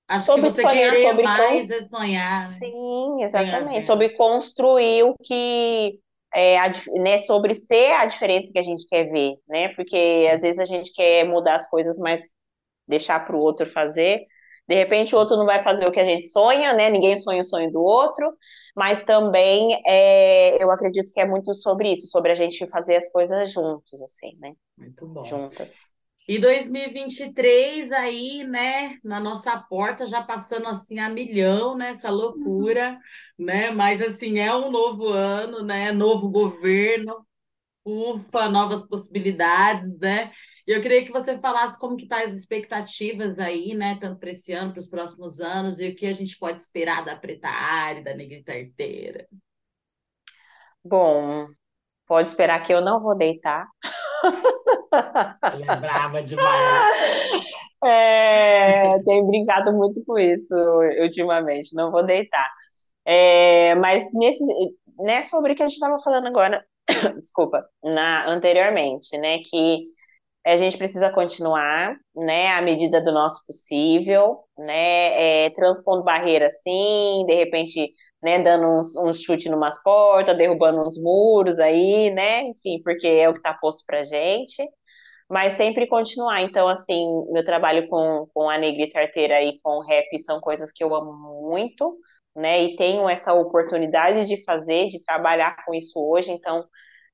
Acho 0.10 0.26
sobre 0.26 0.42
que 0.44 0.56
você 0.56 0.62
sonhar, 0.62 0.96
sobre 0.98 1.24
mais 1.24 1.72
é 1.72 1.88
sonhar. 1.88 2.50
Né? 2.50 2.56
Sim, 2.58 3.24
exatamente, 3.24 3.86
sobre 3.86 4.10
construir 4.10 5.04
o 5.04 5.16
que 5.24 6.00
é, 6.34 6.60
a, 6.60 6.70
né, 6.98 7.20
sobre 7.20 7.56
ser 7.56 7.92
a 7.94 8.06
diferença 8.06 8.52
que 8.52 8.60
a 8.60 8.64
gente 8.64 8.88
quer 8.88 9.06
ver, 9.10 9.36
né? 9.48 9.70
Porque 9.70 10.30
às 10.32 10.42
vezes 10.42 10.60
a 10.60 10.66
gente 10.66 10.92
quer 10.94 11.26
mudar 11.26 11.56
as 11.56 11.70
coisas, 11.70 11.98
mas 12.00 12.22
deixar 12.88 13.26
para 13.26 13.36
o 13.36 13.40
outro 13.40 13.70
fazer. 13.70 14.26
De 14.68 14.76
repente 14.76 15.16
o 15.16 15.18
outro 15.18 15.36
não 15.36 15.46
vai 15.46 15.64
fazer 15.64 15.88
o 15.88 15.92
que 15.92 16.00
a 16.00 16.04
gente 16.04 16.28
sonha, 16.28 16.74
né? 16.74 16.90
Ninguém 16.90 17.18
sonha 17.18 17.42
o 17.42 17.44
sonho 17.44 17.72
do 17.72 17.82
outro, 17.82 18.32
mas 18.76 19.04
também 19.04 19.82
é, 19.86 20.62
eu 20.64 20.70
acredito 20.72 21.12
que 21.12 21.20
é 21.20 21.26
muito 21.26 21.54
sobre 21.54 21.92
isso, 21.92 22.08
sobre 22.08 22.32
a 22.32 22.36
gente 22.36 22.68
fazer 22.70 22.96
as 22.96 23.10
coisas 23.10 23.52
juntos, 23.52 24.02
assim, 24.02 24.38
né? 24.40 24.54
Muito 24.78 25.08
bom. 25.08 25.24
Juntas. 25.24 25.99
E 26.30 26.38
2023 26.38 27.92
aí, 27.92 28.44
né, 28.44 29.00
na 29.04 29.20
nossa 29.20 29.58
porta, 29.58 30.06
já 30.06 30.22
passando 30.22 30.68
assim 30.68 31.00
a 31.00 31.10
milhão, 31.10 31.76
né, 31.76 31.90
essa 31.90 32.12
loucura, 32.12 33.00
né? 33.36 33.72
Mas 33.72 34.00
assim, 34.00 34.38
é 34.38 34.56
um 34.56 34.70
novo 34.70 35.08
ano, 35.08 35.64
né? 35.64 35.92
Novo 35.92 36.30
governo, 36.30 37.26
ufa, 37.84 38.48
novas 38.48 38.88
possibilidades, 38.88 39.98
né? 39.98 40.32
E 40.68 40.72
eu 40.72 40.84
queria 40.84 41.04
que 41.04 41.12
você 41.12 41.40
falasse 41.40 41.80
como 41.80 41.98
que 41.98 42.08
tá 42.08 42.24
as 42.24 42.34
expectativas 42.34 43.40
aí, 43.40 43.74
né, 43.74 43.98
tanto 44.00 44.20
para 44.20 44.30
esse 44.30 44.54
ano, 44.54 44.72
para 44.72 44.82
os 44.82 44.88
próximos 44.88 45.40
anos, 45.40 45.80
e 45.80 45.90
o 45.90 45.96
que 45.96 46.06
a 46.06 46.14
gente 46.14 46.38
pode 46.38 46.62
esperar 46.62 47.04
da 47.04 47.16
Preta 47.16 47.50
Área, 47.50 48.04
da 48.04 48.14
Negrita 48.14 48.54
Arteira. 48.54 49.28
Bom, 50.84 51.48
pode 52.06 52.30
esperar 52.30 52.62
que 52.62 52.72
eu 52.72 52.82
não 52.82 53.00
vou 53.00 53.18
deitar. 53.18 53.68
Ela 54.92 56.20
é 56.20 56.22
demais. 56.24 57.50
É, 57.82 59.00
tenho 59.06 59.26
brincado 59.28 59.72
muito 59.72 60.04
com 60.04 60.18
isso 60.20 60.54
ultimamente, 61.02 61.74
não 61.74 61.92
vou 61.92 62.06
deitar. 62.06 62.46
É, 63.06 63.74
mas 63.76 64.04
nesse, 64.14 64.44
né, 65.00 65.24
sobre 65.24 65.54
o 65.54 65.56
que 65.56 65.64
a 65.64 65.68
gente 65.68 65.76
estava 65.76 65.98
falando 66.00 66.28
agora, 66.28 66.62
desculpa, 67.20 67.66
na, 67.84 68.28
anteriormente, 68.30 69.18
né, 69.18 69.40
que 69.40 69.86
a 70.46 70.58
gente 70.58 70.78
precisa 70.78 71.12
continuar, 71.12 71.96
né, 72.16 72.52
à 72.54 72.62
medida 72.62 73.02
do 73.02 73.12
nosso 73.12 73.46
possível, 73.46 74.40
né, 74.58 75.46
é, 75.46 75.50
transpondo 75.52 76.04
barreiras 76.04 76.62
sim, 76.62 77.26
de 77.28 77.36
repente, 77.36 77.92
né, 78.24 78.40
dando 78.40 78.68
uns, 78.68 78.96
uns 78.98 79.22
chute 79.22 79.50
numas 79.50 79.82
portas, 79.84 80.38
derrubando 80.38 80.82
uns 80.82 81.02
muros 81.02 81.60
aí, 81.60 82.10
né, 82.12 82.44
enfim, 82.44 82.82
porque 82.84 83.08
é 83.08 83.30
o 83.30 83.34
que 83.34 83.40
está 83.40 83.54
posto 83.54 83.84
pra 83.86 84.04
gente, 84.04 84.64
mas 85.30 85.54
sempre 85.54 85.88
continuar. 85.88 86.42
Então, 86.42 86.68
assim, 86.68 87.06
meu 87.32 87.44
trabalho 87.46 87.88
com, 87.88 88.28
com 88.34 88.50
a 88.50 88.58
Negrita 88.58 89.00
Arteira 89.00 89.42
e 89.44 89.60
com 89.62 89.78
o 89.78 89.86
rap 89.86 90.18
são 90.20 90.40
coisas 90.42 90.72
que 90.72 90.84
eu 90.84 90.94
amo 90.96 91.14
muito, 91.50 91.98
né, 92.36 92.62
e 92.64 92.76
tenho 92.76 93.10
essa 93.10 93.34
oportunidade 93.34 94.28
de 94.28 94.44
fazer, 94.44 94.88
de 94.88 95.04
trabalhar 95.04 95.64
com 95.66 95.74
isso 95.74 96.00
hoje, 96.00 96.32
então, 96.32 96.66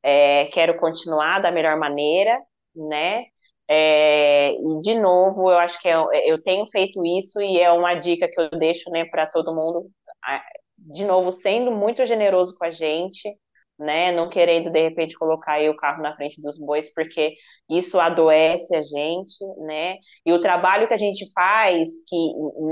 é, 0.04 0.46
quero 0.48 0.78
continuar 0.78 1.40
da 1.40 1.52
melhor 1.52 1.78
maneira, 1.78 2.40
né? 2.76 3.26
É, 3.68 4.52
e 4.54 4.80
de 4.82 4.96
novo, 4.96 5.50
eu 5.52 5.58
acho 5.58 5.82
que 5.82 5.88
é, 5.90 5.96
eu 6.26 6.42
tenho 6.42 6.66
feito 6.68 7.04
isso 7.06 7.42
e 7.42 7.60
é 7.60 7.72
uma 7.72 7.96
dica 7.96 8.28
que 8.30 8.40
eu 8.40 8.50
deixo, 8.52 8.90
né, 8.92 9.06
para 9.06 9.26
todo 9.26 9.56
mundo. 9.56 9.90
De 10.78 11.06
novo, 11.06 11.32
sendo 11.32 11.72
muito 11.72 12.06
generoso 12.06 12.56
com 12.58 12.66
a 12.66 12.72
gente, 12.72 13.36
né, 13.78 14.12
não 14.12 14.30
querendo 14.30 14.70
de 14.70 14.82
repente 14.82 15.18
colocar 15.18 15.60
o 15.70 15.76
carro 15.76 16.02
na 16.02 16.16
frente 16.16 16.42
dos 16.42 16.58
bois, 16.58 16.94
porque 16.94 17.36
isso 17.70 18.00
adoece 18.00 18.76
a 18.76 18.82
gente, 18.82 19.44
né? 19.66 19.98
E 20.26 20.32
o 20.32 20.40
trabalho 20.40 20.88
que 20.88 20.94
a 20.94 20.98
gente 20.98 21.26
faz, 21.34 21.90
que 22.08 22.16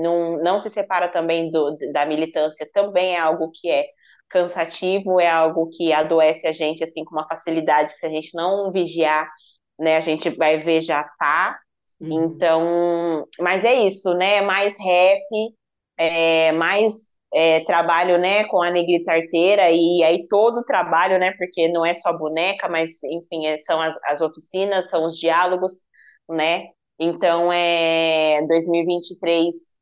não, 0.02 0.38
não 0.42 0.60
se 0.60 0.70
separa 0.70 1.08
também 1.10 1.52
do, 1.52 1.76
da 1.92 2.06
militância, 2.06 2.70
também 2.72 3.16
é 3.16 3.20
algo 3.20 3.52
que 3.54 3.70
é 3.70 3.86
cansativo, 4.30 5.20
é 5.20 5.30
algo 5.30 5.68
que 5.70 5.94
adoece 5.94 6.48
a 6.48 6.52
gente 6.52 6.84
assim 6.84 7.04
com 7.06 7.16
uma 7.16 7.28
facilidade 7.28 7.94
que 7.94 8.00
se 8.00 8.06
a 8.06 8.10
gente 8.10 8.34
não 8.34 8.72
vigiar 8.72 9.30
né? 9.80 9.98
A 9.98 10.00
gente 10.02 10.30
vai 10.30 10.58
ver 10.58 10.82
já 10.82 11.04
tá. 11.04 11.60
Uhum. 12.00 12.24
Então, 12.26 13.28
mas 13.40 13.64
é 13.64 13.74
isso, 13.74 14.14
né? 14.14 14.42
Mais 14.42 14.76
rap, 14.80 15.22
é, 15.98 16.52
mais 16.54 17.13
é, 17.34 17.62
trabalho, 17.66 18.18
né, 18.20 18.46
com 18.46 18.62
a 18.62 18.72
negrita 18.72 19.12
arteira 19.14 19.72
e 19.72 20.04
aí 20.04 20.28
todo 20.28 20.60
o 20.60 20.64
trabalho, 20.64 21.20
né, 21.20 21.34
porque 21.38 21.68
não 21.70 21.86
é 21.86 21.94
só 21.94 22.14
boneca, 22.18 22.70
mas 22.70 23.04
enfim, 23.04 23.48
é, 23.48 23.58
são 23.58 23.82
as, 23.82 23.96
as 24.06 24.22
oficinas, 24.22 24.90
são 24.90 25.06
os 25.08 25.18
diálogos, 25.18 25.84
né? 26.30 26.68
Então, 27.00 27.52
é 27.52 28.42
2023 28.48 29.74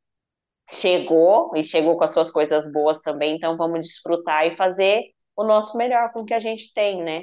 chegou 0.70 1.52
e 1.56 1.62
chegou 1.64 1.96
com 1.98 2.04
as 2.04 2.12
suas 2.12 2.30
coisas 2.30 2.70
boas 2.72 3.00
também, 3.00 3.36
então 3.36 3.56
vamos 3.56 3.80
desfrutar 3.80 4.46
e 4.46 4.50
fazer 4.50 5.04
o 5.36 5.44
nosso 5.44 5.76
melhor 5.76 6.12
com 6.12 6.20
o 6.20 6.24
que 6.24 6.34
a 6.34 6.40
gente 6.40 6.72
tem, 6.74 7.02
né? 7.02 7.22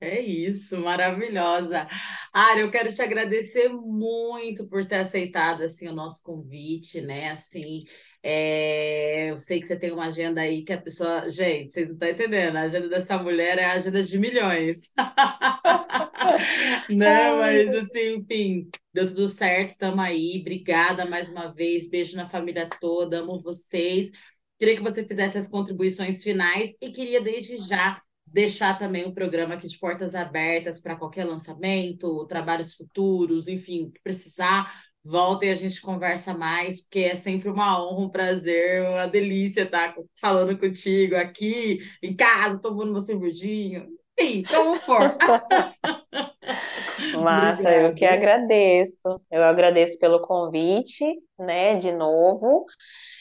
É 0.00 0.20
isso, 0.20 0.78
maravilhosa. 0.78 1.88
Ara, 2.32 2.60
eu 2.60 2.70
quero 2.70 2.92
te 2.94 3.00
agradecer 3.00 3.70
muito 3.70 4.68
por 4.68 4.84
ter 4.84 4.96
aceitado 4.96 5.62
assim 5.62 5.88
o 5.88 5.94
nosso 5.94 6.22
convite, 6.22 7.00
né? 7.00 7.30
Assim, 7.30 7.84
é, 8.28 9.30
eu 9.30 9.36
sei 9.36 9.60
que 9.60 9.68
você 9.68 9.76
tem 9.76 9.92
uma 9.92 10.06
agenda 10.06 10.40
aí 10.40 10.64
que 10.64 10.72
a 10.72 10.82
pessoa, 10.82 11.28
gente, 11.30 11.72
vocês 11.72 11.86
não 11.86 11.94
estão 11.94 12.08
entendendo, 12.08 12.56
a 12.56 12.62
agenda 12.62 12.88
dessa 12.88 13.16
mulher 13.22 13.56
é 13.56 13.64
a 13.64 13.74
agenda 13.74 14.02
de 14.02 14.18
milhões. 14.18 14.92
Né? 16.90 17.32
Mas 17.36 17.74
assim, 17.74 18.16
enfim, 18.16 18.68
deu 18.92 19.06
tudo 19.08 19.28
certo, 19.28 19.70
estamos 19.70 20.00
aí. 20.00 20.38
Obrigada 20.40 21.04
mais 21.04 21.28
uma 21.28 21.52
vez. 21.52 21.88
Beijo 21.88 22.16
na 22.16 22.28
família 22.28 22.68
toda, 22.80 23.18
amo 23.20 23.40
vocês. 23.40 24.10
Queria 24.58 24.76
que 24.76 24.82
você 24.82 25.04
fizesse 25.04 25.38
as 25.38 25.48
contribuições 25.48 26.22
finais 26.22 26.74
e 26.80 26.90
queria 26.90 27.20
desde 27.20 27.58
já 27.58 28.00
deixar 28.26 28.78
também 28.78 29.04
o 29.06 29.14
programa 29.14 29.54
aqui 29.54 29.68
de 29.68 29.78
portas 29.78 30.14
abertas 30.14 30.80
para 30.80 30.96
qualquer 30.96 31.24
lançamento, 31.24 32.26
trabalhos 32.26 32.74
futuros, 32.74 33.46
enfim, 33.46 33.90
que 33.90 34.00
precisar, 34.02 34.72
volta 35.06 35.46
e 35.46 35.50
a 35.50 35.54
gente 35.54 35.80
conversa 35.80 36.34
mais, 36.34 36.82
porque 36.82 37.00
é 37.00 37.16
sempre 37.16 37.48
uma 37.48 37.82
honra, 37.82 38.00
um 38.00 38.08
prazer, 38.08 38.82
uma 38.82 39.06
delícia 39.06 39.62
estar 39.62 39.94
falando 40.20 40.58
contigo 40.58 41.16
aqui, 41.16 41.78
em 42.02 42.14
casa, 42.14 42.58
tomando 42.58 42.90
uma 42.90 43.02
cervejinha. 43.02 43.86
Enfim, 44.18 44.42
como 44.44 44.80
for. 44.80 45.16
Massa, 47.22 47.70
eu 47.70 47.94
que 47.94 48.04
agradeço. 48.04 49.20
Eu 49.30 49.42
agradeço 49.42 49.98
pelo 49.98 50.20
convite, 50.20 51.04
né, 51.38 51.74
de 51.74 51.92
novo 51.92 52.64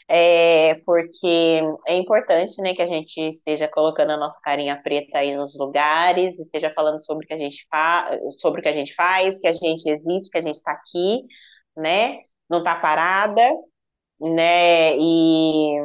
é, 0.08 0.76
porque 0.86 1.62
é 1.88 1.98
importante, 1.98 2.62
né, 2.62 2.74
que 2.74 2.82
a 2.82 2.88
gente 2.88 3.20
esteja 3.20 3.68
colocando 3.68 4.12
a 4.12 4.18
nossa 4.18 4.40
carinha 4.42 4.80
preta 4.82 5.20
aí 5.20 5.36
nos 5.36 5.58
lugares, 5.58 6.40
esteja 6.40 6.72
falando 6.74 7.04
sobre 7.04 7.26
o 7.26 7.28
que 7.28 7.34
a 7.34 7.38
gente 7.38 7.66
fa 7.70 8.18
sobre 8.38 8.60
o 8.60 8.64
que 8.64 8.70
a 8.70 8.74
gente 8.74 8.94
faz, 8.94 9.40
que 9.40 9.48
a 9.48 9.54
gente 9.54 9.90
existe, 9.90 10.30
que 10.30 10.38
a 10.38 10.42
gente 10.42 10.56
está 10.56 10.72
aqui, 10.72 11.24
né, 11.76 12.20
não 12.50 12.60
está 12.60 12.76
parada, 12.76 13.42
né, 14.20 14.96
e 14.98 15.78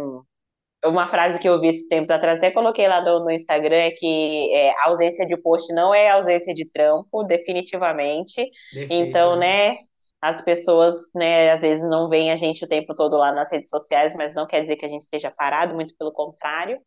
uma 0.85 1.07
frase 1.07 1.39
que 1.39 1.49
eu 1.49 1.61
vi 1.61 1.69
esses 1.69 1.89
tempos 1.89 2.11
atrás, 2.11 2.39
até 2.39 2.51
coloquei 2.51 2.89
lá 2.89 3.03
no, 3.03 3.21
no 3.25 3.31
Instagram, 3.31 3.77
é 3.77 3.91
que 3.91 4.55
é, 4.55 4.73
ausência 4.85 5.27
de 5.27 5.37
post 5.37 5.73
não 5.75 5.95
é 5.95 6.11
ausência 6.11 6.55
de 6.55 6.69
trampo, 6.69 7.23
definitivamente. 7.25 8.51
Definitivamente. 8.73 9.09
Então, 9.09 9.37
né, 9.37 9.77
as 10.21 10.41
pessoas, 10.43 11.11
né, 11.15 11.51
às 11.51 11.61
vezes 11.61 11.89
não 11.89 12.09
veem 12.09 12.31
a 12.31 12.37
gente 12.37 12.65
o 12.65 12.69
tempo 12.69 12.95
todo 12.95 13.17
lá 13.17 13.33
nas 13.33 13.51
redes 13.51 13.71
sociais, 13.71 14.15
mas 14.15 14.35
não 14.35 14.47
quer 14.47 14.63
dizer 14.63 14.77
que 14.77 14.85
a 14.85 14.89
gente 14.89 15.03
esteja 15.03 15.31
parado, 15.31 15.75
muito 15.75 15.95
pelo 15.99 16.13
contrário. 16.13 16.81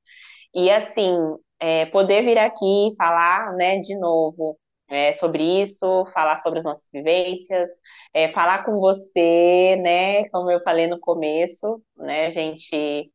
E 0.55 0.69
assim, 0.69 1.15
é, 1.59 1.85
poder 1.87 2.23
vir 2.23 2.37
aqui 2.37 2.93
falar, 2.97 3.53
né, 3.55 3.77
de 3.77 3.97
novo 3.99 4.57
é, 4.93 5.13
sobre 5.13 5.43
isso, 5.61 6.05
falar 6.13 6.37
sobre 6.37 6.59
as 6.59 6.65
nossas 6.65 6.89
vivências, 6.91 7.69
é, 8.13 8.27
falar 8.29 8.65
com 8.65 8.79
você, 8.79 9.75
né, 9.81 10.29
como 10.29 10.51
eu 10.51 10.61
falei 10.61 10.87
no 10.87 10.99
começo, 10.99 11.81
né, 11.97 12.27
a 12.27 12.29
gente 12.29 13.11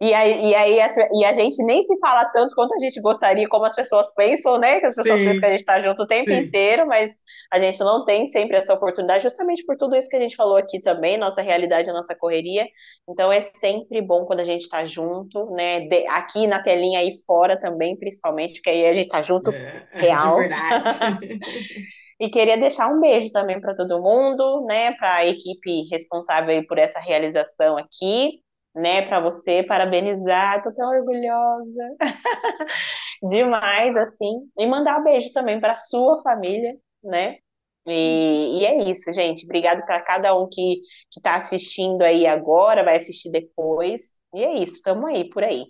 e 0.00 0.12
aí, 0.12 0.50
e 0.50 0.54
aí 0.54 0.80
a, 0.80 0.88
e 1.12 1.24
a 1.24 1.32
gente 1.32 1.62
nem 1.64 1.82
se 1.82 1.96
fala 1.98 2.24
tanto 2.26 2.54
quanto 2.54 2.74
a 2.74 2.78
gente 2.78 3.00
gostaria, 3.00 3.48
como 3.48 3.64
as 3.64 3.76
pessoas 3.76 4.12
pensam, 4.14 4.58
né? 4.58 4.80
Que 4.80 4.86
as 4.86 4.94
pessoas 4.94 5.20
Sim. 5.20 5.26
pensam 5.26 5.40
que 5.40 5.46
a 5.46 5.50
gente 5.50 5.60
está 5.60 5.80
junto 5.80 6.02
o 6.02 6.06
tempo 6.06 6.30
Sim. 6.30 6.38
inteiro, 6.38 6.86
mas 6.86 7.22
a 7.50 7.60
gente 7.60 7.78
não 7.78 8.04
tem 8.04 8.26
sempre 8.26 8.56
essa 8.56 8.74
oportunidade, 8.74 9.22
justamente 9.22 9.64
por 9.64 9.76
tudo 9.76 9.96
isso 9.96 10.08
que 10.08 10.16
a 10.16 10.20
gente 10.20 10.34
falou 10.34 10.56
aqui 10.56 10.80
também, 10.80 11.16
nossa 11.16 11.40
realidade, 11.40 11.92
nossa 11.92 12.14
correria. 12.14 12.66
Então 13.08 13.32
é 13.32 13.40
sempre 13.40 14.02
bom 14.02 14.24
quando 14.26 14.40
a 14.40 14.44
gente 14.44 14.62
está 14.62 14.84
junto, 14.84 15.50
né? 15.52 15.80
De, 15.80 16.06
aqui 16.08 16.46
na 16.48 16.60
telinha 16.60 16.98
aí 16.98 17.12
fora 17.24 17.58
também, 17.58 17.96
principalmente, 17.96 18.54
porque 18.54 18.70
aí 18.70 18.86
a 18.86 18.92
gente 18.92 19.06
está 19.06 19.22
junto 19.22 19.52
é, 19.52 19.86
real. 19.92 20.42
É 20.42 20.48
verdade. 20.48 21.38
E 22.20 22.30
queria 22.30 22.56
deixar 22.56 22.88
um 22.88 23.00
beijo 23.00 23.32
também 23.32 23.60
para 23.60 23.74
todo 23.74 24.00
mundo, 24.00 24.64
né? 24.66 24.92
Para 24.92 25.16
a 25.16 25.26
equipe 25.26 25.82
responsável 25.90 26.64
por 26.64 26.78
essa 26.78 27.00
realização 27.00 27.76
aqui 27.76 28.43
né, 28.74 29.02
para 29.02 29.20
você, 29.20 29.62
parabenizar, 29.62 30.62
tô 30.62 30.72
tão 30.72 30.90
orgulhosa. 30.90 31.96
Demais, 33.22 33.96
assim. 33.96 34.50
E 34.58 34.66
mandar 34.66 34.98
um 34.98 35.04
beijo 35.04 35.32
também 35.32 35.60
para 35.60 35.76
sua 35.76 36.20
família, 36.22 36.76
né? 37.02 37.38
E, 37.86 38.60
e, 38.60 38.66
é 38.66 38.90
isso, 38.90 39.12
gente. 39.12 39.44
Obrigado 39.44 39.84
para 39.84 40.00
cada 40.00 40.34
um 40.36 40.48
que 40.50 40.80
está 41.14 41.36
assistindo 41.36 42.02
aí 42.02 42.26
agora, 42.26 42.82
vai 42.82 42.96
assistir 42.96 43.30
depois. 43.30 44.20
E 44.34 44.42
é 44.42 44.54
isso, 44.54 44.76
estamos 44.76 45.04
aí, 45.04 45.28
por 45.28 45.44
aí. 45.44 45.66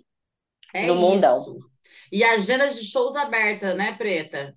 É 0.73 0.87
no 0.87 0.93
isso. 0.93 1.01
mundão. 1.01 1.57
E 2.11 2.23
agendas 2.23 2.75
de 2.75 2.85
shows 2.85 3.15
abertas, 3.15 3.75
né, 3.75 3.95
Preta? 3.97 4.55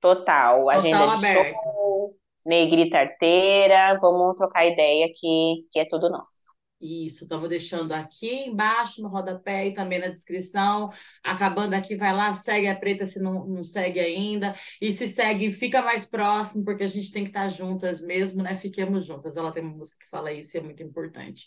Total. 0.00 0.64
Total 0.64 0.70
agenda 0.70 1.06
de 1.16 1.26
aberta. 1.26 1.52
show, 1.52 2.16
negrita 2.44 2.98
arteira, 2.98 3.98
vamos 4.00 4.34
trocar 4.36 4.66
ideia 4.66 5.08
que, 5.14 5.66
que 5.70 5.78
é 5.78 5.84
tudo 5.84 6.10
nosso. 6.10 6.59
Isso, 6.80 7.24
estamos 7.24 7.46
deixando 7.48 7.92
aqui 7.92 8.46
embaixo 8.46 9.02
no 9.02 9.08
rodapé 9.08 9.68
e 9.68 9.74
também 9.74 9.98
na 9.98 10.08
descrição. 10.08 10.90
Acabando 11.22 11.74
aqui, 11.74 11.94
vai 11.94 12.12
lá, 12.14 12.32
segue 12.32 12.68
a 12.68 12.74
Preta 12.74 13.04
se 13.06 13.18
não, 13.20 13.46
não 13.46 13.62
segue 13.62 14.00
ainda. 14.00 14.54
E 14.80 14.90
se 14.90 15.06
segue, 15.06 15.52
fica 15.52 15.82
mais 15.82 16.06
próximo, 16.06 16.64
porque 16.64 16.84
a 16.84 16.88
gente 16.88 17.12
tem 17.12 17.24
que 17.24 17.30
estar 17.30 17.50
juntas 17.50 18.00
mesmo, 18.00 18.42
né? 18.42 18.56
Fiquemos 18.56 19.04
juntas. 19.04 19.36
Ela 19.36 19.52
tem 19.52 19.62
uma 19.62 19.76
música 19.76 19.98
que 20.02 20.10
fala 20.10 20.32
isso 20.32 20.56
e 20.56 20.60
é 20.60 20.62
muito 20.62 20.82
importante. 20.82 21.46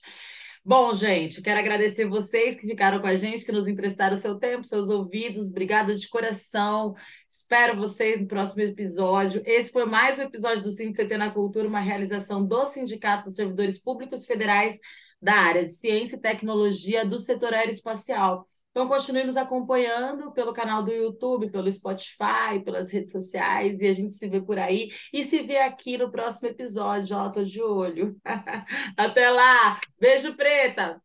Bom, 0.65 0.93
gente, 0.93 1.41
quero 1.41 1.59
agradecer 1.59 2.05
vocês 2.05 2.57
que 2.57 2.67
ficaram 2.67 3.01
com 3.01 3.07
a 3.07 3.17
gente, 3.17 3.43
que 3.43 3.51
nos 3.51 3.67
emprestaram 3.67 4.15
seu 4.15 4.35
tempo, 4.39 4.63
seus 4.63 4.87
ouvidos. 4.87 5.49
Obrigada 5.49 5.93
de 5.93 6.07
coração. 6.07 6.95
Espero 7.27 7.75
vocês 7.75 8.21
no 8.21 8.27
próximo 8.27 8.61
episódio. 8.61 9.41
Esse 9.45 9.73
foi 9.73 9.85
mais 9.85 10.17
um 10.17 10.21
episódio 10.21 10.63
do 10.63 10.73
CT 10.73 11.17
na 11.17 11.31
Cultura, 11.31 11.67
uma 11.67 11.81
realização 11.81 12.45
do 12.45 12.65
Sindicato 12.67 13.25
dos 13.25 13.35
Servidores 13.35 13.77
Públicos 13.77 14.25
Federais 14.25 14.79
da 15.23 15.33
área 15.35 15.63
de 15.63 15.71
ciência 15.71 16.17
e 16.17 16.19
tecnologia 16.19 17.05
do 17.05 17.17
setor 17.17 17.53
aeroespacial. 17.53 18.45
Então, 18.71 18.87
continue 18.87 19.23
nos 19.23 19.37
acompanhando 19.37 20.31
pelo 20.33 20.51
canal 20.51 20.83
do 20.83 20.91
YouTube, 20.91 21.49
pelo 21.49 21.71
Spotify, 21.71 22.59
pelas 22.65 22.89
redes 22.89 23.11
sociais, 23.11 23.79
e 23.79 23.87
a 23.87 23.91
gente 23.91 24.15
se 24.15 24.27
vê 24.27 24.41
por 24.41 24.57
aí. 24.57 24.89
E 25.13 25.23
se 25.23 25.43
vê 25.43 25.57
aqui 25.57 25.97
no 25.97 26.11
próximo 26.11 26.49
episódio, 26.49 27.15
ó, 27.15 27.29
tô 27.29 27.43
de 27.43 27.61
olho. 27.61 28.17
Até 28.97 29.29
lá! 29.29 29.79
Beijo, 29.99 30.35
Preta! 30.35 31.01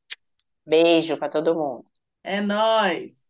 Beijo 0.67 1.17
para 1.19 1.29
todo 1.29 1.55
mundo. 1.55 1.85
É 2.25 2.41
nós. 2.41 3.28